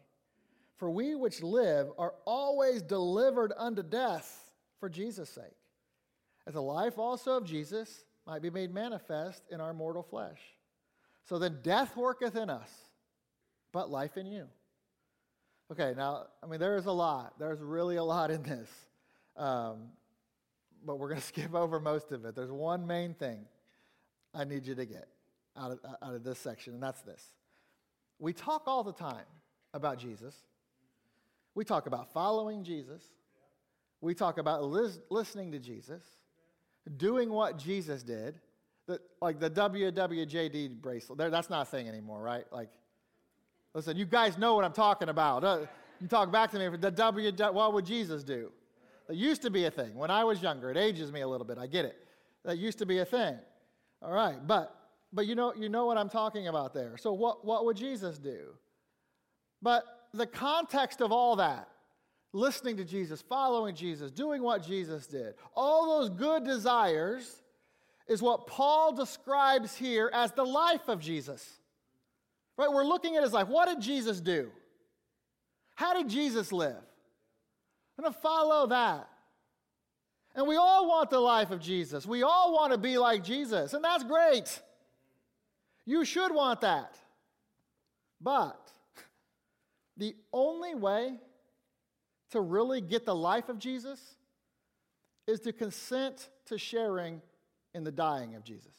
For 0.79 0.91
we 0.91 1.15
which 1.15 1.41
live 1.41 1.87
are 1.97 2.15
always 2.25 2.83
delivered 2.83 3.53
unto 3.57 3.85
death 3.85 4.51
for 4.81 4.89
Jesus' 4.89 5.31
sake, 5.31 5.45
that 6.45 6.55
the 6.55 6.61
life 6.61 6.99
also 6.99 7.37
of 7.37 7.45
Jesus 7.45 8.03
might 8.27 8.43
be 8.43 8.51
made 8.51 8.75
manifest 8.75 9.45
in 9.49 9.61
our 9.61 9.73
mortal 9.73 10.03
flesh. 10.03 10.41
So 11.23 11.39
then 11.39 11.61
death 11.63 11.97
worketh 11.97 12.35
in 12.35 12.51
us, 12.51 12.71
but 13.71 13.89
life 13.89 14.17
in 14.17 14.27
you. 14.27 14.49
Okay, 15.71 15.95
now, 15.97 16.25
I 16.43 16.47
mean, 16.47 16.59
there 16.59 16.77
is 16.77 16.87
a 16.87 16.93
lot. 16.93 17.35
There's 17.39 17.61
really 17.61 17.95
a 17.95 18.05
lot 18.05 18.33
in 18.33 18.43
this. 18.43 18.69
Um, 19.37 19.91
but 20.85 20.99
we're 20.99 21.11
going 21.11 21.21
to 21.21 21.27
skip 21.27 21.55
over 21.55 21.79
most 21.79 22.11
of 22.11 22.25
it. 22.25 22.35
There's 22.35 22.51
one 22.51 22.89
main 22.89 23.15
thing 23.15 23.45
I 24.35 24.43
need 24.43 24.67
you 24.67 24.75
to 24.75 24.85
get 24.85 25.07
out 25.59 25.73
of, 25.73 25.79
out 26.03 26.15
of 26.15 26.25
this 26.25 26.39
section, 26.39 26.75
and 26.75 26.83
that's 26.83 27.03
this. 27.03 27.23
We 28.19 28.33
talk 28.33 28.63
all 28.67 28.83
the 28.83 28.93
time 28.93 29.25
about 29.75 29.99
Jesus. 29.99 30.35
We 31.55 31.65
talk 31.65 31.87
about 31.87 32.13
following 32.13 32.65
Jesus. 32.65 33.03
We 34.01 34.15
talk 34.15 34.39
about 34.39 34.65
lis- 34.65 35.01
listening 35.11 35.53
to 35.53 35.59
Jesus, 35.59 36.03
doing 36.97 37.31
what 37.31 37.59
Jesus 37.59 38.03
did. 38.03 38.41
The, 38.87 39.01
like 39.21 39.41
the 39.41 39.51
WWJD 39.51 40.81
bracelet, 40.81 41.19
that's 41.19 41.51
not 41.51 41.63
a 41.63 41.71
thing 41.71 41.89
anymore, 41.89 42.23
right? 42.23 42.45
Like, 42.53 42.71
Listen, 43.77 43.95
you 43.95 44.07
guys 44.07 44.39
know 44.39 44.55
what 44.55 44.65
I'm 44.65 44.73
talking 44.73 45.11
about. 45.11 45.45
Uh, 45.45 45.59
you 46.01 46.09
talk 46.09 46.33
back 46.33 46.51
to 46.53 46.59
me 46.59 46.67
for 46.71 46.79
the 46.79 46.91
W, 46.91 47.31
what 47.53 47.75
would 47.75 47.85
Jesus 47.85 48.25
do? 48.25 48.51
That 49.07 49.17
used 49.17 49.43
to 49.43 49.51
be 49.51 49.67
a 49.67 49.71
thing. 49.71 49.95
When 49.95 50.11
I 50.11 50.25
was 50.25 50.41
younger, 50.41 50.71
it 50.71 50.79
ages 50.79 51.13
me 51.13 51.21
a 51.21 51.29
little 51.29 51.47
bit. 51.47 51.59
I 51.59 51.67
get 51.67 51.85
it. 51.85 51.95
That 52.47 52.57
used 52.57 52.79
to 52.79 52.87
be 52.87 53.01
a 53.01 53.05
thing. 53.05 53.37
All 54.01 54.13
right, 54.13 54.39
but 54.47 54.75
but 55.13 55.27
you 55.27 55.35
know 55.35 55.55
you 55.55 55.69
know 55.69 55.87
what 55.87 55.99
I'm 55.99 56.09
talking 56.09 56.49
about 56.49 56.75
there. 56.75 56.97
So 56.97 57.13
what 57.13 57.45
what 57.45 57.65
would 57.65 57.77
Jesus 57.77 58.19
do? 58.19 58.55
But 59.63 59.85
the 60.13 60.27
context 60.27 61.01
of 61.01 61.13
all 61.13 61.37
that, 61.37 61.69
listening 62.33 62.77
to 62.77 62.85
Jesus, 62.85 63.23
following 63.23 63.75
Jesus, 63.75 64.11
doing 64.11 64.43
what 64.43 64.63
Jesus 64.67 65.07
did, 65.07 65.35
all 65.55 65.99
those 65.99 66.11
good 66.11 66.45
desires 66.45 67.43
is 68.07 68.23
what 68.23 68.47
Paul 68.47 68.93
describes 68.93 69.77
here 69.77 70.11
as 70.13 70.33
the 70.33 70.45
life 70.45 70.89
of 70.89 71.01
Jesus. 71.01 71.59
Right? 72.57 72.71
We're 72.71 72.85
looking 72.85 73.17
at 73.17 73.23
his 73.23 73.33
life. 73.33 73.49
What 73.49 73.69
did 73.69 73.81
Jesus 73.81 74.21
do? 74.21 74.51
How 75.75 75.95
did 75.95 76.09
Jesus 76.09 76.53
live? 76.53 76.77
I'm 77.99 78.03
going 78.03 78.13
to 78.13 78.21
follow 78.21 78.67
that. 78.69 79.09
And 80.35 80.47
we 80.47 80.57
all 80.57 80.89
want 80.89 81.11
the 81.11 81.21
life 81.21 81.51
of 81.51 81.61
Jesus. 81.61 82.07
We 82.07 82.23
all 82.23 82.53
want 82.53 82.73
to 82.73 82.79
be 82.79 82.99
like 82.99 83.25
Jesus, 83.25 83.73
and 83.73 83.83
that's 83.83 84.05
great. 84.05 84.61
You 85.87 86.05
should 86.05 86.35
want 86.35 86.61
that. 86.63 86.99
But 88.21 88.71
the 89.97 90.15
only 90.33 90.75
way 90.75 91.19
to 92.31 92.41
really 92.41 92.81
get 92.81 93.07
the 93.07 93.15
life 93.15 93.49
of 93.49 93.59
Jesus 93.59 94.17
is 95.27 95.41
to 95.41 95.53
consent 95.53 96.29
to 96.47 96.59
sharing 96.59 97.23
in 97.75 97.85
the 97.85 97.93
dying 97.93 98.35
of 98.35 98.45
Jesus. 98.45 98.73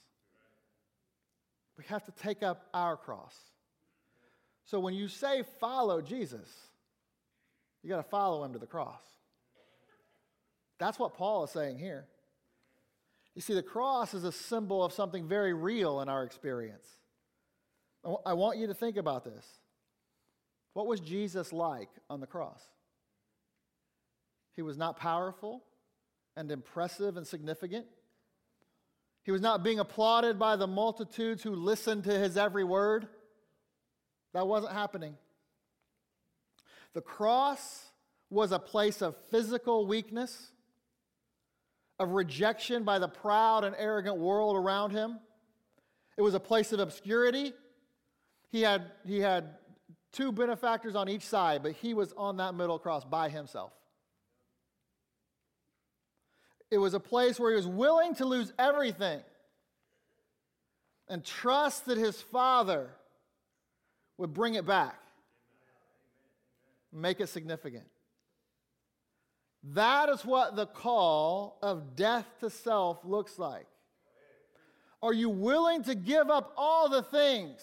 We 1.77 1.85
have 1.85 2.03
to 2.05 2.11
take 2.11 2.43
up 2.43 2.67
our 2.73 2.97
cross. 2.97 3.35
So 4.65 4.79
when 4.79 4.93
you 4.93 5.07
say 5.07 5.43
follow 5.59 6.01
Jesus, 6.01 6.49
you 7.83 7.89
got 7.89 7.97
to 7.97 8.09
follow 8.09 8.43
him 8.43 8.53
to 8.53 8.59
the 8.59 8.67
cross. 8.67 9.01
That's 10.79 10.99
what 10.99 11.15
Paul 11.15 11.43
is 11.45 11.51
saying 11.51 11.77
here. 11.77 12.05
You 13.33 13.41
see, 13.41 13.53
the 13.53 13.63
cross 13.63 14.13
is 14.13 14.23
a 14.23 14.31
symbol 14.31 14.83
of 14.83 14.91
something 14.91 15.27
very 15.27 15.53
real 15.53 16.01
in 16.01 16.09
our 16.09 16.23
experience. 16.23 16.87
I 18.25 18.33
want 18.33 18.57
you 18.57 18.67
to 18.67 18.73
think 18.73 18.97
about 18.97 19.25
this. 19.25 19.45
What 20.73 20.87
was 20.87 20.99
Jesus 20.99 21.51
like 21.51 21.89
on 22.09 22.19
the 22.19 22.27
cross? 22.27 22.61
He 24.55 24.61
was 24.61 24.77
not 24.77 24.97
powerful 24.97 25.63
and 26.35 26.51
impressive 26.51 27.17
and 27.17 27.25
significant. 27.25 27.85
He 29.23 29.31
was 29.31 29.41
not 29.41 29.63
being 29.63 29.79
applauded 29.79 30.39
by 30.39 30.55
the 30.55 30.67
multitudes 30.67 31.43
who 31.43 31.53
listened 31.53 32.05
to 32.05 32.17
his 32.17 32.37
every 32.37 32.63
word. 32.63 33.07
That 34.33 34.47
wasn't 34.47 34.73
happening. 34.73 35.17
The 36.93 37.01
cross 37.01 37.91
was 38.29 38.51
a 38.51 38.59
place 38.59 39.01
of 39.01 39.15
physical 39.29 39.85
weakness, 39.85 40.51
of 41.99 42.11
rejection 42.11 42.83
by 42.83 42.99
the 42.99 43.07
proud 43.07 43.63
and 43.63 43.75
arrogant 43.77 44.17
world 44.17 44.55
around 44.55 44.91
him. 44.91 45.19
It 46.17 46.21
was 46.21 46.33
a 46.33 46.39
place 46.39 46.71
of 46.71 46.79
obscurity. 46.79 47.53
He 48.49 48.61
had, 48.61 48.91
he 49.05 49.19
had 49.19 49.55
two 50.11 50.31
benefactors 50.31 50.95
on 50.95 51.09
each 51.09 51.23
side, 51.23 51.63
but 51.63 51.73
he 51.73 51.93
was 51.93 52.13
on 52.17 52.37
that 52.37 52.55
middle 52.55 52.79
cross 52.79 53.03
by 53.03 53.29
himself. 53.29 53.73
It 56.69 56.77
was 56.77 56.93
a 56.93 56.99
place 56.99 57.39
where 57.39 57.51
he 57.51 57.55
was 57.55 57.67
willing 57.67 58.15
to 58.15 58.25
lose 58.25 58.51
everything 58.59 59.21
and 61.07 61.23
trust 61.23 61.85
that 61.85 61.97
his 61.97 62.21
father 62.21 62.89
would 64.17 64.33
bring 64.33 64.55
it 64.55 64.65
back, 64.65 64.99
make 66.91 67.19
it 67.19 67.27
significant. 67.27 67.85
That 69.63 70.09
is 70.09 70.25
what 70.25 70.55
the 70.55 70.65
call 70.65 71.57
of 71.61 71.95
death 71.95 72.25
to 72.39 72.49
self 72.49 73.03
looks 73.03 73.37
like. 73.37 73.67
Are 75.01 75.13
you 75.13 75.29
willing 75.29 75.83
to 75.83 75.95
give 75.95 76.29
up 76.29 76.53
all 76.57 76.89
the 76.89 77.03
things 77.03 77.61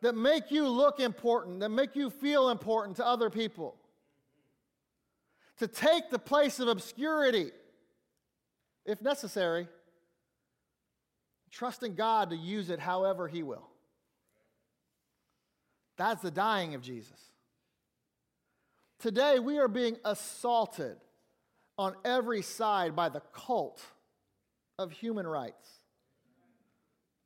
that 0.00 0.14
make 0.14 0.50
you 0.50 0.68
look 0.68 1.00
important, 1.00 1.60
that 1.60 1.70
make 1.70 1.96
you 1.96 2.10
feel 2.10 2.50
important 2.50 2.96
to 2.96 3.06
other 3.06 3.30
people? 3.30 3.76
To 5.58 5.66
take 5.66 6.10
the 6.10 6.18
place 6.18 6.60
of 6.60 6.68
obscurity, 6.68 7.50
if 8.84 9.02
necessary, 9.02 9.66
trusting 11.50 11.94
God 11.94 12.30
to 12.30 12.36
use 12.36 12.70
it 12.70 12.78
however 12.78 13.26
He 13.26 13.42
will. 13.42 13.68
That's 15.96 16.22
the 16.22 16.30
dying 16.30 16.74
of 16.74 16.82
Jesus. 16.82 17.18
Today, 19.00 19.38
we 19.38 19.58
are 19.58 19.68
being 19.68 19.96
assaulted 20.04 20.96
on 21.76 21.94
every 22.04 22.42
side 22.42 22.94
by 22.96 23.08
the 23.08 23.20
cult 23.32 23.80
of 24.78 24.92
human 24.92 25.26
rights. 25.26 25.77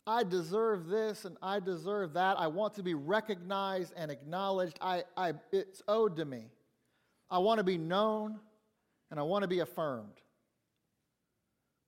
I 0.06 0.24
deserve 0.24 0.88
this 0.88 1.24
and 1.24 1.36
I 1.42 1.60
deserve 1.60 2.14
that. 2.14 2.38
I 2.38 2.48
want 2.48 2.74
to 2.74 2.82
be 2.82 2.94
recognized 2.94 3.92
and 3.96 4.10
acknowledged. 4.10 4.78
I, 4.80 5.04
I, 5.16 5.34
it's 5.52 5.82
owed 5.86 6.16
to 6.16 6.24
me. 6.24 6.46
I 7.30 7.38
want 7.38 7.58
to 7.58 7.64
be 7.64 7.78
known 7.78 8.40
and 9.10 9.20
I 9.20 9.22
want 9.22 9.42
to 9.42 9.48
be 9.48 9.60
affirmed. 9.60 10.20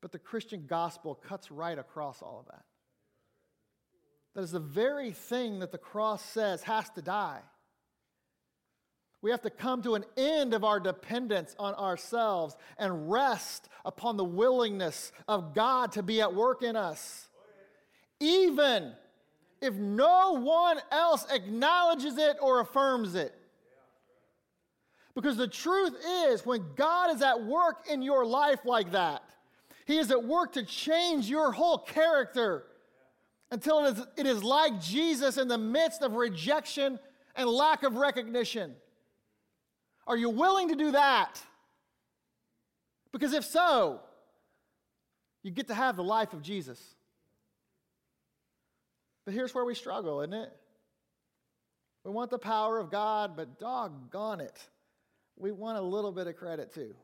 But 0.00 0.12
the 0.12 0.18
Christian 0.18 0.66
gospel 0.66 1.14
cuts 1.14 1.50
right 1.50 1.78
across 1.78 2.22
all 2.22 2.40
of 2.40 2.46
that. 2.46 2.64
That 4.34 4.42
is 4.42 4.52
the 4.52 4.60
very 4.60 5.12
thing 5.12 5.60
that 5.60 5.72
the 5.72 5.78
cross 5.78 6.22
says 6.22 6.62
has 6.64 6.90
to 6.90 7.02
die. 7.02 7.40
We 9.22 9.30
have 9.30 9.42
to 9.42 9.50
come 9.50 9.80
to 9.82 9.94
an 9.94 10.04
end 10.18 10.52
of 10.52 10.64
our 10.64 10.78
dependence 10.78 11.56
on 11.58 11.72
ourselves 11.74 12.56
and 12.76 13.10
rest 13.10 13.70
upon 13.84 14.18
the 14.18 14.24
willingness 14.24 15.12
of 15.26 15.54
God 15.54 15.92
to 15.92 16.02
be 16.02 16.20
at 16.20 16.34
work 16.34 16.62
in 16.62 16.76
us. 16.76 17.30
Even 18.20 18.92
if 19.60 19.74
no 19.74 20.32
one 20.40 20.78
else 20.90 21.26
acknowledges 21.30 22.18
it 22.18 22.36
or 22.40 22.60
affirms 22.60 23.14
it. 23.14 23.34
Because 25.14 25.36
the 25.36 25.48
truth 25.48 25.94
is, 26.26 26.44
when 26.44 26.64
God 26.74 27.14
is 27.14 27.22
at 27.22 27.44
work 27.44 27.86
in 27.88 28.02
your 28.02 28.26
life 28.26 28.60
like 28.64 28.92
that, 28.92 29.22
He 29.86 29.98
is 29.98 30.10
at 30.10 30.24
work 30.24 30.52
to 30.54 30.64
change 30.64 31.30
your 31.30 31.52
whole 31.52 31.78
character 31.78 32.64
until 33.50 33.86
it 33.86 33.96
is, 33.96 34.06
it 34.16 34.26
is 34.26 34.42
like 34.42 34.80
Jesus 34.80 35.38
in 35.38 35.46
the 35.46 35.58
midst 35.58 36.02
of 36.02 36.14
rejection 36.14 36.98
and 37.36 37.48
lack 37.48 37.84
of 37.84 37.94
recognition. 37.94 38.74
Are 40.06 40.16
you 40.16 40.30
willing 40.30 40.68
to 40.68 40.74
do 40.74 40.90
that? 40.92 41.40
Because 43.12 43.32
if 43.32 43.44
so, 43.44 44.00
you 45.42 45.52
get 45.52 45.68
to 45.68 45.74
have 45.74 45.96
the 45.96 46.02
life 46.02 46.32
of 46.32 46.42
Jesus. 46.42 46.96
But 49.24 49.34
here's 49.34 49.54
where 49.54 49.64
we 49.64 49.74
struggle, 49.74 50.20
isn't 50.20 50.34
it? 50.34 50.52
We 52.04 52.10
want 52.10 52.30
the 52.30 52.38
power 52.38 52.78
of 52.78 52.90
God, 52.90 53.36
but 53.36 53.58
doggone 53.58 54.40
it, 54.40 54.68
we 55.36 55.52
want 55.52 55.78
a 55.78 55.82
little 55.82 56.12
bit 56.12 56.26
of 56.26 56.36
credit 56.36 56.72
too. 56.72 56.94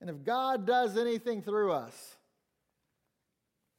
And 0.00 0.10
if 0.10 0.24
God 0.24 0.66
does 0.66 0.96
anything 0.96 1.42
through 1.42 1.72
us, 1.72 2.16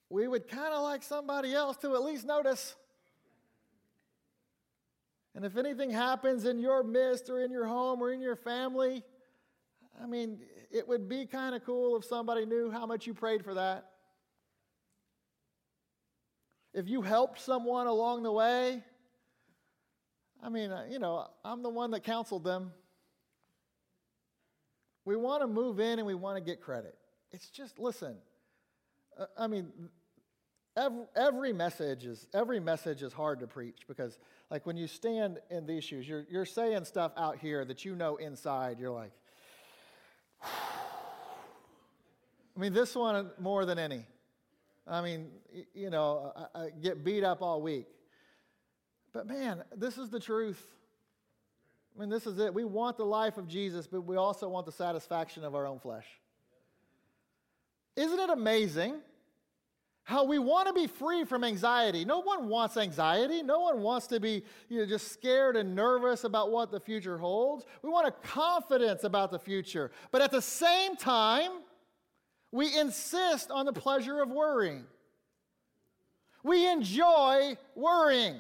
we 0.10 0.28
would 0.28 0.48
kind 0.48 0.74
of 0.74 0.84
like 0.84 1.04
somebody 1.04 1.54
else 1.54 1.78
to 1.78 1.96
at 1.96 2.04
least 2.04 2.26
notice. 2.26 2.76
And 5.34 5.46
if 5.46 5.58
anything 5.58 5.90
happens 5.90 6.46
in 6.46 6.60
your 6.60 6.84
midst 6.84 7.30
or 7.30 7.42
in 7.42 7.52
your 7.52 7.66
home 7.66 8.02
or 8.02 8.12
in 8.12 8.22
your 8.22 8.36
family, 8.36 9.04
I 10.02 10.06
mean, 10.06 10.40
it 10.70 10.88
would 10.88 11.08
be 11.08 11.26
kind 11.26 11.56
of 11.56 11.64
cool 11.66 11.96
if 11.98 12.06
somebody 12.06 12.46
knew 12.46 12.70
how 12.70 12.86
much 12.86 13.08
you 13.08 13.14
prayed 13.14 13.44
for 13.44 13.54
that. 13.54 13.91
If 16.74 16.88
you 16.88 17.02
helped 17.02 17.40
someone 17.40 17.88
along 17.88 18.24
the 18.24 18.32
way, 18.32 18.82
I 20.42 20.50
mean, 20.50 20.72
uh, 20.72 20.86
you 20.90 21.00
know, 21.00 21.28
I'm 21.44 21.62
the 21.64 21.70
one 21.70 21.92
that 21.92 22.04
counseled 22.04 22.44
them. 22.44 22.72
We 25.06 25.16
want 25.16 25.42
to 25.42 25.48
move 25.48 25.80
in 25.80 26.00
and 26.00 26.08
we 26.08 26.16
want 26.16 26.38
to 26.38 26.42
get 26.42 26.62
credit. 26.62 26.96
It's 27.32 27.50
just, 27.50 27.80
listen, 27.80 28.16
uh, 29.18 29.26
I 29.38 29.48
mean, 29.48 29.72
every, 30.78 31.06
every 31.16 31.54
message 31.54 32.06
is 32.06 32.28
every 32.34 32.60
message 32.60 33.02
is 33.02 33.14
hard 33.14 33.40
to 33.40 33.48
preach 33.48 33.82
because 33.88 34.18
like 34.50 34.66
when 34.66 34.78
you 34.78 34.88
stand 34.88 35.40
in 35.50 35.66
these 35.66 35.84
shoes 35.84 36.08
you're, 36.08 36.26
you're 36.30 36.46
saying 36.46 36.86
stuff 36.86 37.12
out 37.18 37.38
here 37.38 37.66
that 37.66 37.84
you 37.84 37.96
know 37.96 38.16
inside 38.18 38.80
you're 38.80 38.92
like 38.92 39.12
i 40.44 40.48
mean 42.60 42.74
this 42.74 42.96
one 42.96 43.30
more 43.40 43.66
than 43.66 43.78
any 43.78 44.06
i 44.88 45.02
mean 45.02 45.30
you 45.74 45.90
know 45.90 46.34
I, 46.36 46.64
I 46.64 46.70
get 46.70 47.04
beat 47.04 47.24
up 47.24 47.42
all 47.42 47.62
week 47.62 47.88
but 49.14 49.28
man 49.28 49.64
this 49.76 49.98
is 49.98 50.10
the 50.10 50.20
truth 50.20 50.62
i 51.96 52.00
mean 52.00 52.10
this 52.10 52.26
is 52.26 52.40
it 52.40 52.54
we 52.54 52.64
want 52.64 52.98
the 52.98 53.06
life 53.06 53.38
of 53.38 53.48
jesus 53.48 53.88
but 53.88 54.02
we 54.02 54.18
also 54.18 54.48
want 54.50 54.66
the 54.66 54.72
satisfaction 54.72 55.44
of 55.44 55.56
our 55.56 55.66
own 55.66 55.80
flesh 55.80 56.08
isn't 57.96 58.20
it 58.20 58.30
amazing 58.30 58.96
how 60.04 60.24
we 60.24 60.40
want 60.40 60.68
to 60.68 60.74
be 60.74 60.88
free 60.88 61.24
from 61.24 61.44
anxiety. 61.44 62.04
No 62.04 62.20
one 62.20 62.50
wants 62.50 62.76
anxiety. 62.76 63.44
No 63.44 63.60
one 63.60 63.82
wants 63.82 64.08
to 64.08 64.20
be 64.20 64.44
you 64.68 64.80
know, 64.80 64.86
just 64.86 65.12
scared 65.12 65.56
and 65.56 65.76
nervous 65.76 66.24
about 66.24 66.52
what 66.52 66.72
the 66.72 66.80
future 66.80 67.18
holds. 67.18 67.66
We 67.82 67.90
want 67.90 68.08
a 68.08 68.12
confidence 68.28 69.04
about 69.04 69.32
the 69.32 69.40
future. 69.40 69.92
But 70.12 70.22
at 70.22 70.32
the 70.32 70.42
same 70.42 70.96
time, 70.96 71.52
we 72.52 72.78
insist 72.78 73.50
on 73.52 73.66
the 73.66 73.74
pleasure 73.74 74.22
of 74.22 74.30
worrying. 74.30 74.86
We 76.44 76.70
enjoy 76.70 77.58
worrying. 77.76 78.40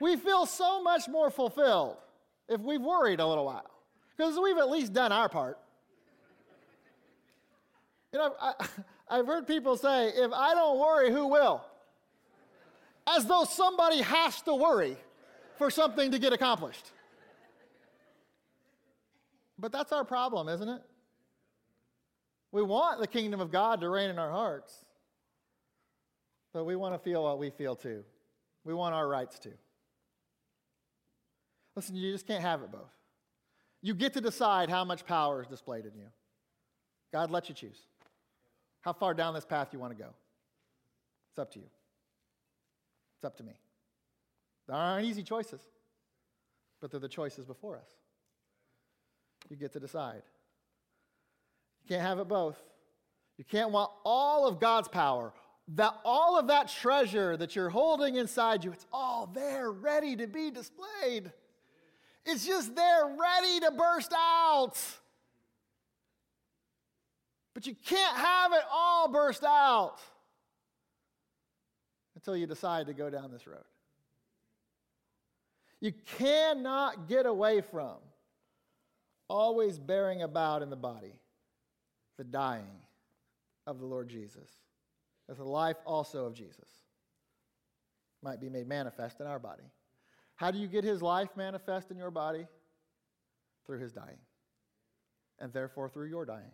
We 0.00 0.16
feel 0.16 0.46
so 0.46 0.82
much 0.82 1.08
more 1.08 1.30
fulfilled 1.30 1.96
if 2.48 2.60
we've 2.60 2.82
worried 2.82 3.18
a 3.18 3.26
little 3.26 3.46
while 3.46 3.70
because 4.16 4.38
we've 4.38 4.58
at 4.58 4.70
least 4.70 4.92
done 4.92 5.10
our 5.10 5.28
part. 5.28 5.58
You 8.12 8.18
know, 8.20 8.34
I, 8.40 8.52
I've 9.08 9.26
heard 9.26 9.46
people 9.46 9.76
say, 9.76 10.08
if 10.08 10.32
I 10.32 10.54
don't 10.54 10.78
worry, 10.78 11.10
who 11.10 11.26
will? 11.26 11.64
As 13.06 13.24
though 13.24 13.44
somebody 13.44 14.02
has 14.02 14.42
to 14.42 14.54
worry 14.54 14.96
for 15.56 15.70
something 15.70 16.10
to 16.10 16.18
get 16.18 16.32
accomplished. 16.32 16.90
But 19.58 19.72
that's 19.72 19.92
our 19.92 20.04
problem, 20.04 20.48
isn't 20.48 20.68
it? 20.68 20.82
We 22.56 22.62
want 22.62 23.00
the 23.02 23.06
kingdom 23.06 23.38
of 23.42 23.52
God 23.52 23.82
to 23.82 23.88
reign 23.90 24.08
in 24.08 24.18
our 24.18 24.30
hearts, 24.30 24.74
but 26.54 26.64
we 26.64 26.74
want 26.74 26.94
to 26.94 26.98
feel 26.98 27.22
what 27.22 27.38
we 27.38 27.50
feel 27.50 27.76
too. 27.76 28.02
We 28.64 28.72
want 28.72 28.94
our 28.94 29.06
rights 29.06 29.38
too. 29.38 29.52
Listen, 31.74 31.96
you 31.96 32.10
just 32.10 32.26
can't 32.26 32.40
have 32.40 32.62
it 32.62 32.72
both. 32.72 32.94
You 33.82 33.92
get 33.92 34.14
to 34.14 34.22
decide 34.22 34.70
how 34.70 34.86
much 34.86 35.04
power 35.04 35.42
is 35.42 35.48
displayed 35.48 35.84
in 35.84 35.94
you. 35.98 36.06
God 37.12 37.30
lets 37.30 37.50
you 37.50 37.54
choose 37.54 37.76
how 38.80 38.94
far 38.94 39.12
down 39.12 39.34
this 39.34 39.44
path 39.44 39.68
you 39.74 39.78
want 39.78 39.94
to 39.94 40.02
go. 40.02 40.08
It's 41.32 41.38
up 41.38 41.52
to 41.52 41.58
you. 41.58 41.66
It's 43.18 43.24
up 43.26 43.36
to 43.36 43.42
me. 43.42 43.52
There 44.66 44.74
aren't 44.74 45.04
easy 45.04 45.22
choices, 45.22 45.60
but 46.80 46.90
they're 46.90 47.00
the 47.00 47.06
choices 47.06 47.44
before 47.44 47.76
us. 47.76 47.90
You 49.50 49.56
get 49.56 49.74
to 49.74 49.78
decide. 49.78 50.22
You 51.86 51.94
can't 51.94 52.06
have 52.06 52.18
it 52.18 52.26
both. 52.26 52.60
You 53.38 53.44
can't 53.44 53.70
want 53.70 53.92
all 54.04 54.48
of 54.48 54.58
God's 54.58 54.88
power, 54.88 55.32
that 55.74 55.94
all 56.04 56.36
of 56.36 56.48
that 56.48 56.68
treasure 56.68 57.36
that 57.36 57.54
you're 57.54 57.68
holding 57.68 58.16
inside 58.16 58.64
you, 58.64 58.72
it's 58.72 58.86
all 58.92 59.30
there 59.32 59.70
ready 59.70 60.16
to 60.16 60.26
be 60.26 60.50
displayed. 60.50 61.30
It's 62.24 62.44
just 62.44 62.74
there 62.74 63.04
ready 63.04 63.60
to 63.60 63.70
burst 63.70 64.12
out. 64.12 64.76
But 67.54 67.68
you 67.68 67.76
can't 67.84 68.16
have 68.16 68.52
it 68.52 68.64
all 68.72 69.08
burst 69.08 69.44
out 69.44 69.98
until 72.16 72.36
you 72.36 72.48
decide 72.48 72.86
to 72.86 72.94
go 72.94 73.10
down 73.10 73.30
this 73.30 73.46
road. 73.46 73.64
You 75.80 75.92
cannot 76.18 77.08
get 77.08 77.26
away 77.26 77.60
from 77.60 77.94
always 79.28 79.78
bearing 79.78 80.22
about 80.22 80.62
in 80.62 80.70
the 80.70 80.76
body 80.76 81.20
the 82.16 82.24
dying 82.24 82.80
of 83.66 83.78
the 83.78 83.86
Lord 83.86 84.08
Jesus, 84.08 84.50
as 85.28 85.38
the 85.38 85.44
life 85.44 85.76
also 85.84 86.26
of 86.26 86.34
Jesus 86.34 86.68
might 88.22 88.40
be 88.40 88.48
made 88.48 88.66
manifest 88.66 89.20
in 89.20 89.26
our 89.26 89.38
body. 89.38 89.62
How 90.36 90.50
do 90.50 90.58
you 90.58 90.66
get 90.66 90.84
his 90.84 91.02
life 91.02 91.30
manifest 91.36 91.90
in 91.90 91.96
your 91.96 92.10
body? 92.10 92.46
Through 93.66 93.80
his 93.80 93.92
dying, 93.92 94.18
and 95.40 95.52
therefore 95.52 95.88
through 95.88 96.08
your 96.08 96.24
dying. 96.24 96.52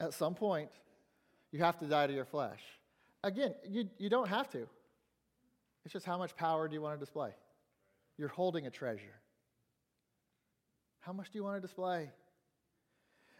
At 0.00 0.12
some 0.12 0.34
point, 0.34 0.70
you 1.52 1.60
have 1.60 1.78
to 1.78 1.86
die 1.86 2.08
to 2.08 2.12
your 2.12 2.24
flesh. 2.24 2.60
Again, 3.22 3.54
you, 3.68 3.88
you 3.98 4.08
don't 4.08 4.28
have 4.28 4.50
to. 4.50 4.66
It's 5.84 5.92
just 5.92 6.04
how 6.04 6.18
much 6.18 6.36
power 6.36 6.68
do 6.68 6.74
you 6.74 6.82
want 6.82 6.98
to 6.98 7.04
display? 7.04 7.30
You're 8.16 8.28
holding 8.28 8.66
a 8.66 8.70
treasure. 8.70 9.20
How 11.00 11.12
much 11.12 11.30
do 11.30 11.38
you 11.38 11.44
want 11.44 11.56
to 11.56 11.60
display? 11.60 12.10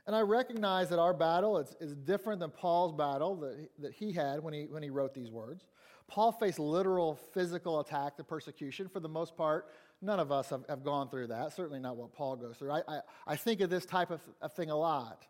And 0.09 0.17
I 0.17 0.23
recognize 0.23 0.89
that 0.89 0.99
our 0.99 1.13
battle 1.13 1.59
is, 1.59 1.77
is 1.81 1.95
different 1.95 2.41
than 2.41 2.51
Paul's 2.51 2.95
battle 2.95 3.37
that, 3.37 3.69
that 3.79 3.93
he 3.93 4.11
had 4.11 4.43
when 4.43 4.55
he, 4.55 4.63
when 4.63 4.83
he 4.83 4.89
wrote 4.89 5.13
these 5.13 5.31
words. 5.31 5.67
Paul 6.07 6.33
faced 6.33 6.59
literal 6.59 7.17
physical 7.35 7.81
attack 7.81 8.15
and 8.17 8.27
persecution. 8.27 8.89
For 8.89 9.01
the 9.01 9.09
most 9.11 9.37
part, 9.37 9.67
none 10.01 10.19
of 10.19 10.33
us 10.33 10.49
have, 10.49 10.65
have 10.67 10.83
gone 10.83 11.11
through 11.11 11.27
that, 11.27 11.53
certainly 11.53 11.79
not 11.79 11.99
what 11.99 12.15
Paul 12.15 12.37
goes 12.37 12.57
through. 12.57 12.71
I, 12.71 12.83
I, 12.89 13.01
I 13.27 13.37
think 13.37 13.61
of 13.61 13.69
this 13.69 13.85
type 13.85 14.11
of, 14.11 14.23
of 14.41 14.55
thing 14.55 14.71
a 14.71 14.77
lot. 14.77 15.27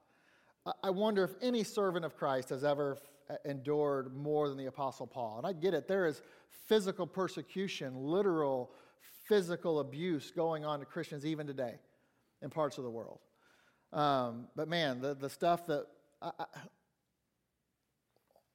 I, 0.64 0.70
I 0.84 0.90
wonder 0.90 1.24
if 1.24 1.32
any 1.42 1.64
servant 1.64 2.04
of 2.04 2.16
Christ 2.16 2.50
has 2.50 2.62
ever 2.62 2.98
f- 3.28 3.38
endured 3.44 4.16
more 4.16 4.48
than 4.48 4.56
the 4.56 4.66
Apostle 4.66 5.08
Paul. 5.08 5.38
And 5.38 5.46
I 5.48 5.54
get 5.54 5.74
it, 5.74 5.88
there 5.88 6.06
is 6.06 6.22
physical 6.68 7.08
persecution, 7.08 7.96
literal 7.96 8.70
physical 9.26 9.80
abuse 9.80 10.30
going 10.30 10.64
on 10.64 10.78
to 10.78 10.86
Christians 10.86 11.26
even 11.26 11.48
today 11.48 11.80
in 12.42 12.48
parts 12.48 12.78
of 12.78 12.84
the 12.84 12.90
world. 12.90 13.18
Um, 13.92 14.48
but 14.54 14.68
man, 14.68 15.00
the, 15.00 15.14
the 15.14 15.30
stuff 15.30 15.66
that, 15.66 15.86
I, 16.20 16.30
I, 16.38 16.44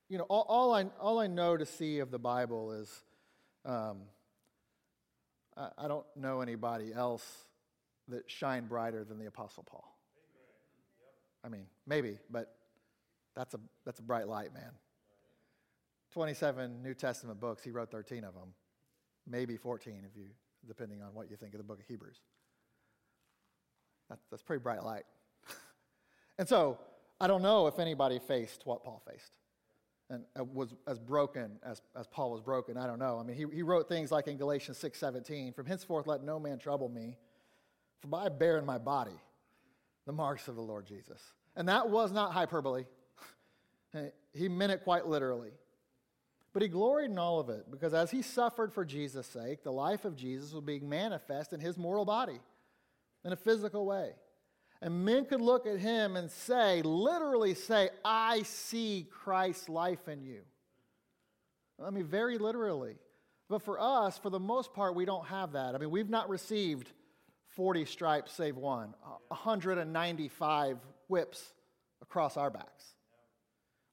you 0.10 0.18
know, 0.18 0.26
all, 0.26 0.46
all, 0.48 0.74
I, 0.74 0.86
all 1.00 1.20
I 1.20 1.28
know 1.28 1.58
to 1.58 1.66
see 1.66 2.00
of 2.00 2.12
the 2.12 2.20
Bible 2.20 2.72
is 2.74 3.04
um, 3.66 4.02
I, 5.58 5.70
I 5.78 5.88
don't 5.88 6.06
know 6.16 6.42
anybody 6.42 6.94
else 6.94 7.26
that 8.10 8.30
shine 8.30 8.66
brighter 8.68 9.04
than 9.04 9.18
the 9.18 9.26
Apostle 9.26 9.64
Paul. 9.64 9.98
I 11.44 11.50
mean, 11.50 11.66
maybe, 11.88 12.20
but 12.30 12.56
that's 13.36 13.54
a, 13.54 13.60
that's 13.86 14.00
a 14.00 14.04
bright 14.04 14.28
light, 14.28 14.54
man. 14.54 14.72
27 16.14 16.84
New 16.84 16.94
Testament 16.94 17.40
books, 17.40 17.64
he 17.64 17.72
wrote 17.72 17.90
13 17.90 18.24
of 18.24 18.34
them, 18.34 18.54
maybe 19.28 19.58
14 19.58 20.06
if 20.10 20.16
you, 20.16 20.28
depending 20.68 21.02
on 21.02 21.14
what 21.14 21.30
you 21.30 21.36
think 21.36 21.54
of 21.54 21.58
the 21.58 21.64
book 21.64 21.80
of 21.80 21.86
Hebrews. 21.88 22.18
That's, 24.10 24.22
that's 24.30 24.44
pretty 24.44 24.62
bright 24.62 24.84
light. 24.84 25.06
And 26.38 26.48
so 26.48 26.80
I 27.20 27.28
don't 27.28 27.42
know 27.42 27.68
if 27.68 27.80
anybody 27.80 28.20
faced 28.20 28.66
what 28.66 28.84
Paul 28.84 29.02
faced 29.10 29.32
and 30.10 30.24
was 30.54 30.74
as 30.88 31.00
broken 31.00 31.52
as, 31.64 31.82
as 31.96 32.08
Paul 32.08 32.32
was 32.32 32.42
broken. 32.42 32.78
I 32.78 32.88
don't 32.88 33.00
know. 33.00 33.20
I 33.20 33.24
mean, 33.24 33.36
he, 33.36 33.46
he 33.54 33.64
wrote 33.64 33.88
things 33.88 34.12
like 34.12 34.28
in 34.28 34.38
Galatians 34.38 34.78
6 34.78 34.98
17, 34.98 35.54
From 35.54 35.66
henceforth 35.66 36.08
let 36.08 36.24
no 36.24 36.40
man 36.40 36.60
trouble 36.60 36.90
me, 36.90 37.18
for 38.02 38.16
I 38.16 38.30
bear 38.30 38.58
in 38.58 38.66
my 38.66 38.78
body 38.78 39.20
the 40.06 40.12
marks 40.12 40.48
of 40.48 40.56
the 40.56 40.62
Lord 40.62 40.86
Jesus. 40.86 41.22
And 41.56 41.68
that 41.70 41.90
was 41.90 42.12
not 42.12 42.34
hyperbole, 42.34 42.86
he 44.34 44.50
meant 44.50 44.72
it 44.72 44.84
quite 44.84 45.08
literally. 45.08 45.52
But 46.52 46.62
he 46.62 46.68
gloried 46.68 47.10
in 47.10 47.18
all 47.18 47.40
of 47.40 47.50
it 47.50 47.72
because 47.72 47.96
as 47.96 48.12
he 48.12 48.22
suffered 48.22 48.72
for 48.72 48.86
Jesus' 48.86 49.26
sake, 49.26 49.64
the 49.64 49.72
life 49.72 50.06
of 50.06 50.16
Jesus 50.16 50.54
was 50.54 50.64
being 50.64 50.88
manifest 50.88 51.52
in 51.52 51.60
his 51.60 51.78
mortal 51.78 52.06
body 52.06 52.40
in 53.26 53.34
a 53.34 53.36
physical 53.36 53.88
way. 53.88 54.12
And 54.84 55.06
men 55.06 55.24
could 55.24 55.40
look 55.40 55.66
at 55.66 55.80
him 55.80 56.18
and 56.18 56.30
say, 56.30 56.82
literally 56.82 57.54
say, 57.54 57.90
I 58.04 58.44
see 58.44 59.08
Christ's 59.10 59.70
life 59.70 60.10
in 60.10 60.22
you. 60.22 60.42
I 61.82 61.90
mean, 61.90 62.04
very 62.04 62.38
literally. 62.38 62.98
But 63.50 63.62
for 63.62 63.80
us, 63.80 64.18
for 64.18 64.30
the 64.30 64.42
most 64.42 64.74
part, 64.74 64.94
we 64.94 65.06
don't 65.06 65.26
have 65.28 65.54
that. 65.54 65.74
I 65.74 65.78
mean, 65.78 65.90
we've 65.90 66.10
not 66.10 66.28
received 66.28 66.92
40 67.56 67.86
stripes 67.86 68.34
save 68.34 68.58
one, 68.58 68.94
195 69.30 70.80
whips 71.08 71.54
across 72.02 72.36
our 72.36 72.50
backs. 72.50 72.84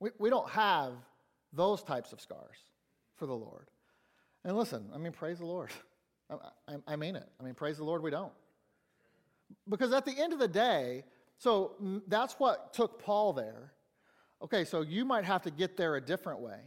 We, 0.01 0.11
we 0.18 0.28
don't 0.28 0.51
have 0.51 0.95
those 1.53 1.84
types 1.84 2.12
of 2.12 2.20
scars 2.20 2.57
for 3.14 3.26
the 3.26 3.36
Lord. 3.36 3.68
And 4.45 4.57
listen, 4.57 4.91
I 4.93 4.99
mean, 4.99 5.12
praise 5.12 5.38
the 5.38 5.47
Lord. 5.47 5.70
I, 6.30 6.34
I, 6.66 6.76
I 6.88 6.97
mean 6.97 7.14
it. 7.14 7.28
I 7.38 7.45
mean, 7.45 7.55
praise 7.55 7.76
the 7.76 7.84
Lord, 7.84 8.03
we 8.03 8.11
don't. 8.11 8.32
Because 9.68 9.92
at 9.92 10.05
the 10.05 10.18
end 10.18 10.32
of 10.32 10.38
the 10.38 10.48
day, 10.48 11.05
so 11.38 11.72
mm, 11.82 12.03
that's 12.07 12.34
what 12.34 12.72
took 12.72 13.03
Paul 13.03 13.32
there. 13.32 13.72
Okay, 14.42 14.64
so 14.64 14.82
you 14.82 15.05
might 15.05 15.24
have 15.24 15.42
to 15.42 15.51
get 15.51 15.76
there 15.76 15.96
a 15.96 16.01
different 16.01 16.40
way. 16.40 16.59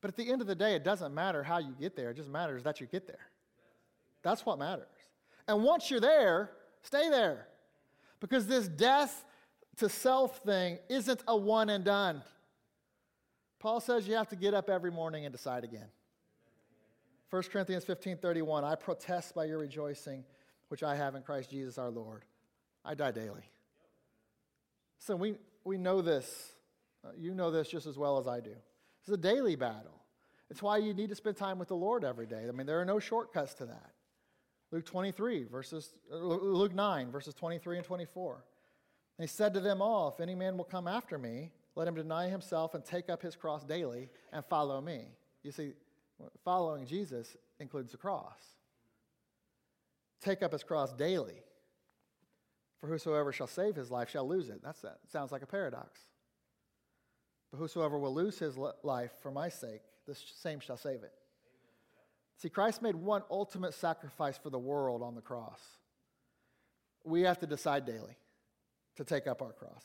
But 0.00 0.08
at 0.08 0.16
the 0.16 0.30
end 0.30 0.40
of 0.40 0.46
the 0.46 0.54
day, 0.54 0.74
it 0.74 0.84
doesn't 0.84 1.14
matter 1.14 1.42
how 1.42 1.58
you 1.58 1.74
get 1.78 1.96
there, 1.96 2.10
it 2.10 2.14
just 2.14 2.28
matters 2.28 2.62
that 2.64 2.80
you 2.80 2.86
get 2.86 3.06
there. 3.06 3.30
That's 4.22 4.44
what 4.44 4.58
matters. 4.58 4.86
And 5.48 5.62
once 5.62 5.90
you're 5.90 6.00
there, 6.00 6.50
stay 6.82 7.08
there. 7.08 7.46
Because 8.20 8.46
this 8.46 8.66
death 8.66 9.24
to 9.76 9.88
self 9.88 10.38
thing 10.38 10.78
isn't 10.88 11.22
a 11.28 11.36
one 11.36 11.70
and 11.70 11.84
done. 11.84 12.22
Paul 13.58 13.80
says 13.80 14.06
you 14.06 14.14
have 14.14 14.28
to 14.28 14.36
get 14.36 14.54
up 14.54 14.68
every 14.68 14.90
morning 14.90 15.24
and 15.24 15.32
decide 15.32 15.64
again. 15.64 15.88
1 17.30 17.42
Corinthians 17.44 17.84
15 17.84 18.18
31, 18.18 18.64
I 18.64 18.74
protest 18.74 19.34
by 19.34 19.44
your 19.44 19.58
rejoicing 19.58 20.24
which 20.68 20.82
I 20.82 20.96
have 20.96 21.14
in 21.14 21.22
Christ 21.22 21.50
Jesus 21.50 21.78
our 21.78 21.90
Lord. 21.90 22.24
I 22.84 22.94
die 22.94 23.10
daily. 23.10 23.50
So 24.98 25.16
we, 25.16 25.36
we 25.64 25.76
know 25.76 26.02
this. 26.02 26.52
Uh, 27.04 27.10
you 27.16 27.34
know 27.34 27.50
this 27.50 27.68
just 27.68 27.86
as 27.86 27.98
well 27.98 28.18
as 28.18 28.26
I 28.26 28.40
do. 28.40 28.54
It's 29.00 29.10
a 29.10 29.16
daily 29.16 29.56
battle. 29.56 30.00
It's 30.50 30.62
why 30.62 30.78
you 30.78 30.94
need 30.94 31.08
to 31.10 31.14
spend 31.14 31.36
time 31.36 31.58
with 31.58 31.68
the 31.68 31.76
Lord 31.76 32.04
every 32.04 32.26
day. 32.26 32.44
I 32.48 32.52
mean, 32.52 32.66
there 32.66 32.80
are 32.80 32.84
no 32.84 32.98
shortcuts 32.98 33.54
to 33.54 33.66
that. 33.66 33.90
Luke 34.72 34.84
23, 34.84 35.44
verses, 35.44 35.90
uh, 36.12 36.16
Luke 36.16 36.74
9, 36.74 37.10
verses 37.10 37.34
23 37.34 37.78
and 37.78 37.86
24. 37.86 38.44
And 39.18 39.28
he 39.28 39.32
said 39.32 39.54
to 39.54 39.60
them 39.60 39.80
all, 39.80 40.08
If 40.08 40.20
any 40.20 40.34
man 40.34 40.56
will 40.56 40.64
come 40.64 40.88
after 40.88 41.18
me, 41.18 41.50
let 41.74 41.86
him 41.86 41.94
deny 41.94 42.28
himself 42.28 42.74
and 42.74 42.84
take 42.84 43.08
up 43.08 43.22
his 43.22 43.36
cross 43.36 43.64
daily 43.64 44.08
and 44.32 44.44
follow 44.44 44.80
me. 44.80 45.06
You 45.42 45.52
see, 45.52 45.72
following 46.44 46.86
Jesus 46.86 47.36
includes 47.60 47.92
the 47.92 47.98
cross 47.98 48.55
take 50.20 50.42
up 50.42 50.52
his 50.52 50.62
cross 50.62 50.92
daily. 50.92 51.42
For 52.80 52.88
whosoever 52.88 53.32
shall 53.32 53.46
save 53.46 53.74
his 53.74 53.90
life 53.90 54.10
shall 54.10 54.28
lose 54.28 54.48
it. 54.48 54.60
That's 54.62 54.80
that. 54.82 54.98
Sounds 55.10 55.32
like 55.32 55.42
a 55.42 55.46
paradox. 55.46 56.00
But 57.50 57.58
whosoever 57.58 57.98
will 57.98 58.14
lose 58.14 58.38
his 58.38 58.56
life 58.82 59.12
for 59.22 59.30
my 59.30 59.48
sake, 59.48 59.80
the 60.06 60.14
same 60.14 60.60
shall 60.60 60.76
save 60.76 61.02
it. 61.02 61.12
See, 62.38 62.50
Christ 62.50 62.82
made 62.82 62.94
one 62.94 63.22
ultimate 63.30 63.72
sacrifice 63.72 64.36
for 64.36 64.50
the 64.50 64.58
world 64.58 65.02
on 65.02 65.14
the 65.14 65.22
cross. 65.22 65.60
We 67.04 67.22
have 67.22 67.38
to 67.38 67.46
decide 67.46 67.86
daily 67.86 68.16
to 68.96 69.04
take 69.04 69.26
up 69.26 69.40
our 69.40 69.52
cross. 69.52 69.84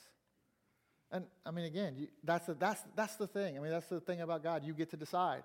And 1.11 1.25
I 1.45 1.51
mean, 1.51 1.65
again, 1.65 1.95
you, 1.97 2.07
that's, 2.23 2.45
the, 2.45 2.53
that's, 2.55 2.81
that's 2.95 3.15
the 3.15 3.27
thing. 3.27 3.57
I 3.57 3.61
mean, 3.61 3.71
that's 3.71 3.87
the 3.87 3.99
thing 3.99 4.21
about 4.21 4.43
God. 4.43 4.63
You 4.65 4.73
get 4.73 4.89
to 4.91 4.97
decide. 4.97 5.43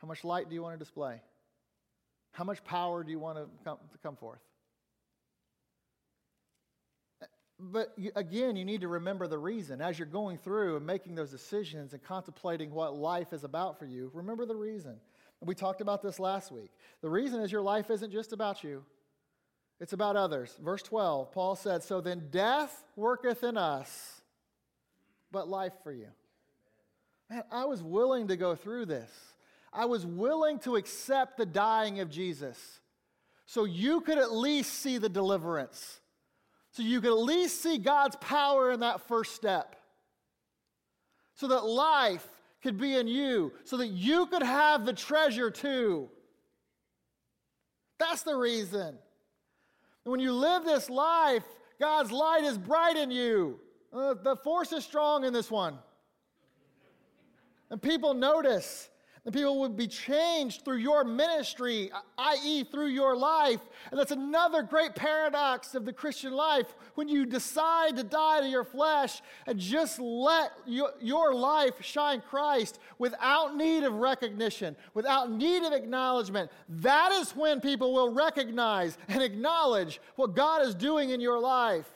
How 0.00 0.08
much 0.08 0.24
light 0.24 0.48
do 0.48 0.54
you 0.54 0.62
want 0.62 0.74
to 0.74 0.78
display? 0.78 1.20
How 2.34 2.42
much 2.42 2.62
power 2.64 3.04
do 3.04 3.12
you 3.12 3.18
want 3.20 3.38
to 3.38 3.46
come, 3.64 3.78
to 3.92 3.98
come 3.98 4.16
forth? 4.16 4.40
But 7.60 7.92
you, 7.96 8.10
again, 8.16 8.56
you 8.56 8.64
need 8.64 8.80
to 8.80 8.88
remember 8.88 9.28
the 9.28 9.38
reason. 9.38 9.80
As 9.80 9.98
you're 9.98 10.06
going 10.06 10.38
through 10.38 10.76
and 10.76 10.84
making 10.84 11.14
those 11.14 11.30
decisions 11.30 11.92
and 11.92 12.02
contemplating 12.02 12.72
what 12.72 12.96
life 12.96 13.32
is 13.32 13.44
about 13.44 13.78
for 13.78 13.86
you, 13.86 14.10
remember 14.12 14.44
the 14.46 14.56
reason. 14.56 14.96
We 15.40 15.54
talked 15.54 15.80
about 15.80 16.02
this 16.02 16.18
last 16.18 16.50
week. 16.50 16.72
The 17.02 17.08
reason 17.08 17.40
is 17.40 17.52
your 17.52 17.62
life 17.62 17.88
isn't 17.88 18.10
just 18.10 18.32
about 18.32 18.64
you, 18.64 18.84
it's 19.80 19.92
about 19.92 20.16
others. 20.16 20.56
Verse 20.60 20.82
12, 20.82 21.30
Paul 21.30 21.54
said, 21.54 21.84
So 21.84 22.00
then 22.00 22.28
death 22.32 22.82
worketh 22.96 23.44
in 23.44 23.56
us, 23.56 24.22
but 25.30 25.48
life 25.48 25.74
for 25.84 25.92
you. 25.92 26.08
Man, 27.30 27.44
I 27.52 27.64
was 27.66 27.80
willing 27.80 28.28
to 28.28 28.36
go 28.36 28.56
through 28.56 28.86
this. 28.86 29.10
I 29.74 29.86
was 29.86 30.06
willing 30.06 30.60
to 30.60 30.76
accept 30.76 31.36
the 31.36 31.46
dying 31.46 32.00
of 32.00 32.08
Jesus 32.08 32.80
so 33.46 33.64
you 33.64 34.00
could 34.00 34.18
at 34.18 34.32
least 34.32 34.74
see 34.74 34.98
the 34.98 35.08
deliverance. 35.08 36.00
So 36.70 36.82
you 36.82 37.00
could 37.00 37.10
at 37.10 37.18
least 37.18 37.62
see 37.62 37.78
God's 37.78 38.16
power 38.16 38.70
in 38.72 38.80
that 38.80 39.00
first 39.02 39.34
step. 39.34 39.76
So 41.34 41.48
that 41.48 41.64
life 41.64 42.26
could 42.62 42.78
be 42.78 42.96
in 42.96 43.08
you, 43.08 43.52
so 43.64 43.76
that 43.76 43.88
you 43.88 44.26
could 44.26 44.42
have 44.42 44.86
the 44.86 44.92
treasure 44.92 45.50
too. 45.50 46.08
That's 47.98 48.22
the 48.22 48.36
reason. 48.36 48.96
And 50.04 50.10
when 50.10 50.20
you 50.20 50.32
live 50.32 50.64
this 50.64 50.88
life, 50.88 51.44
God's 51.78 52.10
light 52.10 52.44
is 52.44 52.56
bright 52.56 52.96
in 52.96 53.10
you. 53.10 53.60
Uh, 53.92 54.14
the 54.14 54.36
force 54.36 54.72
is 54.72 54.84
strong 54.84 55.24
in 55.24 55.32
this 55.32 55.50
one. 55.50 55.78
And 57.70 57.80
people 57.82 58.14
notice. 58.14 58.88
And 59.24 59.32
people 59.32 59.58
would 59.60 59.74
be 59.74 59.86
changed 59.86 60.66
through 60.66 60.76
your 60.76 61.02
ministry, 61.02 61.90
uh, 61.90 62.00
i.e., 62.18 62.64
through 62.64 62.88
your 62.88 63.16
life. 63.16 63.60
And 63.90 63.98
that's 63.98 64.10
another 64.10 64.62
great 64.62 64.94
paradox 64.94 65.74
of 65.74 65.86
the 65.86 65.94
Christian 65.94 66.34
life. 66.34 66.74
When 66.94 67.08
you 67.08 67.24
decide 67.24 67.96
to 67.96 68.04
die 68.04 68.42
to 68.42 68.46
your 68.46 68.64
flesh 68.64 69.22
and 69.46 69.58
just 69.58 69.98
let 69.98 70.52
your, 70.66 70.90
your 71.00 71.34
life 71.34 71.82
shine 71.82 72.20
Christ 72.20 72.78
without 72.98 73.56
need 73.56 73.84
of 73.84 73.94
recognition, 73.94 74.76
without 74.92 75.30
need 75.30 75.62
of 75.62 75.72
acknowledgement, 75.72 76.50
that 76.68 77.12
is 77.12 77.30
when 77.30 77.62
people 77.62 77.94
will 77.94 78.12
recognize 78.12 78.98
and 79.08 79.22
acknowledge 79.22 80.02
what 80.16 80.36
God 80.36 80.66
is 80.66 80.74
doing 80.74 81.10
in 81.10 81.20
your 81.20 81.40
life. 81.40 81.88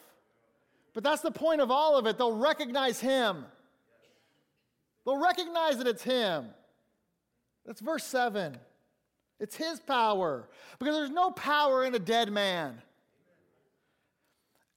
But 0.95 1.05
that's 1.05 1.21
the 1.23 1.31
point 1.31 1.61
of 1.61 1.71
all 1.71 1.99
of 1.99 2.07
it. 2.07 2.17
They'll 2.17 2.39
recognize 2.39 3.01
Him. 3.01 3.45
They'll 5.05 5.23
recognize 5.23 5.77
that 5.77 5.87
it's 5.87 6.03
Him. 6.03 6.47
That's 7.69 7.83
verse 7.83 8.05
7. 8.05 8.57
It's 9.39 9.55
His 9.55 9.79
power 9.79 10.49
because 10.79 10.97
there's 10.97 11.11
no 11.11 11.31
power 11.31 11.85
in 11.85 11.95
a 11.95 11.99
dead 11.99 12.33
man. 12.33 12.81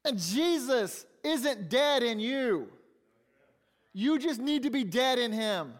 And 0.03 0.19
Jesus 0.19 1.05
isn't 1.23 1.69
dead 1.69 2.03
in 2.03 2.19
you. 2.19 2.67
You 3.93 4.19
just 4.19 4.41
need 4.41 4.63
to 4.63 4.69
be 4.69 4.83
dead 4.83 5.19
in 5.19 5.31
Him. 5.31 5.73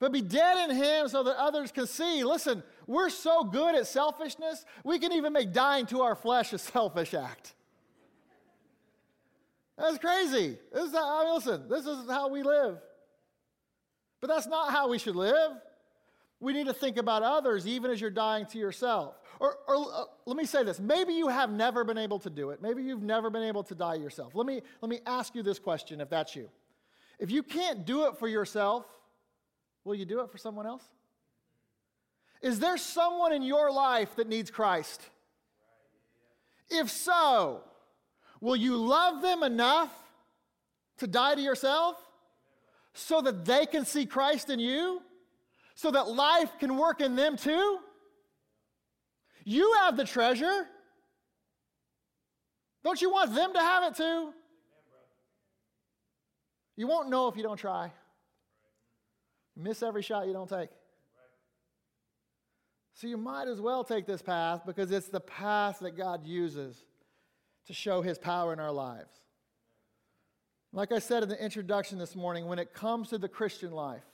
But 0.00 0.10
be 0.10 0.22
dead 0.22 0.68
in 0.68 0.74
Him 0.74 1.06
so 1.06 1.22
that 1.22 1.36
others 1.36 1.70
can 1.70 1.86
see. 1.86 2.24
Listen, 2.24 2.64
we're 2.88 3.10
so 3.10 3.44
good 3.44 3.76
at 3.76 3.86
selfishness, 3.86 4.64
we 4.82 4.98
can 4.98 5.12
even 5.12 5.32
make 5.32 5.52
dying 5.52 5.86
to 5.86 6.02
our 6.02 6.16
flesh 6.16 6.52
a 6.52 6.58
selfish 6.58 7.14
act. 7.14 7.54
That's 9.78 9.98
crazy. 9.98 10.58
This 10.72 10.86
is 10.86 10.92
how, 10.92 11.20
I 11.20 11.24
mean, 11.26 11.34
listen, 11.34 11.68
this 11.68 11.86
is 11.86 12.10
how 12.10 12.28
we 12.28 12.42
live. 12.42 12.78
But 14.20 14.28
that's 14.28 14.46
not 14.46 14.72
how 14.72 14.88
we 14.88 14.98
should 14.98 15.16
live. 15.16 15.52
We 16.40 16.52
need 16.54 16.66
to 16.66 16.72
think 16.72 16.96
about 16.96 17.22
others 17.22 17.66
even 17.66 17.90
as 17.90 18.00
you're 18.00 18.10
dying 18.10 18.46
to 18.46 18.58
yourself. 18.58 19.20
Or, 19.38 19.56
or 19.68 19.76
uh, 19.76 20.04
let 20.26 20.36
me 20.36 20.44
say 20.44 20.62
this 20.64 20.80
maybe 20.80 21.12
you 21.12 21.28
have 21.28 21.50
never 21.50 21.84
been 21.84 21.98
able 21.98 22.18
to 22.20 22.30
do 22.30 22.50
it. 22.50 22.62
Maybe 22.62 22.82
you've 22.82 23.02
never 23.02 23.30
been 23.30 23.42
able 23.42 23.62
to 23.64 23.74
die 23.74 23.94
yourself. 23.94 24.34
Let 24.34 24.46
me, 24.46 24.62
let 24.80 24.88
me 24.88 25.00
ask 25.06 25.34
you 25.34 25.42
this 25.42 25.58
question 25.58 26.00
if 26.00 26.08
that's 26.08 26.34
you. 26.34 26.48
If 27.18 27.30
you 27.30 27.42
can't 27.42 27.84
do 27.84 28.06
it 28.06 28.16
for 28.16 28.26
yourself, 28.26 28.86
will 29.84 29.94
you 29.94 30.06
do 30.06 30.20
it 30.20 30.30
for 30.30 30.38
someone 30.38 30.66
else? 30.66 30.84
Is 32.40 32.58
there 32.58 32.78
someone 32.78 33.34
in 33.34 33.42
your 33.42 33.70
life 33.70 34.16
that 34.16 34.26
needs 34.26 34.50
Christ? 34.50 35.02
If 36.70 36.90
so, 36.90 37.62
will 38.40 38.56
you 38.56 38.76
love 38.76 39.20
them 39.20 39.42
enough 39.42 39.92
to 40.98 41.06
die 41.06 41.34
to 41.34 41.40
yourself? 41.40 41.96
So 42.94 43.20
that 43.20 43.44
they 43.44 43.66
can 43.66 43.84
see 43.84 44.06
Christ 44.06 44.50
in 44.50 44.58
you, 44.58 45.00
so 45.74 45.90
that 45.90 46.08
life 46.08 46.50
can 46.58 46.76
work 46.76 47.00
in 47.00 47.16
them 47.16 47.36
too? 47.36 47.78
You 49.44 49.74
have 49.80 49.96
the 49.96 50.04
treasure. 50.04 50.66
Don't 52.82 53.00
you 53.00 53.10
want 53.10 53.34
them 53.34 53.52
to 53.52 53.60
have 53.60 53.84
it 53.84 53.96
too? 53.96 54.32
You 56.76 56.86
won't 56.86 57.10
know 57.10 57.28
if 57.28 57.36
you 57.36 57.42
don't 57.42 57.58
try. 57.58 57.92
You 59.54 59.62
miss 59.62 59.82
every 59.82 60.02
shot 60.02 60.26
you 60.26 60.32
don't 60.32 60.48
take. 60.48 60.70
So 62.94 63.06
you 63.06 63.16
might 63.16 63.48
as 63.48 63.60
well 63.60 63.82
take 63.84 64.06
this 64.06 64.22
path 64.22 64.62
because 64.66 64.90
it's 64.90 65.08
the 65.08 65.20
path 65.20 65.78
that 65.80 65.96
God 65.96 66.24
uses 66.26 66.84
to 67.66 67.72
show 67.72 68.02
his 68.02 68.18
power 68.18 68.52
in 68.52 68.60
our 68.60 68.72
lives. 68.72 69.19
Like 70.72 70.92
I 70.92 71.00
said 71.00 71.22
in 71.22 71.28
the 71.28 71.42
introduction 71.42 71.98
this 71.98 72.14
morning, 72.14 72.46
when 72.46 72.58
it 72.58 72.72
comes 72.72 73.08
to 73.08 73.18
the 73.18 73.28
Christian 73.28 73.72
life, 73.72 74.04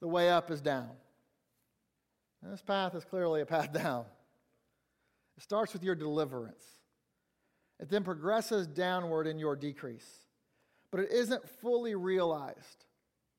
the 0.00 0.08
way 0.08 0.30
up 0.30 0.50
is 0.50 0.60
down. 0.60 0.90
And 2.42 2.52
this 2.52 2.62
path 2.62 2.94
is 2.94 3.04
clearly 3.04 3.42
a 3.42 3.46
path 3.46 3.72
down. 3.72 4.04
It 5.36 5.42
starts 5.42 5.72
with 5.72 5.82
your 5.82 5.94
deliverance, 5.94 6.64
it 7.80 7.90
then 7.90 8.04
progresses 8.04 8.66
downward 8.66 9.26
in 9.26 9.38
your 9.38 9.56
decrease. 9.56 10.08
But 10.90 11.00
it 11.00 11.10
isn't 11.10 11.48
fully 11.60 11.94
realized 11.94 12.84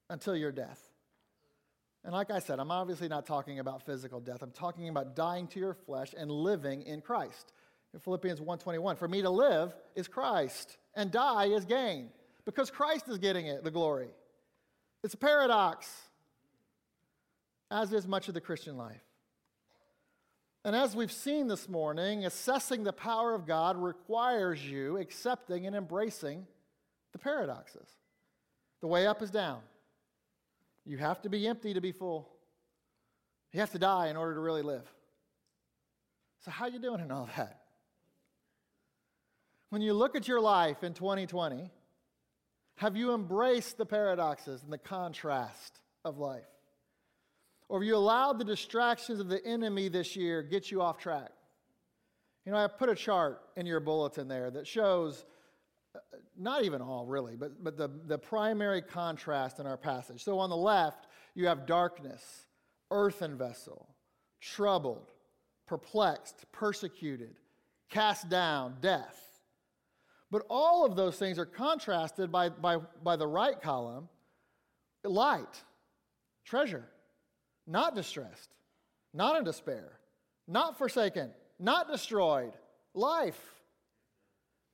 until 0.10 0.36
your 0.36 0.52
death. 0.52 0.82
And 2.04 2.12
like 2.12 2.32
I 2.32 2.40
said, 2.40 2.60
I'm 2.60 2.72
obviously 2.72 3.08
not 3.08 3.28
talking 3.28 3.60
about 3.60 3.86
physical 3.86 4.20
death. 4.20 4.42
I'm 4.42 4.52
talking 4.52 4.90
about 4.90 5.16
dying 5.16 5.46
to 5.50 5.60
your 5.60 5.76
flesh 5.76 6.16
and 6.18 6.32
living 6.32 6.82
in 6.82 7.02
Christ. 7.02 7.54
In 7.94 8.00
Philippians 8.00 8.42
1:21, 8.42 8.98
for 8.98 9.08
me 9.08 9.22
to 9.22 9.30
live 9.30 9.76
is 9.96 10.08
Christ 10.08 10.78
and 10.96 11.12
die 11.12 11.46
is 11.46 11.66
gain 11.66 12.10
because 12.46 12.70
Christ 12.70 13.08
is 13.10 13.18
getting 13.18 13.48
it, 13.48 13.64
the 13.64 13.72
glory. 13.72 14.10
It's 15.04 15.14
a 15.14 15.18
paradox, 15.18 15.90
as 17.72 17.92
is 17.92 18.08
much 18.08 18.28
of 18.28 18.34
the 18.34 18.42
Christian 18.42 18.78
life. 18.78 19.02
And 20.66 20.76
as 20.76 20.96
we've 20.96 21.12
seen 21.12 21.48
this 21.48 21.68
morning, 21.68 22.26
assessing 22.26 22.84
the 22.84 22.94
power 22.94 23.36
of 23.36 23.46
God 23.46 23.76
requires 23.78 24.64
you 24.66 24.98
accepting 24.98 25.68
and 25.68 25.76
embracing 25.76 26.48
the 27.12 27.20
paradoxes. 27.20 27.88
The 28.80 28.88
way 28.88 29.06
up 29.06 29.22
is 29.22 29.30
down. 29.30 29.60
You 30.86 30.98
have 30.98 31.22
to 31.24 31.30
be 31.30 31.48
empty 31.48 31.74
to 31.74 31.82
be 31.82 31.92
full. 31.92 32.30
You 33.52 33.60
have 33.60 33.72
to 33.72 33.80
die 33.80 34.08
in 34.08 34.16
order 34.16 34.34
to 34.36 34.40
really 34.40 34.62
live. 34.62 34.90
So 36.44 36.52
how 36.52 36.66
are 36.66 36.70
you 36.72 36.80
doing 36.80 37.02
in 37.02 37.12
all 37.12 37.30
that? 37.38 37.63
When 39.74 39.82
you 39.82 39.96
look 39.96 40.16
at 40.16 40.28
your 40.28 40.40
life 40.40 40.84
in 40.84 40.94
2020, 40.94 41.72
have 42.76 42.96
you 42.96 43.16
embraced 43.16 43.80
the 43.80 43.88
paradoxes 43.88 44.62
and 44.62 44.72
the 44.72 44.78
contrast 44.78 45.80
of 46.06 46.20
life? 46.20 46.44
Or 47.70 47.80
have 47.80 47.88
you 47.88 47.96
allowed 47.96 48.38
the 48.38 48.46
distractions 48.46 49.20
of 49.20 49.30
the 49.30 49.44
enemy 49.44 49.90
this 49.90 50.16
year 50.16 50.44
get 50.44 50.70
you 50.70 50.84
off 50.84 51.00
track? 51.00 51.32
You 52.46 52.52
know, 52.52 52.60
I 52.60 52.68
put 52.68 52.90
a 52.90 52.94
chart 52.94 53.42
in 53.56 53.66
your 53.66 53.80
bulletin 53.80 54.28
there 54.28 54.52
that 54.52 54.68
shows, 54.68 55.26
uh, 55.96 56.00
not 56.38 56.64
even 56.66 56.80
all 56.80 57.08
really, 57.08 57.36
but, 57.36 57.64
but 57.64 57.76
the, 57.76 57.90
the 58.06 58.20
primary 58.20 58.84
contrast 58.84 59.58
in 59.58 59.66
our 59.66 59.78
passage. 59.78 60.24
So 60.24 60.38
on 60.38 60.52
the 60.52 60.56
left, 60.56 61.08
you 61.34 61.48
have 61.48 61.66
darkness, 61.66 62.22
earthen 62.92 63.40
vessel, 63.40 63.90
troubled, 64.40 65.10
perplexed, 65.66 66.46
persecuted, 66.52 67.38
cast 67.90 68.30
down, 68.30 68.76
death. 68.80 69.33
But 70.34 70.48
all 70.50 70.84
of 70.84 70.96
those 70.96 71.16
things 71.16 71.38
are 71.38 71.46
contrasted 71.46 72.32
by, 72.32 72.50
by, 72.50 72.78
by 73.04 73.18
the 73.18 73.28
right 73.28 73.62
column 73.62 74.10
light, 75.04 75.64
treasure, 76.44 76.86
not 77.68 77.94
distressed, 77.94 78.50
not 79.14 79.38
in 79.38 79.44
despair, 79.44 80.00
not 80.48 80.80
forsaken, 80.80 81.30
not 81.60 81.88
destroyed, 81.88 82.54
life. 82.96 83.40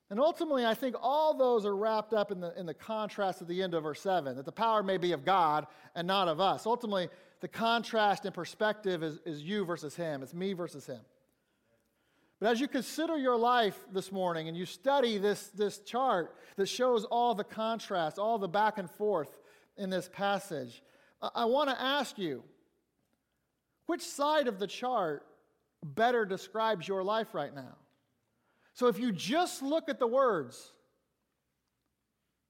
And 0.10 0.18
ultimately, 0.18 0.66
I 0.66 0.76
think 0.76 0.96
all 1.02 1.34
those 1.34 1.66
are 1.66 1.76
wrapped 1.76 2.14
up 2.14 2.32
in 2.32 2.40
the, 2.40 2.58
in 2.58 2.66
the 2.66 2.74
contrast 2.74 3.42
at 3.42 3.50
the 3.50 3.62
end 3.62 3.74
of 3.74 3.84
verse 3.84 4.00
7 4.00 4.38
that 4.38 4.46
the 4.46 4.54
power 4.54 4.82
may 4.82 4.98
be 4.98 5.12
of 5.12 5.26
God 5.26 5.68
and 5.94 6.08
not 6.08 6.30
of 6.30 6.40
us. 6.40 6.66
Ultimately, 6.66 7.10
the 7.42 7.50
contrast 7.50 8.26
in 8.26 8.32
perspective 8.32 9.04
is, 9.04 9.20
is 9.26 9.44
you 9.44 9.66
versus 9.66 9.94
him, 9.94 10.24
it's 10.24 10.34
me 10.34 10.54
versus 10.54 10.86
him. 10.86 11.02
But 12.40 12.52
as 12.52 12.62
you 12.62 12.68
consider 12.68 13.18
your 13.18 13.36
life 13.36 13.78
this 13.92 14.12
morning 14.12 14.48
and 14.48 14.56
you 14.56 14.66
study 14.66 15.18
this, 15.18 15.48
this 15.50 15.80
chart 15.80 16.36
that 16.56 16.68
shows 16.68 17.04
all 17.04 17.36
the 17.36 17.44
contrast, 17.44 18.18
all 18.18 18.38
the 18.38 18.48
back 18.48 18.78
and 18.78 18.90
forth 18.90 19.40
in 19.78 19.90
this 19.90 20.10
passage, 20.12 20.82
I, 21.22 21.46
want 21.46 21.70
to 21.70 21.82
ask 21.82 22.18
you 22.18 22.44
which 23.88 24.02
side 24.02 24.48
of 24.48 24.58
the 24.58 24.68
chart 24.68 25.26
better 25.84 26.24
describes 26.24 26.88
your 26.88 27.04
life 27.04 27.34
right 27.34 27.54
now? 27.54 27.76
So 28.74 28.88
if 28.88 29.00
you 29.00 29.12
just 29.12 29.62
look 29.62 29.90
at 29.90 30.00
the 30.00 30.08
words, 30.08 30.72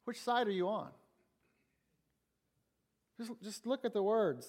which 0.06 0.20
side 0.22 0.48
are 0.48 0.52
you 0.52 0.68
on? 0.68 0.90
Just, 3.18 3.32
just 3.42 3.66
look 3.66 3.86
at 3.86 3.94
the 3.94 4.04
words. 4.04 4.48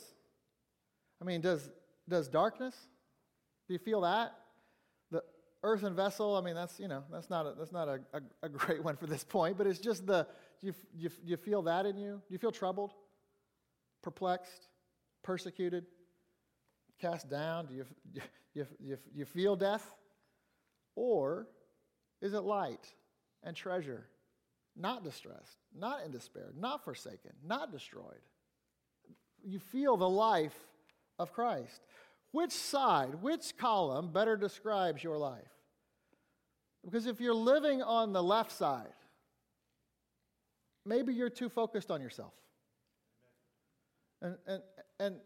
I 1.22 1.24
mean, 1.24 1.40
does, 1.40 1.70
does 2.06 2.28
darkness, 2.28 2.74
do 3.66 3.72
you 3.72 3.78
feel 3.78 4.02
that? 4.02 4.34
Earthen 5.62 5.94
vessel, 5.94 6.36
I 6.36 6.40
mean, 6.40 6.54
that's, 6.54 6.80
you 6.80 6.88
know, 6.88 7.04
that's 7.12 7.28
not 7.28 7.46
a, 7.46 7.54
that's 7.58 7.72
not 7.72 7.88
a, 7.88 8.00
a, 8.14 8.20
a 8.42 8.48
great 8.48 8.82
one 8.82 8.96
for 8.96 9.06
this 9.06 9.24
point, 9.24 9.58
but 9.58 9.66
it's 9.66 9.78
just 9.78 10.06
the, 10.06 10.26
do 10.60 10.68
you, 10.68 10.72
do, 10.72 11.02
you, 11.02 11.08
do 11.08 11.30
you 11.30 11.36
feel 11.36 11.62
that 11.62 11.86
in 11.86 11.96
you? 11.98 12.22
Do 12.26 12.32
you 12.32 12.38
feel 12.38 12.52
troubled, 12.52 12.92
perplexed, 14.02 14.68
persecuted, 15.22 15.84
cast 17.00 17.28
down? 17.28 17.66
Do 17.66 17.74
you, 17.74 17.84
you, 18.54 18.66
you, 18.80 18.98
you 19.14 19.24
feel 19.24 19.56
death? 19.56 19.86
Or 20.96 21.46
is 22.20 22.34
it 22.34 22.40
light 22.40 22.86
and 23.42 23.56
treasure, 23.56 24.06
not 24.76 25.04
distressed, 25.04 25.58
not 25.76 26.04
in 26.04 26.10
despair, 26.10 26.52
not 26.58 26.84
forsaken, 26.84 27.32
not 27.44 27.72
destroyed? 27.72 28.20
You 29.42 29.58
feel 29.58 29.96
the 29.96 30.08
life 30.08 30.56
of 31.18 31.32
Christ. 31.32 31.80
Which 32.32 32.52
side, 32.52 33.22
which 33.22 33.56
column 33.56 34.12
better 34.12 34.36
describes 34.36 35.02
your 35.02 35.18
life? 35.18 35.50
Because 36.84 37.06
if 37.06 37.20
you're 37.20 37.34
living 37.34 37.82
on 37.82 38.12
the 38.12 38.22
left 38.22 38.52
side, 38.52 38.92
maybe 40.86 41.12
you're 41.12 41.28
too 41.30 41.48
focused 41.48 41.90
on 41.90 42.00
yourself. 42.00 42.32
And, 44.22 44.36
and, 44.46 44.62
and 44.98 45.16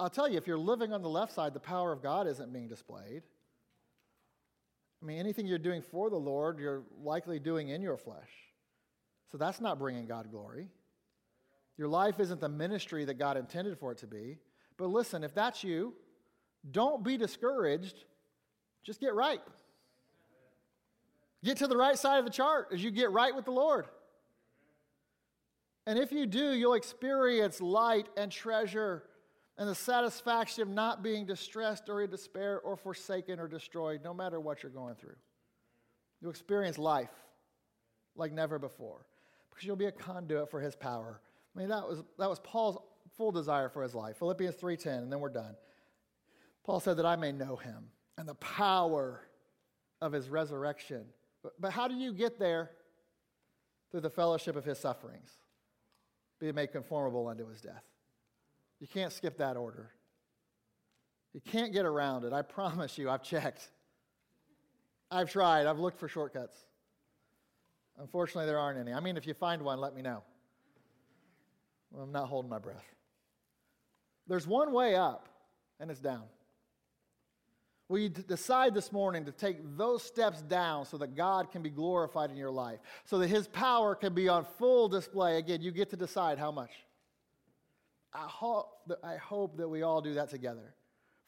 I'll 0.00 0.10
tell 0.10 0.28
you, 0.28 0.36
if 0.38 0.46
you're 0.46 0.58
living 0.58 0.92
on 0.92 1.02
the 1.02 1.08
left 1.08 1.32
side, 1.32 1.54
the 1.54 1.60
power 1.60 1.92
of 1.92 2.02
God 2.02 2.26
isn't 2.26 2.52
being 2.52 2.68
displayed. 2.68 3.22
I 5.02 5.06
mean, 5.06 5.18
anything 5.18 5.46
you're 5.46 5.58
doing 5.58 5.82
for 5.82 6.10
the 6.10 6.16
Lord, 6.16 6.58
you're 6.58 6.82
likely 7.02 7.38
doing 7.38 7.68
in 7.68 7.82
your 7.82 7.96
flesh. 7.96 8.30
So 9.30 9.38
that's 9.38 9.60
not 9.60 9.78
bringing 9.78 10.06
God 10.06 10.30
glory. 10.30 10.68
Your 11.76 11.88
life 11.88 12.20
isn't 12.20 12.40
the 12.40 12.48
ministry 12.48 13.04
that 13.04 13.14
God 13.14 13.36
intended 13.36 13.78
for 13.78 13.92
it 13.92 13.98
to 13.98 14.06
be. 14.06 14.38
But 14.78 14.88
listen, 14.88 15.22
if 15.22 15.34
that's 15.34 15.62
you, 15.62 15.94
don't 16.70 17.04
be 17.04 17.16
discouraged. 17.16 18.04
Just 18.82 19.00
get 19.00 19.14
right. 19.14 19.40
Get 21.44 21.58
to 21.58 21.66
the 21.66 21.76
right 21.76 21.98
side 21.98 22.18
of 22.18 22.24
the 22.24 22.30
chart 22.30 22.68
as 22.72 22.82
you 22.82 22.90
get 22.90 23.10
right 23.10 23.34
with 23.34 23.44
the 23.44 23.52
Lord. 23.52 23.86
And 25.86 25.98
if 25.98 26.10
you 26.10 26.26
do, 26.26 26.52
you'll 26.52 26.74
experience 26.74 27.60
light 27.60 28.08
and 28.16 28.32
treasure 28.32 29.04
and 29.58 29.68
the 29.68 29.74
satisfaction 29.74 30.62
of 30.62 30.68
not 30.68 31.02
being 31.02 31.24
distressed 31.24 31.88
or 31.88 32.02
in 32.02 32.10
despair 32.10 32.60
or 32.60 32.76
forsaken 32.76 33.38
or 33.38 33.48
destroyed, 33.48 34.00
no 34.02 34.12
matter 34.12 34.40
what 34.40 34.62
you're 34.62 34.72
going 34.72 34.96
through. 34.96 35.14
You'll 36.20 36.30
experience 36.30 36.78
life 36.78 37.10
like 38.16 38.32
never 38.32 38.58
before 38.58 39.06
because 39.50 39.66
you'll 39.66 39.76
be 39.76 39.86
a 39.86 39.92
conduit 39.92 40.50
for 40.50 40.60
his 40.60 40.74
power. 40.74 41.20
I 41.54 41.58
mean, 41.58 41.68
that 41.68 41.88
was, 41.88 42.02
that 42.18 42.28
was 42.28 42.40
Paul's 42.40 42.78
full 43.16 43.32
desire 43.32 43.68
for 43.68 43.82
his 43.82 43.94
life. 43.94 44.18
Philippians 44.18 44.56
3.10, 44.56 44.98
and 44.98 45.12
then 45.12 45.20
we're 45.20 45.28
done. 45.30 45.54
Paul 46.66 46.80
said 46.80 46.96
that 46.96 47.06
I 47.06 47.14
may 47.14 47.30
know 47.30 47.54
him 47.54 47.86
and 48.18 48.28
the 48.28 48.34
power 48.34 49.20
of 50.02 50.10
his 50.10 50.28
resurrection. 50.28 51.04
But, 51.42 51.52
but 51.60 51.70
how 51.70 51.86
do 51.86 51.94
you 51.94 52.12
get 52.12 52.38
there? 52.38 52.72
Through 53.92 54.00
the 54.00 54.10
fellowship 54.10 54.56
of 54.56 54.64
his 54.64 54.78
sufferings, 54.78 55.30
be 56.40 56.50
made 56.50 56.72
conformable 56.72 57.28
unto 57.28 57.48
his 57.48 57.60
death. 57.60 57.84
You 58.80 58.88
can't 58.88 59.12
skip 59.12 59.38
that 59.38 59.56
order. 59.56 59.92
You 61.32 61.40
can't 61.40 61.72
get 61.72 61.86
around 61.86 62.24
it. 62.24 62.32
I 62.32 62.42
promise 62.42 62.98
you, 62.98 63.08
I've 63.08 63.22
checked. 63.22 63.70
I've 65.08 65.30
tried. 65.30 65.66
I've 65.66 65.78
looked 65.78 66.00
for 66.00 66.08
shortcuts. 66.08 66.56
Unfortunately, 67.96 68.46
there 68.46 68.58
aren't 68.58 68.80
any. 68.80 68.92
I 68.92 68.98
mean, 68.98 69.16
if 69.16 69.24
you 69.24 69.34
find 69.34 69.62
one, 69.62 69.80
let 69.80 69.94
me 69.94 70.02
know. 70.02 70.24
I'm 71.98 72.10
not 72.10 72.26
holding 72.26 72.50
my 72.50 72.58
breath. 72.58 72.84
There's 74.26 74.48
one 74.48 74.72
way 74.72 74.96
up, 74.96 75.28
and 75.78 75.92
it's 75.92 76.00
down. 76.00 76.24
Will 77.88 77.98
you 77.98 78.08
decide 78.08 78.74
this 78.74 78.90
morning 78.90 79.24
to 79.26 79.32
take 79.32 79.58
those 79.76 80.02
steps 80.02 80.42
down 80.42 80.86
so 80.86 80.98
that 80.98 81.14
God 81.14 81.52
can 81.52 81.62
be 81.62 81.70
glorified 81.70 82.30
in 82.30 82.36
your 82.36 82.50
life, 82.50 82.80
so 83.04 83.18
that 83.18 83.28
His 83.28 83.46
power 83.46 83.94
can 83.94 84.12
be 84.12 84.28
on 84.28 84.44
full 84.58 84.88
display? 84.88 85.38
Again, 85.38 85.62
you 85.62 85.70
get 85.70 85.90
to 85.90 85.96
decide 85.96 86.38
how 86.38 86.50
much. 86.50 86.70
I 88.12 88.26
hope 88.26 88.70
that, 88.88 88.98
I 89.04 89.16
hope 89.16 89.56
that 89.58 89.68
we 89.68 89.82
all 89.82 90.00
do 90.00 90.14
that 90.14 90.30
together 90.30 90.74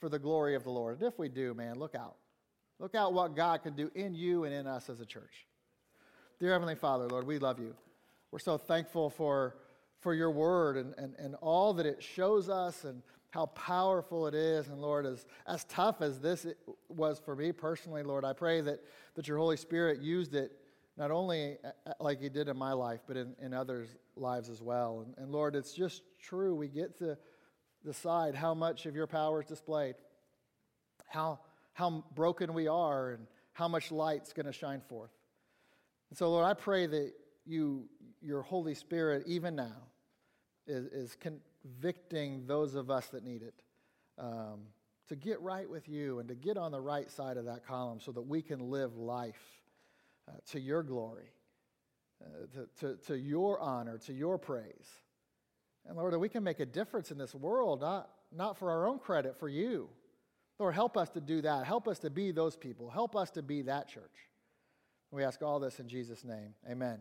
for 0.01 0.09
the 0.09 0.19
glory 0.19 0.57
of 0.57 0.65
the 0.65 0.71
Lord. 0.71 0.99
And 0.99 1.07
if 1.07 1.19
we 1.19 1.29
do, 1.29 1.55
man, 1.55 1.79
look 1.79 1.95
out. 1.95 2.17
Look 2.81 2.95
out 2.95 3.13
what 3.13 3.37
God 3.37 3.63
can 3.63 3.75
do 3.75 3.91
in 3.95 4.15
you 4.15 4.45
and 4.45 4.55
in 4.55 4.67
us 4.67 4.89
as 4.89 5.01
a 5.01 5.07
church. 5.07 5.47
Dear 6.41 6.53
Heavenly 6.53 6.77
Father, 6.77 7.07
Lord, 7.07 7.27
we 7.27 7.39
love 7.39 7.59
you. 7.59 7.75
We're 8.31 8.39
so 8.39 8.59
thankful 8.59 9.11
for, 9.11 9.57
for 10.01 10.15
your 10.15 10.31
word 10.31 10.77
and, 10.77 10.95
and, 10.97 11.15
and 11.19 11.35
all 11.37 11.75
that 11.75 11.87
it 11.87 12.03
shows 12.03 12.49
us 12.49 12.85
and 12.85 13.03
how 13.31 13.47
powerful 13.47 14.27
it 14.27 14.35
is. 14.35 14.69
And 14.69 14.81
Lord, 14.81 15.07
as, 15.07 15.27
as 15.47 15.65
tough 15.65 16.01
as 16.01 16.19
this 16.21 16.47
was 16.89 17.21
for 17.25 17.37
me 17.37 17.53
personally, 17.53 18.03
Lord, 18.03 18.25
I 18.25 18.33
pray 18.33 18.61
that, 18.63 18.81
that 19.15 19.29
your 19.29 19.39
Holy 19.39 19.57
Spirit 19.57 20.01
used 20.01 20.35
it 20.35 20.53
not 20.97 21.11
only 21.11 21.59
uh, 21.65 21.69
uh, 21.87 21.93
like 22.01 22.21
he 22.21 22.29
did 22.29 22.49
in 22.49 22.57
my 22.57 22.73
life, 22.73 23.01
but 23.07 23.17
in, 23.17 23.35
in 23.41 23.55
others' 23.55 23.89
lives 24.17 24.49
as 24.49 24.61
well. 24.61 25.05
And, 25.07 25.15
and 25.19 25.33
Lord, 25.33 25.55
it's 25.55 25.73
just 25.73 26.03
true. 26.21 26.55
We 26.55 26.69
get 26.69 26.99
to 26.99 27.17
decide 27.85 28.35
how 28.35 28.55
much 28.55 28.87
of 28.87 28.97
your 28.97 29.07
power 29.07 29.41
is 29.41 29.47
displayed, 29.47 29.95
how, 31.07 31.39
how 31.73 32.05
broken 32.15 32.53
we 32.53 32.67
are, 32.67 33.13
and 33.13 33.27
how 33.53 33.69
much 33.69 33.93
light's 33.93 34.33
going 34.33 34.47
to 34.47 34.53
shine 34.53 34.81
forth. 34.89 35.11
And 36.11 36.19
so, 36.19 36.31
Lord, 36.31 36.45
I 36.47 36.55
pray 36.55 36.87
that 36.87 37.13
you, 37.47 37.85
your 38.21 38.43
Holy 38.43 38.75
Spirit, 38.75 39.25
even 39.27 39.55
now, 39.55 39.77
is, 40.67 40.87
is 40.87 41.17
convicting 41.63 42.47
those 42.47 42.75
of 42.75 42.91
us 42.91 43.07
that 43.09 43.25
need 43.25 43.43
it 43.43 43.63
um, 44.19 44.61
to 45.09 45.17
get 45.17 45.41
right 45.41 45.69
with 45.69 45.89
you 45.89 46.19
and 46.19 46.29
to 46.29 46.35
get 46.35 46.57
on 46.57 46.73
the 46.73 46.81
right 46.81 47.11
side 47.11 47.37
of 47.37 47.47
that 47.47 47.67
column 47.67 48.01
so 48.01 48.13
that 48.13 48.23
we 48.23 48.43
can 48.43 48.71
live 48.71 48.97
life 48.97 49.63
uh, 50.29 50.33
to 50.51 50.61
your 50.61 50.83
glory, 50.83 51.31
uh, 52.23 52.47
to, 52.53 52.69
to, 52.81 52.97
to 53.07 53.19
your 53.19 53.59
honor, 53.61 53.99
to 53.99 54.13
your 54.13 54.39
praise. 54.39 54.89
And 55.87 55.97
Lord, 55.97 56.13
that 56.13 56.19
we 56.19 56.29
can 56.29 56.45
make 56.45 56.61
a 56.61 56.67
difference 56.67 57.11
in 57.11 57.19
this 57.19 57.35
world, 57.35 57.81
not, 57.81 58.11
not 58.35 58.59
for 58.59 58.71
our 58.71 58.87
own 58.87 58.99
credit, 58.99 59.39
for 59.39 59.49
you. 59.49 59.89
Lord, 60.59 60.75
help 60.75 60.97
us 60.97 61.09
to 61.11 61.21
do 61.21 61.41
that. 61.43 61.65
Help 61.67 61.89
us 61.89 62.01
to 62.01 62.11
be 62.11 62.31
those 62.33 62.57
people. 62.57 62.91
Help 62.91 63.17
us 63.17 63.31
to 63.31 63.43
be 63.43 63.63
that 63.63 63.89
church. 63.89 64.29
We 65.11 65.25
ask 65.25 65.41
all 65.41 65.59
this 65.61 65.81
in 65.81 65.89
Jesus' 65.89 66.25
name. 66.25 66.55
Amen. 66.69 66.99